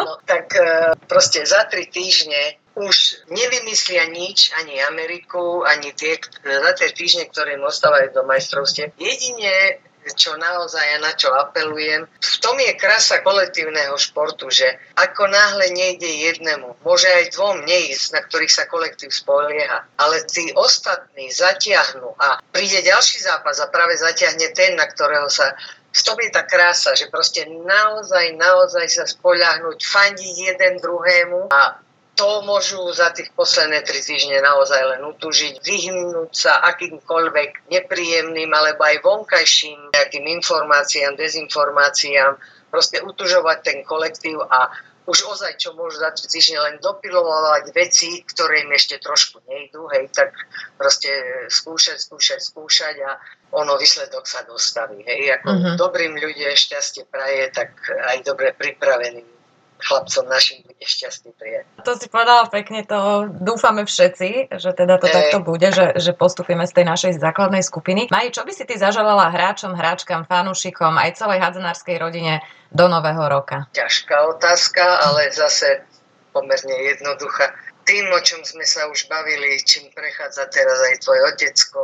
no, 0.02 0.12
tak 0.26 0.50
uh, 0.58 0.98
proste 1.06 1.46
za 1.46 1.70
tri 1.70 1.86
týždne 1.86 2.65
už 2.76 3.24
nevymyslia 3.32 4.04
nič, 4.12 4.52
ani 4.60 4.76
Ameriku, 4.84 5.64
ani 5.64 5.96
tie, 5.96 6.20
za 6.44 6.72
tie 6.76 6.92
týždne, 6.92 7.24
ktoré 7.32 7.56
im 7.56 7.64
ostávajú 7.64 8.12
do 8.12 8.22
majstrovstiev. 8.28 8.92
Jedine, 9.00 9.80
čo 10.12 10.36
naozaj 10.38 10.84
ja 10.84 10.98
na 11.02 11.16
čo 11.16 11.32
apelujem, 11.34 12.06
v 12.06 12.36
tom 12.38 12.54
je 12.60 12.76
krása 12.78 13.24
kolektívneho 13.26 13.96
športu, 13.98 14.52
že 14.52 14.78
ako 14.94 15.26
náhle 15.26 15.72
nejde 15.72 16.06
jednému, 16.06 16.78
môže 16.84 17.08
aj 17.08 17.34
dvom 17.34 17.64
neísť, 17.66 18.06
na 18.14 18.20
ktorých 18.22 18.52
sa 18.52 18.70
kolektív 18.70 19.10
spolieha, 19.10 19.88
ale 19.98 20.22
tí 20.28 20.52
ostatní 20.54 21.32
zatiahnu 21.32 22.14
a 22.20 22.38
príde 22.52 22.84
ďalší 22.84 23.24
zápas 23.24 23.58
a 23.58 23.72
práve 23.72 23.98
zatiahne 23.98 24.52
ten, 24.54 24.78
na 24.78 24.86
ktorého 24.86 25.26
sa 25.32 25.56
v 25.96 26.04
tom 26.04 26.20
je 26.20 26.28
tá 26.28 26.44
krása, 26.44 26.92
že 26.92 27.08
proste 27.08 27.48
naozaj, 27.48 28.36
naozaj 28.36 28.84
sa 28.92 29.08
spoľahnúť, 29.08 29.80
fandiť 29.80 30.36
jeden 30.52 30.76
druhému 30.76 31.48
a 31.48 31.80
to 32.16 32.42
môžu 32.48 32.80
za 32.96 33.12
tých 33.12 33.28
posledné 33.36 33.84
tri 33.84 34.00
týždne 34.00 34.40
naozaj 34.40 34.96
len 34.96 35.04
utužiť, 35.04 35.60
vyhnúť 35.60 36.32
sa 36.32 36.64
akýmkoľvek 36.72 37.68
nepríjemným 37.68 38.48
alebo 38.48 38.82
aj 38.88 39.04
vonkajším 39.04 39.92
nejakým 39.92 40.24
informáciám, 40.40 41.20
dezinformáciám, 41.20 42.40
proste 42.72 43.04
utužovať 43.04 43.58
ten 43.60 43.78
kolektív 43.84 44.40
a 44.48 44.72
už 45.06 45.22
ozaj, 45.22 45.54
čo 45.54 45.70
môžu 45.78 46.02
za 46.02 46.10
tri 46.10 46.26
týždne 46.26 46.58
len 46.58 46.74
dopilovať 46.82 47.70
veci, 47.70 48.26
ktoré 48.26 48.66
im 48.66 48.74
ešte 48.74 48.98
trošku 48.98 49.38
nejdú, 49.46 49.86
hej, 49.94 50.10
tak 50.10 50.34
proste 50.74 51.12
skúšať, 51.46 52.02
skúšať, 52.02 52.42
skúšať 52.42 52.96
a 53.06 53.14
ono 53.54 53.78
výsledok 53.78 54.26
sa 54.26 54.42
dostaví. 54.42 55.06
Hej, 55.06 55.38
ako 55.38 55.48
uh-huh. 55.54 55.74
dobrým 55.78 56.18
ľudia 56.18 56.58
šťastie 56.58 57.06
praje, 57.06 57.54
tak 57.54 57.78
aj 57.86 58.26
dobre 58.26 58.50
pripraveným 58.50 59.35
chlapcom 59.80 60.24
našim 60.28 60.64
bude 60.64 60.84
šťastný 60.84 61.30
prijať. 61.36 61.64
To 61.84 61.92
si 61.96 62.06
povedala 62.08 62.48
pekne, 62.48 62.82
to 62.82 63.28
dúfame 63.28 63.84
všetci, 63.84 64.56
že 64.56 64.70
teda 64.72 64.96
to 64.96 65.06
hey. 65.08 65.14
takto 65.14 65.38
bude, 65.44 65.68
že, 65.72 65.96
že 66.00 66.12
postupíme 66.16 66.64
z 66.64 66.72
tej 66.72 66.84
našej 66.88 67.12
základnej 67.20 67.62
skupiny. 67.62 68.08
Maj, 68.08 68.32
čo 68.32 68.42
by 68.42 68.52
si 68.52 68.64
ty 68.64 68.74
zaželala 68.80 69.28
hráčom, 69.30 69.76
hráčkam, 69.76 70.24
fanúšikom, 70.24 70.96
aj 70.96 71.20
celej 71.20 71.44
hadzanárskej 71.44 71.96
rodine 72.00 72.40
do 72.72 72.88
nového 72.88 73.24
roka? 73.28 73.68
Ťažká 73.76 74.36
otázka, 74.36 74.82
ale 75.06 75.30
zase 75.32 75.84
pomerne 76.32 76.76
jednoduchá. 76.92 77.52
Tým, 77.86 78.10
o 78.10 78.18
čom 78.18 78.42
sme 78.42 78.66
sa 78.66 78.90
už 78.90 79.06
bavili, 79.06 79.62
čím 79.62 79.86
prechádza 79.94 80.50
teraz 80.50 80.74
aj 80.90 81.06
tvoj 81.06 81.18
otecko, 81.30 81.80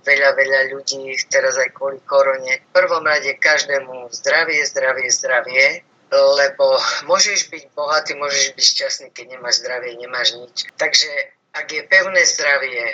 veľa, 0.00 0.32
veľa 0.32 0.60
ľudí, 0.72 1.12
teraz 1.28 1.60
aj 1.60 1.68
kvôli 1.76 2.00
korone. 2.00 2.64
V 2.64 2.72
prvom 2.72 3.04
rade 3.04 3.36
každému 3.36 4.08
zdravie, 4.08 4.64
zdravie, 4.64 5.12
zdravie 5.12 5.84
lebo 6.14 6.78
môžeš 7.10 7.50
byť 7.50 7.64
bohatý, 7.74 8.14
môžeš 8.14 8.54
byť 8.54 8.64
šťastný, 8.64 9.06
keď 9.10 9.38
nemáš 9.38 9.64
zdravie, 9.64 9.98
nemáš 9.98 10.38
nič. 10.38 10.68
Takže 10.78 11.10
ak 11.54 11.66
je 11.70 11.82
pevné 11.86 12.22
zdravie 12.26 12.84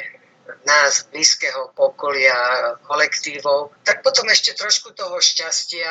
nás, 0.66 1.07
blízkeho 1.12 1.73
okolia, 1.79 2.75
kolektívov, 2.85 3.71
tak 3.87 4.03
potom 4.03 4.27
ešte 4.29 4.59
trošku 4.59 4.93
toho 4.93 5.23
šťastia, 5.23 5.89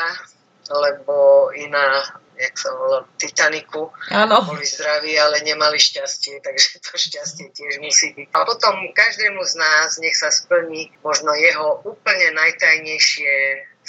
lebo 0.70 1.50
iná, 1.56 2.04
jak 2.38 2.54
sa 2.54 2.70
volá, 2.76 3.08
Titaniku, 3.18 3.90
ano. 4.14 4.46
boli 4.46 4.66
zdraví, 4.68 5.18
ale 5.18 5.42
nemali 5.42 5.80
šťastie, 5.82 6.44
takže 6.46 6.84
to 6.86 6.94
šťastie 6.94 7.50
tiež 7.56 7.82
musí 7.82 8.14
byť. 8.14 8.28
A 8.36 8.46
potom 8.46 8.76
každému 8.94 9.42
z 9.48 9.54
nás 9.58 9.98
nech 9.98 10.14
sa 10.14 10.30
splní 10.30 10.94
možno 11.02 11.34
jeho 11.34 11.82
úplne 11.88 12.36
najtajnejšie 12.38 13.34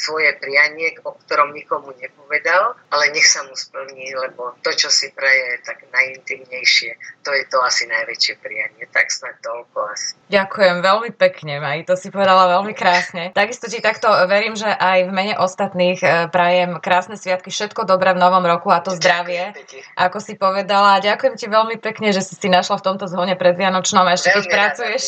svoje 0.00 0.32
prianie, 0.40 0.96
o 1.04 1.12
ktorom 1.12 1.52
nikomu 1.52 1.92
nepovedal, 1.92 2.72
ale 2.88 3.12
nech 3.12 3.28
sa 3.28 3.44
mu 3.44 3.52
splní, 3.52 4.16
lebo 4.16 4.56
to, 4.64 4.72
čo 4.72 4.88
si 4.88 5.12
praje, 5.12 5.60
tak 5.60 5.84
najintimnejšie, 5.92 7.20
to 7.20 7.30
je 7.36 7.44
to 7.52 7.60
asi 7.60 7.84
najväčšie 7.84 8.40
prianie. 8.40 8.88
Tak 8.88 9.12
snad 9.12 9.36
toľko 9.44 9.78
asi. 9.92 10.16
Ďakujem 10.32 10.80
veľmi 10.80 11.10
pekne, 11.14 11.60
Maj, 11.60 11.84
to 11.84 11.94
si 11.94 12.08
povedala 12.08 12.48
veľmi 12.58 12.72
krásne. 12.72 13.30
Takisto 13.36 13.68
ti 13.68 13.78
takto 13.84 14.08
verím, 14.24 14.56
že 14.56 14.66
aj 14.66 15.06
v 15.06 15.12
mene 15.12 15.34
ostatných 15.36 16.00
e, 16.00 16.08
prajem 16.32 16.80
krásne 16.80 17.20
sviatky, 17.20 17.52
všetko 17.52 17.84
dobré 17.84 18.16
v 18.16 18.22
novom 18.22 18.42
roku 18.42 18.72
a 18.72 18.82
to 18.82 18.96
zdravie, 18.96 19.52
ako 19.94 20.18
si 20.18 20.34
povedala. 20.34 21.02
Ďakujem 21.04 21.34
ti 21.38 21.46
veľmi 21.46 21.76
pekne, 21.78 22.10
že 22.10 22.24
si 22.24 22.34
si 22.34 22.48
našla 22.50 22.80
v 22.80 22.86
tomto 22.88 23.06
zhone 23.06 23.38
predvianočnom, 23.38 24.06
ešte 24.10 24.34
keď 24.34 24.44
pracuješ 24.50 25.02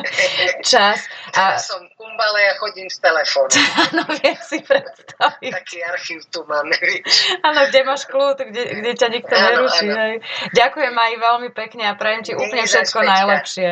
čas. 0.72 1.08
A... 1.32 1.56
Ja 1.56 1.60
som 1.60 1.87
kumbale 2.08 2.40
a 2.48 2.54
chodím 2.56 2.88
s 2.88 2.98
telefónom. 3.04 3.52
Áno, 3.92 4.02
viem 4.16 4.38
si 4.40 4.58
predstaviť. 4.64 5.52
Taký 5.52 5.78
archív 5.84 6.24
tu 6.32 6.40
máme, 6.48 6.72
Áno, 7.44 7.60
kde 7.68 7.80
máš 7.84 8.08
kľúč, 8.08 8.48
kde, 8.48 8.62
kde 8.80 8.90
ťa 8.96 9.08
nikto 9.12 9.34
neruší. 9.36 9.86
Ďakujem 10.56 10.94
aj 10.96 11.12
veľmi 11.20 11.50
pekne 11.52 11.84
a 11.84 11.92
prajem 11.94 12.22
ti 12.24 12.32
úplne 12.32 12.64
všetko 12.64 12.98
najlepšie. 13.04 13.70